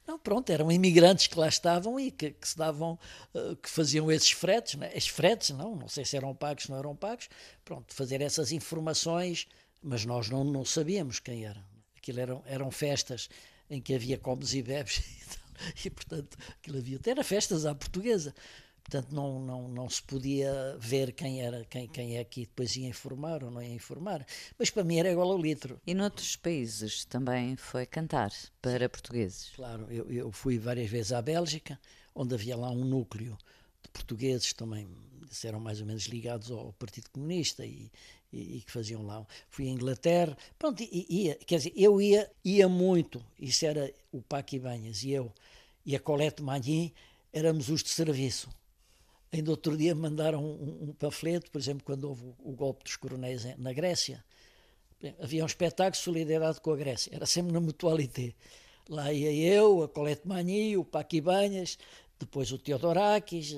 Não, 0.05 0.19
pronto, 0.19 0.49
eram 0.49 0.71
imigrantes 0.71 1.27
que 1.27 1.39
lá 1.39 1.47
estavam 1.47 1.99
e 1.99 2.11
que, 2.11 2.31
que 2.31 2.47
se 2.47 2.57
davam, 2.57 2.99
uh, 3.33 3.55
que 3.55 3.69
faziam 3.69 4.11
esses 4.11 4.31
fretes, 4.31 4.75
né? 4.75 4.91
esses 4.93 5.09
fretes, 5.09 5.51
não, 5.51 5.75
não 5.75 5.87
sei 5.87 6.03
se 6.03 6.17
eram 6.17 6.35
pagos, 6.35 6.67
não 6.67 6.77
eram 6.77 6.95
pagos, 6.95 7.29
pronto, 7.63 7.93
fazer 7.93 8.21
essas 8.21 8.51
informações, 8.51 9.47
mas 9.81 10.03
nós 10.05 10.29
não, 10.29 10.43
não 10.43 10.65
sabíamos 10.65 11.19
quem 11.19 11.45
era. 11.45 11.63
Aquilo 11.95 12.19
eram, 12.19 12.43
eram 12.45 12.69
festas 12.69 13.29
em 13.69 13.81
que 13.81 13.95
havia 13.95 14.17
comes 14.17 14.53
e 14.53 14.61
bebes 14.61 14.97
e 15.07 15.42
portanto 15.93 16.37
aquilo 16.59 16.77
havia 16.77 16.97
até 16.97 17.11
era 17.11 17.23
festas 17.23 17.65
à 17.65 17.73
portuguesa. 17.73 18.33
Portanto 18.83 19.13
não, 19.15 19.39
não, 19.39 19.67
não 19.69 19.89
se 19.89 20.03
podia 20.03 20.75
ver 20.77 21.13
quem 21.13 21.41
era 21.41 21.63
quem, 21.65 21.87
quem 21.87 22.17
é 22.17 22.23
que 22.25 22.41
depois 22.41 22.75
ia 22.75 22.87
informar 22.87 23.43
ou 23.43 23.49
não 23.49 23.61
ia 23.61 23.73
informar. 23.73 24.25
Mas 24.59 24.69
para 24.69 24.83
mim 24.83 24.97
era 24.97 25.11
igual 25.11 25.31
ao 25.31 25.37
litro. 25.37 25.79
E 25.87 25.93
noutros 25.93 26.35
países 26.35 27.05
também 27.05 27.55
foi 27.55 27.85
cantar 27.85 28.31
para 28.61 28.89
portugueses. 28.89 29.51
Claro 29.55 29.87
eu, 29.89 30.11
eu 30.11 30.31
fui 30.31 30.57
várias 30.57 30.89
vezes 30.89 31.13
à 31.13 31.21
Bélgica 31.21 31.79
onde 32.13 32.35
havia 32.35 32.57
lá 32.57 32.69
um 32.69 32.83
núcleo 32.83 33.37
de 33.81 33.89
portugueses 33.89 34.53
também 34.53 34.87
eram 35.43 35.59
mais 35.59 35.79
ou 35.79 35.87
menos 35.87 36.03
ligados 36.03 36.51
ao 36.51 36.73
Partido 36.73 37.09
Comunista 37.09 37.65
e, 37.65 37.91
e, 38.33 38.57
e, 38.57 38.61
que 38.61 38.71
faziam 38.71 39.05
lá. 39.05 39.25
Fui 39.49 39.67
à 39.67 39.69
Inglaterra, 39.69 40.35
pronto, 40.57 40.81
e, 40.81 41.05
ia, 41.07 41.35
quer 41.35 41.57
dizer, 41.57 41.73
eu 41.75 42.01
ia, 42.01 42.29
ia 42.43 42.67
muito, 42.67 43.23
isso 43.39 43.65
era 43.65 43.93
o 44.11 44.21
Paco 44.21 44.55
Ibanhas 44.55 45.03
e 45.03 45.11
eu, 45.11 45.31
e 45.85 45.95
a 45.95 45.99
Colette 45.99 46.41
Magny, 46.41 46.93
éramos 47.31 47.69
os 47.69 47.83
de 47.83 47.89
serviço. 47.89 48.49
Ainda 49.31 49.51
outro 49.51 49.77
dia 49.77 49.95
mandaram 49.95 50.43
um, 50.43 50.89
um 50.89 50.93
panfleto, 50.93 51.49
por 51.51 51.59
exemplo, 51.59 51.83
quando 51.85 52.05
houve 52.05 52.25
o, 52.25 52.35
o 52.43 52.51
golpe 52.51 52.83
dos 52.83 52.95
coronéis 52.95 53.45
na 53.57 53.71
Grécia, 53.71 54.23
havia 55.19 55.43
um 55.43 55.47
espetáculo 55.47 55.91
de 55.91 56.03
solidariedade 56.03 56.59
com 56.61 56.71
a 56.71 56.75
Grécia, 56.75 57.15
era 57.15 57.25
sempre 57.25 57.51
na 57.51 57.59
Mutualité. 57.59 58.33
Lá 58.89 59.13
ia 59.13 59.31
eu, 59.31 59.83
a 59.83 59.87
Colette 59.87 60.27
Magny, 60.27 60.75
o 60.75 60.83
Paco 60.83 61.15
Ibanhas, 61.15 61.77
depois 62.19 62.51
o 62.51 62.57
Teodorakis, 62.57 63.55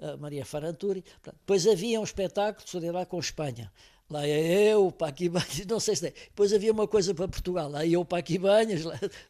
a 0.00 0.16
Maria 0.16 0.44
Faranturi. 0.44 1.04
Depois 1.24 1.66
havia 1.66 2.00
um 2.00 2.04
espetáculo 2.04 2.64
de 2.64 2.70
solidariedade 2.70 3.10
com 3.10 3.16
a 3.16 3.20
Espanha. 3.20 3.72
Lá 4.08 4.26
ia 4.26 4.70
eu, 4.70 4.86
o 4.86 4.92
Paquibanhas, 4.92 5.66
não 5.66 5.80
sei 5.80 5.96
se 5.96 6.02
tem. 6.02 6.12
Depois 6.28 6.52
havia 6.52 6.72
uma 6.72 6.86
coisa 6.86 7.12
para 7.12 7.26
Portugal, 7.26 7.68
lá 7.68 7.84
ia 7.84 7.94
eu, 7.94 8.02
o 8.02 8.04
Paquibanhas, 8.04 8.82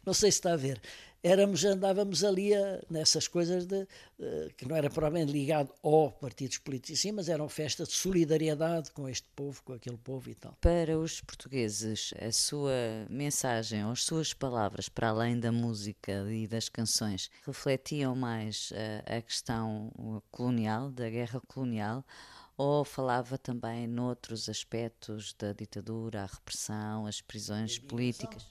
não 0.05 0.13
sei 0.13 0.31
se 0.31 0.39
está 0.39 0.53
a 0.53 0.57
ver. 0.57 0.81
Éramos, 1.23 1.65
andávamos 1.65 2.23
ali 2.23 2.55
a, 2.55 2.81
nessas 2.89 3.27
coisas 3.27 3.67
de, 3.67 3.83
uh, 3.83 3.87
que 4.57 4.69
não 4.69 4.77
era 4.77 4.89
provavelmente 4.89 5.33
ligado 5.33 5.73
ao 5.83 6.13
partidos 6.13 6.59
políticos, 6.59 7.01
sim, 7.01 7.11
mas 7.11 7.29
eram 7.29 7.49
festas 7.49 7.89
de 7.89 7.95
solidariedade 7.95 8.93
com 8.93 9.09
este 9.09 9.27
povo, 9.35 9.61
com 9.65 9.73
aquele 9.73 9.97
povo 9.97 10.31
e 10.31 10.35
tal. 10.35 10.57
Para 10.61 10.97
os 10.97 11.21
portugueses, 11.23 12.15
a 12.21 12.31
sua 12.31 12.71
mensagem, 13.09 13.85
ou 13.85 13.93
as 13.93 14.05
suas 14.05 14.35
palavras, 14.35 14.89
para 14.89 15.09
além 15.09 15.41
da 15.41 15.51
música 15.51 16.13
e 16.31 16.47
das 16.47 16.69
canções, 16.69 17.31
refletiam 17.45 18.15
mais 18.15 18.73
a, 19.09 19.17
a 19.17 19.23
questão 19.23 20.23
colonial, 20.31 20.91
da 20.91 21.09
guerra 21.09 21.41
colonial, 21.49 22.05
ou 22.57 22.85
falava 22.85 23.37
também 23.37 23.87
noutros 23.87 24.49
aspectos 24.49 25.35
da 25.39 25.53
ditadura, 25.53 26.23
a 26.23 26.27
repressão, 26.27 27.07
as 27.07 27.21
prisões 27.21 27.79
políticas? 27.79 28.47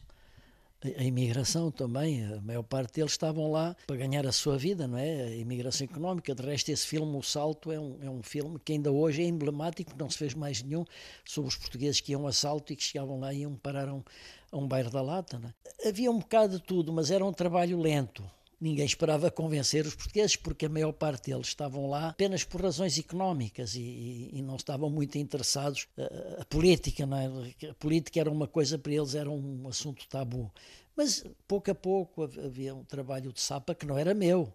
a 0.97 1.03
imigração 1.03 1.72
também, 1.72 2.24
a 2.26 2.41
maior 2.41 2.64
parte 2.64 2.95
deles 2.95 3.12
estavam 3.12 3.51
lá 3.51 3.76
para 3.88 3.95
ganhar 3.95 4.26
a 4.28 4.32
sua 4.32 4.58
vida, 4.58 4.88
não 4.88 4.97
é? 4.97 5.24
A 5.24 5.36
imigração 5.36 5.86
económica. 5.86 6.36
De 6.36 6.43
resto, 6.43 6.70
esse 6.70 6.86
filme, 6.86 7.18
O 7.18 7.24
Salto, 7.24 7.72
é 7.72 7.80
um, 7.80 7.97
é 8.01 8.10
um 8.10 8.22
filme 8.22 8.60
que 8.60 8.74
ainda 8.74 8.91
hoje 8.91 9.24
é 9.24 9.26
emblemático, 9.26 9.91
não 9.97 10.10
se 10.10 10.18
fez 10.18 10.34
mais 10.34 10.62
nenhum, 10.62 10.86
sobre 11.24 11.49
os 11.49 11.56
portugueses 11.56 12.01
que 12.01 12.12
iam 12.12 12.28
a 12.28 12.32
salto 12.32 12.72
e 12.72 12.76
que 12.76 12.84
chegavam 12.84 13.20
lá 13.20 13.34
e 13.34 13.39
iam 13.39 13.56
parar 13.56 13.89
a 13.89 13.93
um, 13.93 14.03
a 14.51 14.58
um 14.58 14.68
bairro 14.68 14.91
da 14.91 15.01
Lata. 15.01 15.41
É? 15.82 15.89
Havia 15.89 16.12
um 16.12 16.20
bocado 16.20 16.60
de 16.60 16.64
tudo, 16.64 16.93
mas 16.93 17.10
era 17.10 17.26
um 17.26 17.34
trabalho 17.34 17.80
lento. 17.80 18.24
Ninguém 18.60 18.86
esperava 18.86 19.30
convencer 19.30 19.86
os 19.86 19.95
portugueses, 19.95 20.36
porque 20.36 20.66
a 20.66 20.70
maior 20.70 20.93
parte 20.93 21.30
deles 21.32 21.47
estavam 21.47 21.89
lá 21.89 22.10
apenas 22.10 22.43
por 22.43 22.62
razões 22.62 22.97
económicas 22.97 23.76
e, 23.76 23.82
e, 23.82 24.30
e 24.34 24.41
não 24.41 24.56
estavam 24.56 24.89
muito 24.89 25.18
interessados. 25.18 25.88
A, 25.97 26.41
a 26.41 26.45
política, 26.45 27.06
não 27.06 27.18
é? 27.18 27.70
A 27.70 27.74
política 27.74 28.20
era 28.20 28.32
uma 28.32 28.47
coisa 28.47 28.78
para 28.78 28.93
eles, 28.93 29.14
era 29.14 29.30
um 29.30 29.68
assunto 29.68 30.08
tabu. 30.08 30.51
Mas 30.95 31.26
pouco 31.47 31.70
a 31.70 31.76
pouco 31.76 32.24
havia 32.24 32.74
um 32.74 32.84
trabalho 32.84 33.34
de 33.34 33.41
sapa 33.41 33.76
que 33.76 33.86
não 33.86 33.97
era 33.97 34.14
meu, 34.14 34.53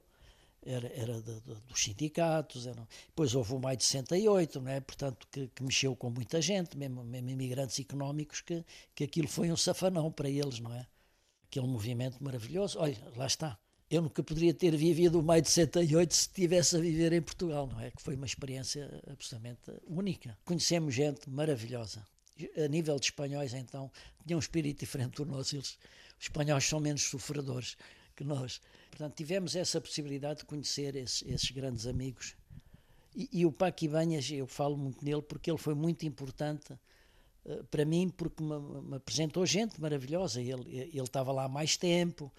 era, 0.65 0.89
era 0.95 1.21
de, 1.21 1.41
de, 1.41 1.55
dos 1.69 1.83
sindicatos. 1.83 2.67
Era... 2.67 2.87
Depois 3.09 3.35
houve 3.35 3.55
o 3.55 3.59
Maio 3.59 3.77
de 3.77 3.85
68, 3.85 4.61
não 4.61 4.71
é? 4.71 4.81
portanto, 4.81 5.27
que, 5.31 5.49
que, 5.49 5.63
mexeu 5.63 5.95
com 5.95 6.09
muita 6.11 6.41
gente, 6.41 6.77
mesmo, 6.77 7.05
mesmo 7.05 7.31
imigrantes 7.31 7.79
económicos, 7.79 8.41
que, 8.41 8.65
que 8.95 9.05
aquilo 9.05 9.29
foi 9.29 9.53
um 9.53 9.57
safanão 9.57 10.11
para 10.11 10.31
eles, 10.31 10.59
não 10.61 10.73
é? 10.73 10.87
Aquele 11.45 11.67
movimento 11.67 12.23
maravilhoso. 12.23 12.79
Olha, 12.79 12.97
lá 13.17 13.27
está 13.27 13.59
eu 13.91 14.03
nunca 14.03 14.23
poderia 14.23 14.55
ter 14.55 14.77
vivido 14.77 15.19
o 15.19 15.23
maio 15.23 15.43
de 15.43 15.51
78 15.51 16.15
se 16.15 16.21
estivesse 16.21 16.77
a 16.77 16.81
viver 16.81 17.13
em 17.13 17.21
Portugal, 17.21 17.67
não 17.67 17.81
é? 17.81 17.91
Que 17.91 18.01
foi 18.01 18.15
uma 18.15 18.25
experiência 18.25 18.89
absolutamente 19.11 19.61
única. 19.85 20.39
Conhecemos 20.45 20.95
gente 20.95 21.29
maravilhosa. 21.29 22.07
A 22.57 22.69
nível 22.69 22.97
de 23.01 23.07
espanhóis, 23.07 23.53
então, 23.53 23.91
tinha 24.25 24.37
um 24.37 24.41
espírito 24.41 24.79
diferente 24.79 25.17
do 25.17 25.27
nosso. 25.27 25.57
Eles, 25.57 25.77
os 26.19 26.27
espanhóis 26.27 26.65
são 26.65 26.79
menos 26.79 27.03
sofredores 27.03 27.77
que 28.15 28.23
nós. 28.23 28.61
Portanto, 28.91 29.17
tivemos 29.17 29.57
essa 29.57 29.81
possibilidade 29.81 30.41
de 30.41 30.45
conhecer 30.47 30.95
esses, 30.95 31.23
esses 31.27 31.51
grandes 31.51 31.85
amigos. 31.85 32.37
E, 33.15 33.29
e, 33.33 33.45
o 33.45 33.51
Paco 33.51 33.85
Ibanhas, 33.85 34.31
eu 34.31 34.47
falo 34.47 34.77
muito 34.77 35.05
nele 35.05 35.21
porque 35.21 35.51
ele 35.51 35.59
foi 35.59 35.75
muito 35.75 36.07
importante 36.07 36.73
uh, 37.45 37.65
para 37.65 37.85
mim, 37.85 38.09
porque 38.09 38.41
me, 38.41 38.57
me, 38.83 38.97
apresentou 38.97 39.45
gente 39.45 39.81
maravilhosa. 39.81 40.41
Ele, 40.41 40.65
ele 40.71 41.01
estava 41.01 41.33
lá 41.33 41.45
há 41.45 41.49
mais 41.49 41.77
tempo 41.77 42.33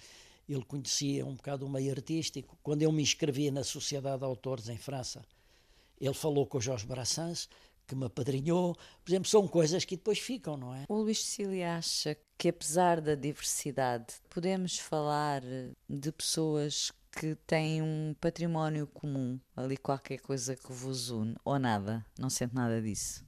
ele 0.54 0.66
conhecia 0.66 1.26
um 1.26 1.36
bocado 1.36 1.66
o 1.66 1.70
meio 1.70 1.92
artístico. 1.92 2.58
Quando 2.64 2.82
eu 2.82 2.92
me 2.92 3.02
inscrevi 3.02 3.52
na 3.52 3.64
Sociedade 3.64 4.20
de 4.20 4.26
Autores 4.26 4.70
em 4.70 4.78
França, 4.78 5.24
ele 6.00 6.14
falou 6.14 6.46
com 6.46 6.58
o 6.58 6.62
Jorge 6.62 6.86
Brassens, 6.86 7.48
que 7.88 7.96
me 7.96 8.06
apadrinhou. 8.06 8.76
Por 9.04 9.12
exemplo, 9.12 9.28
são 9.28 9.48
coisas 9.48 9.86
que 9.86 9.96
depois 9.96 10.20
ficam, 10.20 10.58
não 10.58 10.74
é? 10.74 10.86
O 10.88 11.02
Luís 11.02 11.24
Cecília 11.24 11.78
acha 11.78 12.18
que, 12.38 12.50
apesar 12.50 13.02
da 13.02 13.16
diversidade, 13.16 14.16
podemos 14.30 14.80
falar 14.80 15.42
de 15.90 16.12
pessoas 16.12 16.92
que 17.12 17.36
têm 17.46 17.82
um 17.82 18.16
património 18.20 18.88
comum, 18.88 19.40
ali 19.56 19.76
qualquer 19.76 20.20
coisa 20.20 20.56
que 20.56 20.72
vos 20.72 21.10
une, 21.10 21.36
ou 21.44 21.60
nada? 21.60 22.06
Não 22.18 22.30
sente 22.30 22.56
nada 22.56 22.82
disso? 22.82 23.26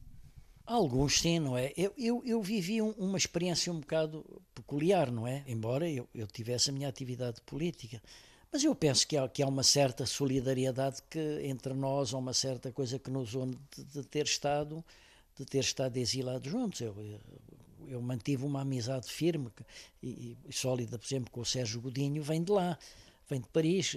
Alguns 0.65 1.19
sim, 1.19 1.39
não 1.39 1.57
é? 1.57 1.73
Eu, 1.75 1.93
eu, 1.97 2.23
eu 2.25 2.41
vivi 2.41 2.81
um, 2.81 2.91
uma 2.91 3.17
experiência 3.17 3.71
um 3.71 3.79
bocado 3.79 4.25
peculiar, 4.55 5.11
não 5.11 5.27
é? 5.27 5.43
Embora 5.45 5.89
eu, 5.89 6.07
eu 6.15 6.25
tivesse 6.25 6.69
a 6.69 6.73
minha 6.73 6.87
atividade 6.87 7.41
política. 7.41 8.01
Mas 8.51 8.63
eu 8.63 8.73
penso 8.73 9.07
que 9.07 9.17
há, 9.17 9.27
que 9.27 9.43
há 9.43 9.47
uma 9.47 9.63
certa 9.63 10.05
solidariedade 10.05 11.01
que 11.09 11.41
entre 11.43 11.73
nós, 11.73 12.13
ou 12.13 12.19
uma 12.19 12.33
certa 12.33 12.71
coisa 12.71 12.97
que 12.99 13.09
nos 13.09 13.33
une 13.33 13.57
de, 13.75 13.83
de 13.83 14.03
ter 14.03 14.25
estado 14.25 14.83
de 15.35 15.45
ter 15.45 15.59
estado 15.59 15.97
exilados 15.97 16.51
juntos. 16.51 16.81
Eu, 16.81 16.95
eu, 16.99 17.19
eu 17.87 18.01
mantive 18.01 18.45
uma 18.45 18.61
amizade 18.61 19.07
firme 19.07 19.49
e, 20.01 20.37
e, 20.47 20.53
sólida, 20.53 20.97
por 20.97 21.05
exemplo, 21.05 21.31
com 21.31 21.41
o 21.41 21.45
Sérgio 21.45 21.81
Godinho, 21.81 22.23
vem 22.23 22.43
de 22.43 22.51
lá, 22.51 22.77
vem 23.29 23.41
de 23.41 23.47
Paris. 23.49 23.95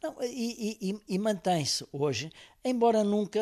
Não, 0.00 0.14
e, 0.22 0.78
e, 0.80 1.00
e 1.08 1.18
mantém-se 1.18 1.84
hoje, 1.92 2.30
embora 2.64 3.02
nunca 3.02 3.40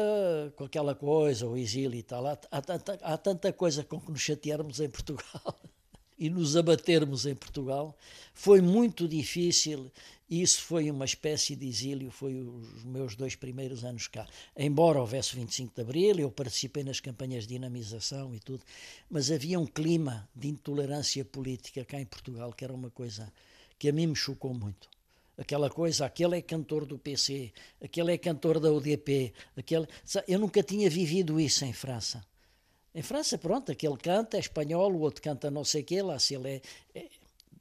com 0.57 0.64
aquela 0.64 0.94
coisa, 0.94 1.46
o 1.46 1.54
exílio 1.54 1.98
e 1.98 2.02
tal, 2.02 2.26
há, 2.26 2.38
há, 2.50 2.62
tanta, 2.62 2.94
há 3.02 3.18
tanta 3.18 3.52
coisa 3.52 3.84
com 3.84 4.00
que 4.00 4.11
nos 4.11 4.22
chatearmos 4.22 4.80
em 4.80 4.88
Portugal 4.88 5.54
e 6.18 6.30
nos 6.30 6.57
abatermos 6.57 7.26
em 7.26 7.34
Portugal. 7.34 7.94
Foi 8.32 8.62
muito 8.62 9.07
difícil, 9.07 9.92
isso 10.30 10.62
foi 10.62 10.90
uma 10.90 11.04
espécie 11.04 11.54
de 11.54 11.68
exílio, 11.68 12.11
foi 12.11 12.34
os 12.40 12.84
meus 12.84 13.14
dois 13.14 13.36
primeiros 13.36 13.84
anos 13.84 14.09
cá. 14.09 14.26
Embora 14.57 14.98
houvesse 14.98 15.36
25 15.36 15.74
de 15.74 15.82
Abril, 15.82 16.18
eu 16.20 16.30
participei 16.30 16.82
nas 16.82 17.00
campanhas 17.00 17.42
de 17.46 17.50
dinamização 17.50 18.34
e 18.34 18.40
tudo, 18.40 18.64
mas 19.11 19.30
havia 19.30 19.61
um 19.61 19.66
clima 19.66 20.26
de 20.34 20.48
intolerância 20.48 21.22
política 21.22 21.84
cá 21.84 22.00
em 22.00 22.07
Portugal 22.07 22.50
que 22.54 22.64
era 22.64 22.72
uma 22.72 22.90
coisa 22.90 23.30
que 23.78 23.90
a 23.90 23.92
mim 23.92 24.07
me 24.07 24.16
chocou 24.16 24.54
muito 24.54 24.95
aquela 25.39 25.68
coisa, 25.68 26.07
aquele 26.07 26.39
é 26.39 26.43
cantor 26.43 26.87
do 26.87 26.99
PC, 26.99 27.53
aquele 27.82 28.12
é 28.12 28.18
cantor 28.18 28.59
da 28.59 28.72
UDP, 28.72 29.32
aquele... 29.57 29.87
eu 30.26 30.39
nunca 30.39 30.62
tinha 30.62 30.89
vivido 30.89 31.39
isso 31.39 31.64
em 31.64 31.72
França. 31.72 32.24
Em 32.95 33.03
França, 33.03 33.37
pronto, 33.37 33.70
aquele 33.70 33.97
canta 33.97 34.39
é 34.39 34.41
espanhol, 34.41 34.91
o 34.93 35.01
outro 35.01 35.20
canta 35.20 35.51
não 35.51 35.64
sei 35.64 35.82
o 35.82 35.84
quê, 35.84 36.01
lá 36.01 36.18
se 36.18 36.34
ele 36.34 36.49
é, 36.49 36.62
é 36.95 37.07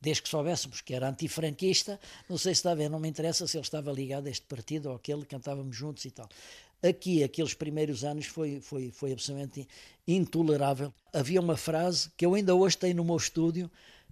desde 0.02 0.22
que 0.22 0.30
soubéssemos 0.30 0.82
que 0.82 0.94
era 0.94 1.10
antifranquista, 1.10 2.00
não 2.30 2.38
sei 2.38 2.54
se 2.54 2.60
está 2.60 2.72
a 2.72 2.76
ver, 2.76 2.90
não 2.90 3.00
me 3.00 3.10
interessa 3.10 3.48
se 3.48 3.58
ele 3.58 3.64
estava 3.64 3.92
ligado 3.92 4.28
a 4.28 4.30
este 4.30 4.46
partido 4.46 4.90
ou 4.90 4.96
aquele, 4.96 5.26
cantávamos 5.26 5.76
juntos 5.76 6.06
e 6.06 6.12
tal. 6.12 6.30
Aqui, 6.82 7.24
aqueles 7.24 7.54
primeiros 7.56 8.04
anos, 8.04 8.28
foi, 8.28 8.62
foi, 8.62 8.92
foi 8.92 9.12
absolutamente 9.12 9.68
intolerável. 10.08 10.94
Havia 11.12 11.42
uma 11.42 11.58
frase 11.58 12.12
que 12.16 12.26
eu 12.26 12.36
ainda 12.36 12.54
hoje 12.54 12.78
tenho 12.78 12.96
no 12.96 13.04
meu 13.04 13.18
estúdio, 13.18 13.70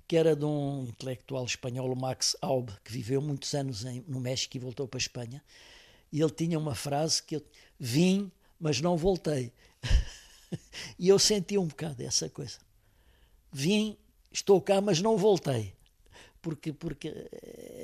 que 0.08 0.18
era 0.18 0.36
de 0.36 0.46
um 0.46 0.86
intelectual 0.88 1.46
espanhol, 1.46 1.96
Max 1.96 2.36
Aub, 2.42 2.70
que 2.84 2.92
viveu 2.92 3.22
muitos 3.22 3.54
anos 3.54 3.86
em, 3.86 4.04
no 4.08 4.20
México 4.20 4.58
e 4.58 4.60
voltou 4.60 4.88
para 4.88 4.98
a 4.98 5.02
Espanha. 5.02 5.44
E 6.12 6.22
ele 6.22 6.32
tinha 6.32 6.60
uma 6.60 6.76
frase 6.76 7.24
que 7.24 7.38
eu 7.38 7.44
vim, 7.80 8.32
mas 8.60 8.80
não 8.82 8.96
voltei. 8.96 9.52
e 11.00 11.10
eu 11.10 11.18
senti 11.18 11.58
um 11.58 11.68
bocado 11.68 12.04
essa 12.04 12.30
coisa. 12.30 12.60
Vim, 13.52 13.98
estou 14.32 14.62
cá, 14.62 14.82
mas 14.82 15.02
não 15.02 15.18
voltei. 15.18 15.74
Porque, 16.42 16.74
porque 16.74 17.30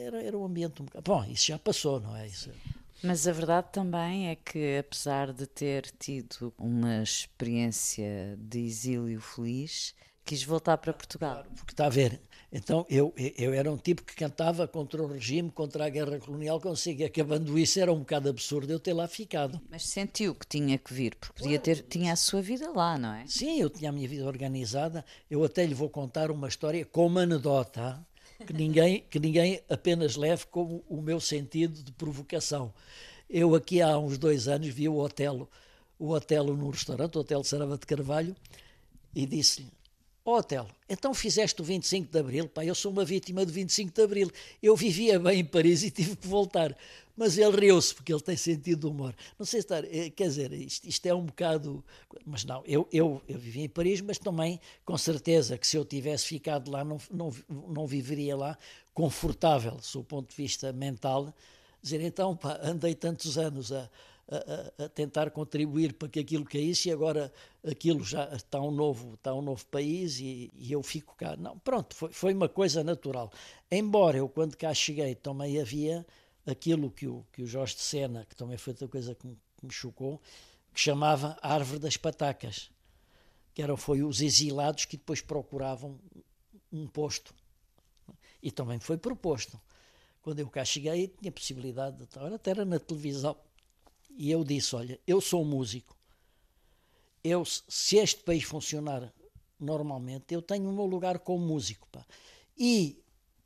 era, 0.06 0.22
era 0.22 0.38
um 0.38 0.46
ambiente 0.46 0.82
um 0.82 0.86
bocado. 0.86 1.12
Bom, 1.12 1.26
isso 1.26 1.48
já 1.48 1.58
passou, 1.58 2.00
não 2.00 2.16
é? 2.16 2.28
Isso... 2.28 2.52
Mas 3.02 3.26
a 3.26 3.32
verdade 3.32 3.68
também 3.72 4.28
é 4.28 4.36
que, 4.36 4.78
apesar 4.78 5.32
de 5.32 5.48
ter 5.48 5.90
tido 5.98 6.54
uma 6.58 7.02
experiência 7.02 8.38
de 8.38 8.60
exílio 8.60 9.22
feliz, 9.22 9.96
quis 10.30 10.44
voltar 10.44 10.78
para 10.78 10.94
Portugal. 10.94 11.34
Claro, 11.34 11.50
porque 11.56 11.74
está 11.74 11.88
a 11.88 11.90
ver, 11.90 12.22
então 12.54 12.86
eu, 12.88 13.12
eu 13.36 13.52
era 13.52 13.72
um 13.72 13.78
tipo 13.78 14.04
que 14.04 14.16
cantava 14.16 14.68
contra 14.68 15.02
o 15.02 15.08
regime, 15.08 15.50
contra 15.50 15.88
a 15.88 15.90
guerra 15.90 16.20
colonial, 16.20 16.62
consigo, 16.62 17.04
acabando 17.04 17.58
isso 17.58 17.80
era 17.80 17.92
um 17.92 18.00
bocado 18.00 18.30
absurdo 18.30 18.72
eu 18.72 18.80
ter 18.80 18.94
lá 18.94 19.08
ficado. 19.08 19.60
Mas 19.72 19.88
sentiu 19.88 20.36
que 20.36 20.46
tinha 20.46 20.78
que 20.78 20.94
vir, 20.94 21.16
porque 21.16 21.42
podia 21.42 21.58
ter, 21.58 21.82
tinha 21.82 22.14
a 22.14 22.16
sua 22.16 22.44
vida 22.44 22.70
lá, 22.70 22.96
não 22.96 23.12
é? 23.12 23.26
Sim, 23.26 23.60
eu 23.60 23.72
tinha 23.72 23.90
a 23.90 23.92
minha 23.92 24.08
vida 24.08 24.28
organizada, 24.28 25.04
eu 25.32 25.44
até 25.44 25.66
lhe 25.66 25.74
vou 25.74 25.90
contar 25.90 26.30
uma 26.30 26.48
história 26.48 26.86
como 26.86 27.18
anedota, 27.18 28.06
que 28.46 28.54
ninguém, 28.54 29.04
que 29.10 29.20
ninguém 29.20 29.60
apenas 29.68 30.16
leve 30.16 30.46
como 30.46 30.84
o 30.88 31.02
meu 31.02 31.20
sentido 31.20 31.82
de 31.82 31.92
provocação. 31.92 32.72
Eu 33.28 33.56
aqui 33.56 33.82
há 33.82 33.98
uns 33.98 34.20
dois 34.20 34.48
anos 34.48 34.68
vi 34.68 34.88
o 34.88 34.98
Otelo, 34.98 35.50
o 35.98 36.12
Otelo 36.12 36.56
no 36.56 36.70
restaurante, 36.70 37.18
o 37.18 37.22
Hotel 37.22 37.44
Sarava 37.44 37.80
de 37.80 37.88
Carvalho, 37.88 38.36
e 39.16 39.26
disse-lhe, 39.26 39.79
oh, 40.32 40.38
Otelo, 40.38 40.68
então 40.88 41.14
fizeste 41.14 41.62
o 41.62 41.64
25 41.64 42.12
de 42.12 42.20
Abril? 42.20 42.48
Pá, 42.48 42.66
eu 42.66 42.76
sou 42.76 42.92
uma 42.92 43.06
vítima 43.06 43.46
do 43.46 43.52
25 43.52 43.94
de 43.94 44.02
Abril. 44.02 44.32
Eu 44.62 44.76
vivia 44.76 45.20
bem 45.20 45.40
em 45.40 45.46
Paris 45.46 45.84
e 45.84 45.92
tive 45.92 46.16
que 46.16 46.28
voltar. 46.28 46.76
Mas 47.16 47.38
ele 47.38 47.60
riu-se, 47.60 47.94
porque 47.94 48.14
ele 48.14 48.22
tem 48.22 48.38
sentido 48.38 48.80
de 48.80 48.88
humor. 48.88 49.14
Não 49.38 49.46
sei 49.46 49.62
se 49.62 49.66
está. 49.66 49.80
Eh, 49.80 50.10
quer 50.10 50.30
dizer, 50.30 50.54
isto, 50.54 50.88
isto, 50.88 51.06
é 51.06 51.14
um 51.14 51.26
bocado. 51.26 51.84
Mas 52.26 52.46
não, 52.46 52.64
eu, 52.66 52.88
eu, 52.94 53.22
eu 53.28 53.38
vivi 53.38 53.62
em 53.62 53.68
Paris, 53.70 54.00
mas 54.00 54.18
também, 54.18 54.60
com 54.86 54.98
certeza, 54.98 55.58
que 55.58 55.68
se 55.68 55.76
eu 55.76 55.84
tivesse 55.84 56.26
ficado 56.26 56.72
lá, 56.72 56.84
não, 56.84 56.98
não, 57.12 57.34
não 57.68 57.86
viveria 57.86 58.38
lá 58.38 58.58
confortável, 58.94 59.78
do 59.94 60.04
ponto 60.04 60.30
de 60.30 60.36
vista 60.36 60.72
mental. 60.72 61.34
Dizer, 61.82 62.02
então, 62.02 62.36
pá, 62.38 62.58
andei 62.64 62.96
tantos 62.96 63.38
anos 63.38 63.72
a 63.72 63.90
a, 64.30 64.86
a, 64.86 64.90
tentar 64.90 65.32
contribuir 65.32 65.94
para 65.94 66.08
que 66.08 66.20
aquilo 66.20 66.46
caísse 66.46 66.90
e 66.90 66.92
agora 66.92 67.34
aquilo 67.66 68.04
já 68.04 68.32
está 68.36 68.62
um 68.62 68.72
novo, 68.72 69.16
está 69.16 69.34
um 69.34 69.42
novo 69.42 69.66
país 69.66 70.20
e, 70.20 70.52
e 70.56 70.72
eu 70.72 70.84
fico 70.84 71.16
cá. 71.16 71.36
Não, 71.36 71.58
pronto, 71.60 71.96
foi, 71.96 72.12
foi 72.12 72.34
uma 72.34 72.48
coisa 72.48 72.84
natural. 72.84 73.32
Embora 73.72 74.18
eu, 74.18 74.30
quando 74.30 74.56
cá 74.56 74.74
cheguei, 74.74 75.16
também 75.16 75.60
havia 75.60 76.06
aquilo 76.46 76.92
que 76.92 77.08
o, 77.08 77.26
que 77.32 77.42
o 77.42 77.48
Jorge 77.48 77.76
de 77.76 77.82
Sena, 77.82 78.26
que 78.26 78.36
também 78.36 78.58
foi 78.58 78.74
outra 78.74 78.88
coisa 78.88 79.16
que 79.16 79.26
me, 79.26 79.38
que 79.58 79.66
me 79.66 79.72
chocou, 79.72 80.22
que 80.72 80.80
chamava 80.80 81.38
Árvore 81.42 81.80
das 81.80 81.98
Patacas, 81.98 82.70
que 83.54 83.64
eram, 83.64 83.76
foi 83.76 84.04
os 84.04 84.22
exilados 84.22 84.86
que 84.86 84.96
depois 84.96 85.22
procuravam 85.22 86.00
um 86.72 86.88
posto. 86.88 87.34
E 88.42 88.52
também 88.52 88.80
foi 88.80 88.98
proposto. 88.98 89.60
Quando 90.22 90.40
eu 90.40 90.50
cá 90.50 90.64
cheguei, 90.64 91.08
tinha 91.08 91.32
possibilidade 91.32 91.98
de 91.98 92.36
até 92.36 92.52
era 92.52 92.64
na 92.64 92.80
televisão, 92.80 93.36
e 94.10 94.32
eu 94.32 94.44
disse: 94.44 94.76
Olha, 94.76 95.00
eu 95.06 95.22
sou 95.22 95.44
músico. 95.46 95.96
Eu, 97.24 97.44
se 97.46 97.98
este 97.98 98.24
país 98.24 98.44
funcionar 98.44 99.14
normalmente, 99.60 100.34
eu 100.34 100.42
tenho 100.42 100.70
o 100.70 100.74
meu 100.74 100.86
lugar 100.86 101.20
como 101.20 101.46
músico. 101.46 101.88
Pá. 101.92 102.06
e 102.58 102.98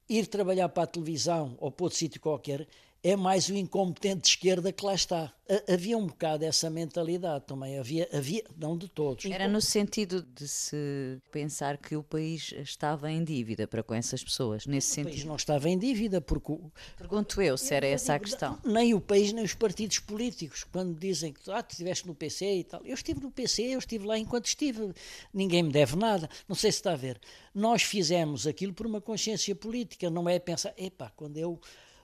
ir 0.08 0.28
trabalhar 0.28 0.70
para 0.70 0.84
a 0.84 0.88
televisão 0.88 1.56
ou 1.60 1.72
para 1.72 1.86
outro 1.86 1.98
sítio 1.98 2.22
qualquer 2.22 2.68
é 3.04 3.18
mais 3.18 3.50
o 3.50 3.56
incompetente 3.56 4.22
de 4.22 4.28
esquerda 4.30 4.72
que 4.72 4.86
lá 4.86 4.94
está. 4.94 5.34
Havia 5.68 5.98
um 5.98 6.08
bocado 6.08 6.46
essa 6.46 6.70
mentalidade 6.70 7.44
também, 7.46 7.78
havia, 7.78 8.08
havia 8.14 8.42
não 8.58 8.78
de 8.78 8.88
todos. 8.88 9.26
Era 9.26 9.46
no 9.46 9.60
sentido 9.60 10.24
de 10.34 10.48
se 10.48 11.22
pensar 11.30 11.78
que 11.78 11.98
o 11.98 12.02
país 12.02 12.54
estava 12.60 13.12
em 13.12 13.22
dívida 13.22 13.68
para 13.68 13.84
com 13.84 13.94
essas 13.94 14.24
pessoas, 14.24 14.66
nesse 14.66 14.92
o 14.92 14.94
sentido. 14.94 15.10
O 15.10 15.16
país 15.16 15.26
não 15.26 15.36
estava 15.36 15.70
em 15.70 15.78
dívida 15.78 16.22
porque... 16.22 16.58
Pergunto 16.98 17.42
eu 17.42 17.58
se 17.58 17.74
era 17.74 17.86
essa 17.86 18.16
a 18.16 18.20
questão. 18.20 18.58
Nem 18.64 18.94
o 18.94 19.02
país, 19.02 19.34
nem 19.34 19.44
os 19.44 19.54
partidos 19.54 20.00
políticos, 20.00 20.64
quando 20.64 20.98
dizem 20.98 21.34
que 21.34 21.52
ah, 21.52 21.62
tu 21.62 21.72
estiveste 21.72 22.08
no 22.08 22.16
PC 22.16 22.60
e 22.60 22.64
tal. 22.64 22.82
Eu 22.86 22.94
estive 22.94 23.20
no 23.20 23.30
PC, 23.30 23.64
eu 23.64 23.80
estive 23.80 24.08
lá 24.08 24.18
enquanto 24.18 24.46
estive, 24.46 24.94
ninguém 25.34 25.62
me 25.62 25.74
deve 25.74 25.98
nada, 25.98 26.30
não 26.48 26.56
sei 26.56 26.72
se 26.72 26.78
está 26.78 26.94
a 26.94 26.96
ver. 26.96 27.20
Nós 27.54 27.84
fizemos 27.84 28.48
aquilo 28.48 28.74
por 28.74 28.88
uma 28.88 29.02
consciência 29.02 29.54
política, 29.54 30.10
não 30.10 30.30
é 30.30 30.40
pensar, 30.40 30.74
epá, 30.78 31.12
quando 31.16 31.38
eu 31.38 31.60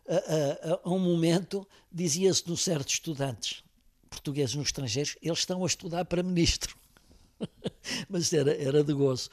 a, 0.09 0.73
a, 0.73 0.79
a 0.83 0.89
um 0.89 0.99
momento 0.99 1.67
dizia-se 1.91 2.43
de 2.43 2.57
certos 2.57 2.93
estudantes 2.93 3.63
portugueses 4.09 4.55
no 4.55 4.63
estrangeiro, 4.63 5.11
eles 5.21 5.39
estão 5.39 5.63
a 5.63 5.67
estudar 5.67 6.03
para 6.05 6.23
ministro. 6.23 6.75
mas 8.09 8.33
era, 8.33 8.53
era 8.55 8.83
de 8.83 8.93
gozo. 8.93 9.29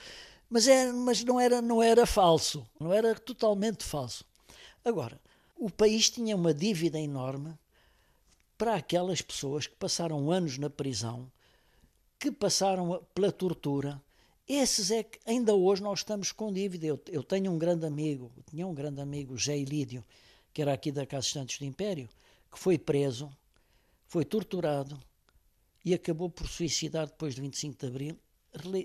Mas, 0.49 0.69
era, 0.69 0.93
mas 0.93 1.25
não, 1.25 1.41
era, 1.41 1.61
não 1.63 1.83
era 1.83 2.07
falso, 2.07 2.67
não 2.79 2.93
era 2.93 3.15
totalmente 3.15 3.83
falso. 3.83 4.25
Agora, 4.85 5.19
o 5.57 5.71
país 5.71 6.11
tinha 6.11 6.37
uma 6.37 6.55
dívida 6.55 7.01
enorme 7.01 7.55
para 8.57 8.77
aquelas 8.77 9.21
pessoas 9.21 9.67
que 9.67 9.75
passaram 9.75 10.31
anos 10.31 10.59
na 10.59 10.71
prisão, 10.71 11.31
que 12.19 12.31
passaram 12.31 13.03
pela 13.15 13.33
tortura. 13.33 14.01
Esses 14.49 14.91
é 14.91 15.03
que 15.03 15.19
ainda 15.27 15.55
hoje 15.55 15.83
nós 15.83 16.01
estamos 16.01 16.31
com 16.31 16.53
dívida. 16.53 16.87
Eu, 16.87 17.01
eu 17.09 17.23
tenho 17.23 17.51
um 17.51 17.59
grande 17.59 17.85
amigo, 17.85 18.31
tinha 18.49 18.67
um 18.67 18.75
grande 18.75 19.01
amigo, 19.01 19.37
José 19.37 19.59
Ilídio, 19.59 20.05
que 20.57 20.63
era 20.63 20.73
aqui 20.73 20.91
da 20.91 21.05
Casa 21.05 21.27
Estantes 21.27 21.59
do 21.59 21.67
Império, 21.67 22.09
que 22.51 22.59
foi 22.59 22.79
preso, 22.79 23.31
foi 24.07 24.25
torturado 24.25 24.99
e 25.85 25.93
acabou 25.93 26.31
por 26.31 26.49
suicidar 26.49 27.09
depois 27.09 27.35
de 27.35 27.43
25 27.43 27.79
de 27.79 27.87
Abril. 27.87 28.19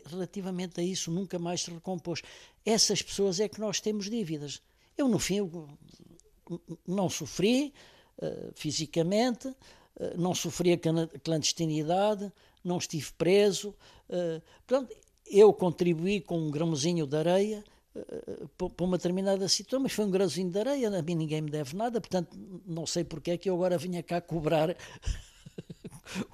Relativamente 0.05 0.81
a 0.81 0.83
isso, 0.83 1.09
nunca 1.09 1.39
mais 1.39 1.61
se 1.61 1.71
recompôs. 1.71 2.21
Essas 2.65 3.01
pessoas 3.01 3.39
é 3.39 3.47
que 3.47 3.61
nós 3.61 3.79
temos 3.79 4.09
dívidas. 4.09 4.61
Eu, 4.97 5.07
no 5.07 5.17
fim, 5.17 5.49
não 6.85 7.09
sofri 7.09 7.73
uh, 8.17 8.51
fisicamente, 8.53 9.47
uh, 9.47 9.55
não 10.17 10.35
sofri 10.35 10.73
a 10.73 10.79
clandestinidade, 11.23 12.29
não 12.61 12.79
estive 12.79 13.13
preso. 13.13 13.73
Uh, 14.09 14.41
portanto, 14.67 14.93
eu 15.25 15.53
contribuí 15.53 16.19
com 16.19 16.37
um 16.37 16.51
grãozinho 16.51 17.07
de 17.07 17.15
areia 17.15 17.63
para 18.57 18.85
uma 18.85 18.97
determinada 18.97 19.47
situação, 19.49 19.81
mas 19.81 19.91
foi 19.91 20.05
um 20.05 20.11
grãozinho 20.11 20.49
de 20.49 20.59
areia, 20.59 20.87
a 20.87 21.01
mim 21.01 21.15
ninguém 21.15 21.41
me 21.41 21.51
deve 21.51 21.75
nada, 21.75 21.99
portanto 21.99 22.37
não 22.65 22.85
sei 22.85 23.03
porque 23.03 23.31
é 23.31 23.37
que 23.37 23.49
eu 23.49 23.55
agora 23.55 23.77
vinha 23.77 24.01
cá 24.01 24.21
cobrar. 24.21 24.75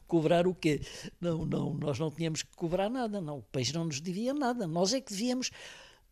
Cobrar 0.08 0.48
o 0.48 0.56
quê? 0.56 0.82
Não, 1.20 1.46
não, 1.46 1.74
nós 1.74 2.00
não 2.00 2.10
tínhamos 2.10 2.42
que 2.42 2.56
cobrar 2.56 2.90
nada, 2.90 3.22
não, 3.22 3.40
o 3.40 3.44
país 3.44 3.72
não 3.72 3.86
nos 3.86 4.02
devia 4.02 4.34
nada, 4.34 4.66
nós 4.66 4.94
é 4.94 5.02
que 5.02 5.12
devíamos, 5.12 5.52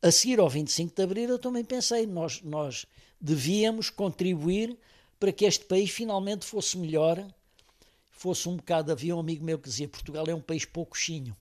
a 0.01 0.11
seguir 0.11 0.39
ao 0.39 0.49
25 0.49 0.93
de 0.95 1.01
Abril 1.01 1.29
eu 1.29 1.39
também 1.39 1.63
pensei, 1.63 2.05
nós, 2.05 2.41
nós 2.43 2.85
devíamos 3.19 3.89
contribuir 3.89 4.77
para 5.19 5.31
que 5.31 5.45
este 5.45 5.65
país 5.65 5.89
finalmente 5.89 6.45
fosse 6.45 6.77
melhor, 6.77 7.25
fosse 8.11 8.47
um 8.47 8.57
bocado, 8.57 8.91
havia 8.91 9.15
um 9.15 9.19
amigo 9.19 9.43
meu 9.43 9.57
que 9.57 9.69
dizia, 9.69 9.87
Portugal 9.87 10.25
é 10.27 10.35
um 10.35 10.41
país 10.41 10.65
poucochinho, 10.65 11.35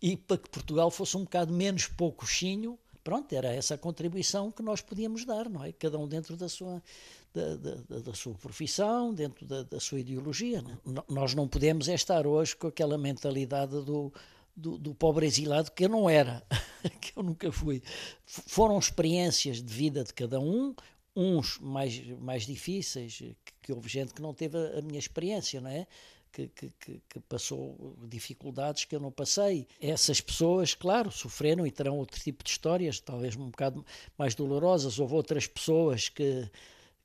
e 0.00 0.16
para 0.16 0.38
que 0.38 0.48
Portugal 0.48 0.90
fosse 0.90 1.16
um 1.16 1.24
bocado 1.24 1.52
menos 1.52 1.86
poucochinho, 1.86 2.78
pronto, 3.06 3.32
era 3.32 3.54
essa 3.54 3.78
contribuição 3.78 4.50
que 4.50 4.64
nós 4.64 4.80
podíamos 4.80 5.24
dar, 5.24 5.48
não 5.48 5.62
é? 5.62 5.70
Cada 5.70 5.96
um 5.96 6.08
dentro 6.08 6.36
da 6.36 6.48
sua, 6.48 6.82
da, 7.32 7.54
da, 7.54 7.98
da 8.00 8.14
sua 8.14 8.34
profissão, 8.34 9.14
dentro 9.14 9.46
da, 9.46 9.62
da 9.62 9.78
sua 9.78 10.00
ideologia. 10.00 10.60
Não? 10.60 10.98
É? 10.98 11.04
Nós 11.08 11.32
não 11.32 11.46
podemos 11.46 11.88
é 11.88 11.94
estar 11.94 12.26
hoje 12.26 12.56
com 12.56 12.66
aquela 12.66 12.98
mentalidade 12.98 13.70
do, 13.70 14.12
do, 14.56 14.76
do, 14.76 14.92
pobre 14.92 15.24
exilado 15.24 15.70
que 15.70 15.84
eu 15.84 15.88
não 15.88 16.10
era, 16.10 16.42
que 17.00 17.12
eu 17.16 17.22
nunca 17.22 17.52
fui. 17.52 17.80
Foram 18.24 18.76
experiências 18.76 19.62
de 19.62 19.72
vida 19.72 20.02
de 20.02 20.12
cada 20.12 20.40
um, 20.40 20.74
uns 21.14 21.60
mais, 21.60 22.04
mais 22.18 22.44
difíceis, 22.44 23.18
que, 23.18 23.36
que 23.62 23.72
houve 23.72 23.88
gente 23.88 24.12
que 24.12 24.20
não 24.20 24.34
teve 24.34 24.58
a, 24.58 24.80
a 24.80 24.82
minha 24.82 24.98
experiência, 24.98 25.60
não 25.60 25.70
é? 25.70 25.86
Que, 26.44 26.70
que, 26.78 27.00
que, 27.08 27.20
passou 27.20 27.96
dificuldades 28.08 28.84
que 28.84 28.94
eu 28.94 29.00
não 29.00 29.10
passei. 29.10 29.66
Essas 29.80 30.20
pessoas, 30.20 30.74
claro, 30.74 31.10
sofreram 31.10 31.66
e 31.66 31.70
terão 31.70 31.96
outro 31.96 32.20
tipo 32.20 32.44
de 32.44 32.50
histórias, 32.50 33.00
talvez 33.00 33.34
um 33.36 33.46
bocado 33.46 33.84
mais 34.18 34.34
dolorosas. 34.34 34.98
Houve 34.98 35.14
outras 35.14 35.46
pessoas 35.46 36.08
que, 36.08 36.50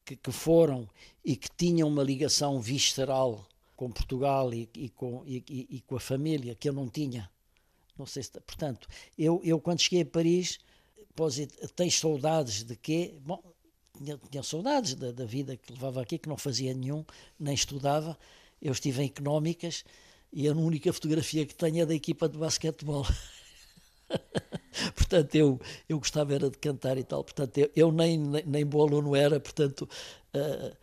que, 0.04 0.16
que 0.18 0.32
foram 0.32 0.90
e 1.24 1.36
que 1.36 1.48
tinham 1.56 1.88
uma 1.88 2.04
ligação 2.04 2.60
visceral 2.60 3.46
com 3.76 3.90
Portugal 3.90 4.54
e, 4.54 4.70
e 4.76 4.90
com, 4.90 5.24
e, 5.26 5.44
e, 5.48 5.82
com 5.82 5.96
a 5.96 6.00
família 6.00 6.54
que 6.54 6.68
eu 6.68 6.74
não 6.74 6.90
tinha. 6.90 7.30
Não 7.98 8.06
sei 8.06 8.24
se, 8.24 8.32
portanto, 8.32 8.88
eu, 9.18 9.42
eu 9.44 9.60
quando 9.60 9.80
cheguei 9.80 10.02
a 10.02 10.06
Paris, 10.06 10.60
dizer, 11.16 11.48
tens 11.76 12.00
saudades 12.00 12.64
de 12.64 12.76
quê? 12.76 13.16
Bom, 13.22 13.42
tinha, 13.98 14.20
tinha 14.30 14.44
saudades 14.44 14.96
da, 14.96 15.12
da, 15.12 15.26
vida 15.26 15.56
que 15.56 15.72
levava 15.72 16.02
aqui, 16.02 16.18
que 16.18 16.30
não 16.30 16.38
fazia 16.38 16.74
nenhum, 16.74 17.06
nem 17.40 17.54
estudava, 17.54 18.18
eu 18.62 18.72
estive 18.72 19.02
em 19.02 19.06
económicas 19.08 19.84
e 20.32 20.48
a 20.48 20.54
única 20.54 20.94
fotografia 20.94 21.46
que 21.46 21.56
tenho 21.56 21.82
é 21.82 21.86
da 21.86 21.94
equipa 21.94 22.30
de 22.30 22.38
basquetebol. 22.38 23.06
portanto, 24.96 25.36
eu, 25.36 25.60
eu 25.90 26.00
gostava 26.00 26.34
era 26.34 26.50
de 26.50 26.58
cantar 26.58 26.98
e 26.98 27.04
tal. 27.04 27.24
Portanto, 27.24 27.58
eu, 27.58 27.70
eu 27.76 27.92
nem, 27.92 28.18
nem, 28.18 28.44
nem 28.46 28.66
bom 28.66 28.82
aluno 28.82 29.16
era, 29.16 29.40
portanto, 29.40 29.90
uh, 30.36 30.76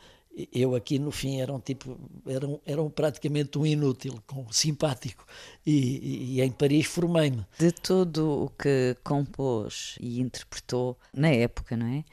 eu 0.53 0.75
aqui 0.75 0.99
no 0.99 1.11
fim 1.11 1.41
era 1.41 1.53
um 1.53 1.59
tipo, 1.59 1.99
era, 2.27 2.47
um, 2.47 2.61
era 2.65 2.83
um 2.83 2.91
praticamente 2.91 3.59
um 3.59 3.65
inútil, 3.65 4.23
com, 4.27 4.51
simpático. 4.53 5.25
E, 5.65 5.73
e, 5.73 6.35
e 6.37 6.43
em 6.43 6.51
Paris 6.51 6.87
formei-me. 6.87 7.47
De 7.59 7.73
tudo 7.73 8.45
o 8.45 8.51
que 8.51 8.97
compôs 9.03 9.97
e 10.01 10.21
interpretou 10.21 10.99
na 11.13 11.29
época, 11.29 11.77
não 11.77 11.87
é? 11.87 12.05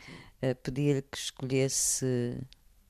Uh, 0.42 0.56
Pedia-lhe 0.64 1.02
que 1.02 1.18
escolhesse 1.18 2.38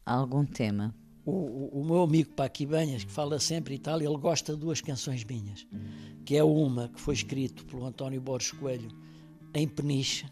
algum 0.05 0.45
tema 0.45 0.93
o, 1.25 1.79
o, 1.81 1.83
meu 1.83 2.03
amigo 2.03 2.29
Paqui 2.31 2.65
Banhas, 2.65 3.03
que 3.03 3.11
fala 3.11 3.39
sempre 3.39 3.75
e 3.75 3.79
tal, 3.79 3.99
ele 3.99 4.17
gosta 4.17 4.53
de 4.53 4.59
duas 4.59 4.79
canções 4.79 5.23
minhas, 5.23 5.65
que 6.23 6.37
é 6.37 6.43
uma 6.43 6.89
que 6.89 7.01
foi 7.01 7.15
escrito 7.15 7.65
pelo 7.65 7.85
António 7.85 8.21
Borges 8.21 8.51
Coelho 8.51 8.89
em 9.53 9.67
Peniche, 9.67 10.25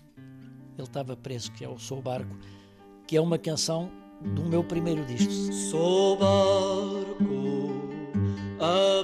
ele 0.78 0.88
estava 0.88 1.16
preso, 1.16 1.52
que 1.52 1.64
é 1.64 1.70
o 1.70 1.78
Sou 1.80 2.02
Barco, 2.02 2.38
que 3.08 3.18
é 3.18 3.22
uma 3.22 3.38
canção 3.38 3.92
do 4.36 4.44
meu 4.44 4.64
primeiro 4.64 5.06
disco. 5.06 5.32
Sou 5.72 6.18
barco 6.18 7.24
abandonado 8.60 9.03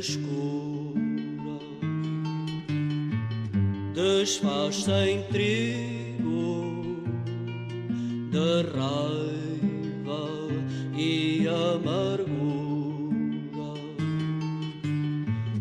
escura 0.00 0.80
desfaz-se 3.94 4.90
em 4.90 5.22
trigo 5.24 7.02
de 8.30 8.62
raiva 8.74 10.24
e 10.96 11.46
amargura. 11.46 12.30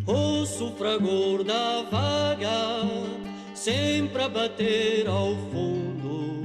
O 0.08 0.46
fragor 0.78 1.44
da 1.44 1.84
vaga 1.92 2.88
sempre 3.54 4.24
a 4.24 4.30
bater 4.30 5.08
ao 5.08 5.36
fundo. 5.52 6.42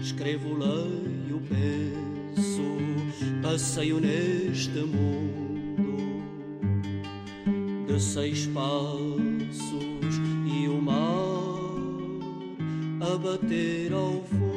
Escrevo, 0.00 0.54
leio, 0.54 1.40
penso, 1.48 2.62
passeio 3.42 4.00
neste 4.00 4.80
mundo 4.80 5.33
seis 8.14 8.46
passos 8.46 9.18
e 10.46 10.68
o 10.68 10.80
mar 10.80 10.94
a 13.00 13.18
bater 13.18 13.92
ao 13.92 14.22
fundo. 14.22 14.53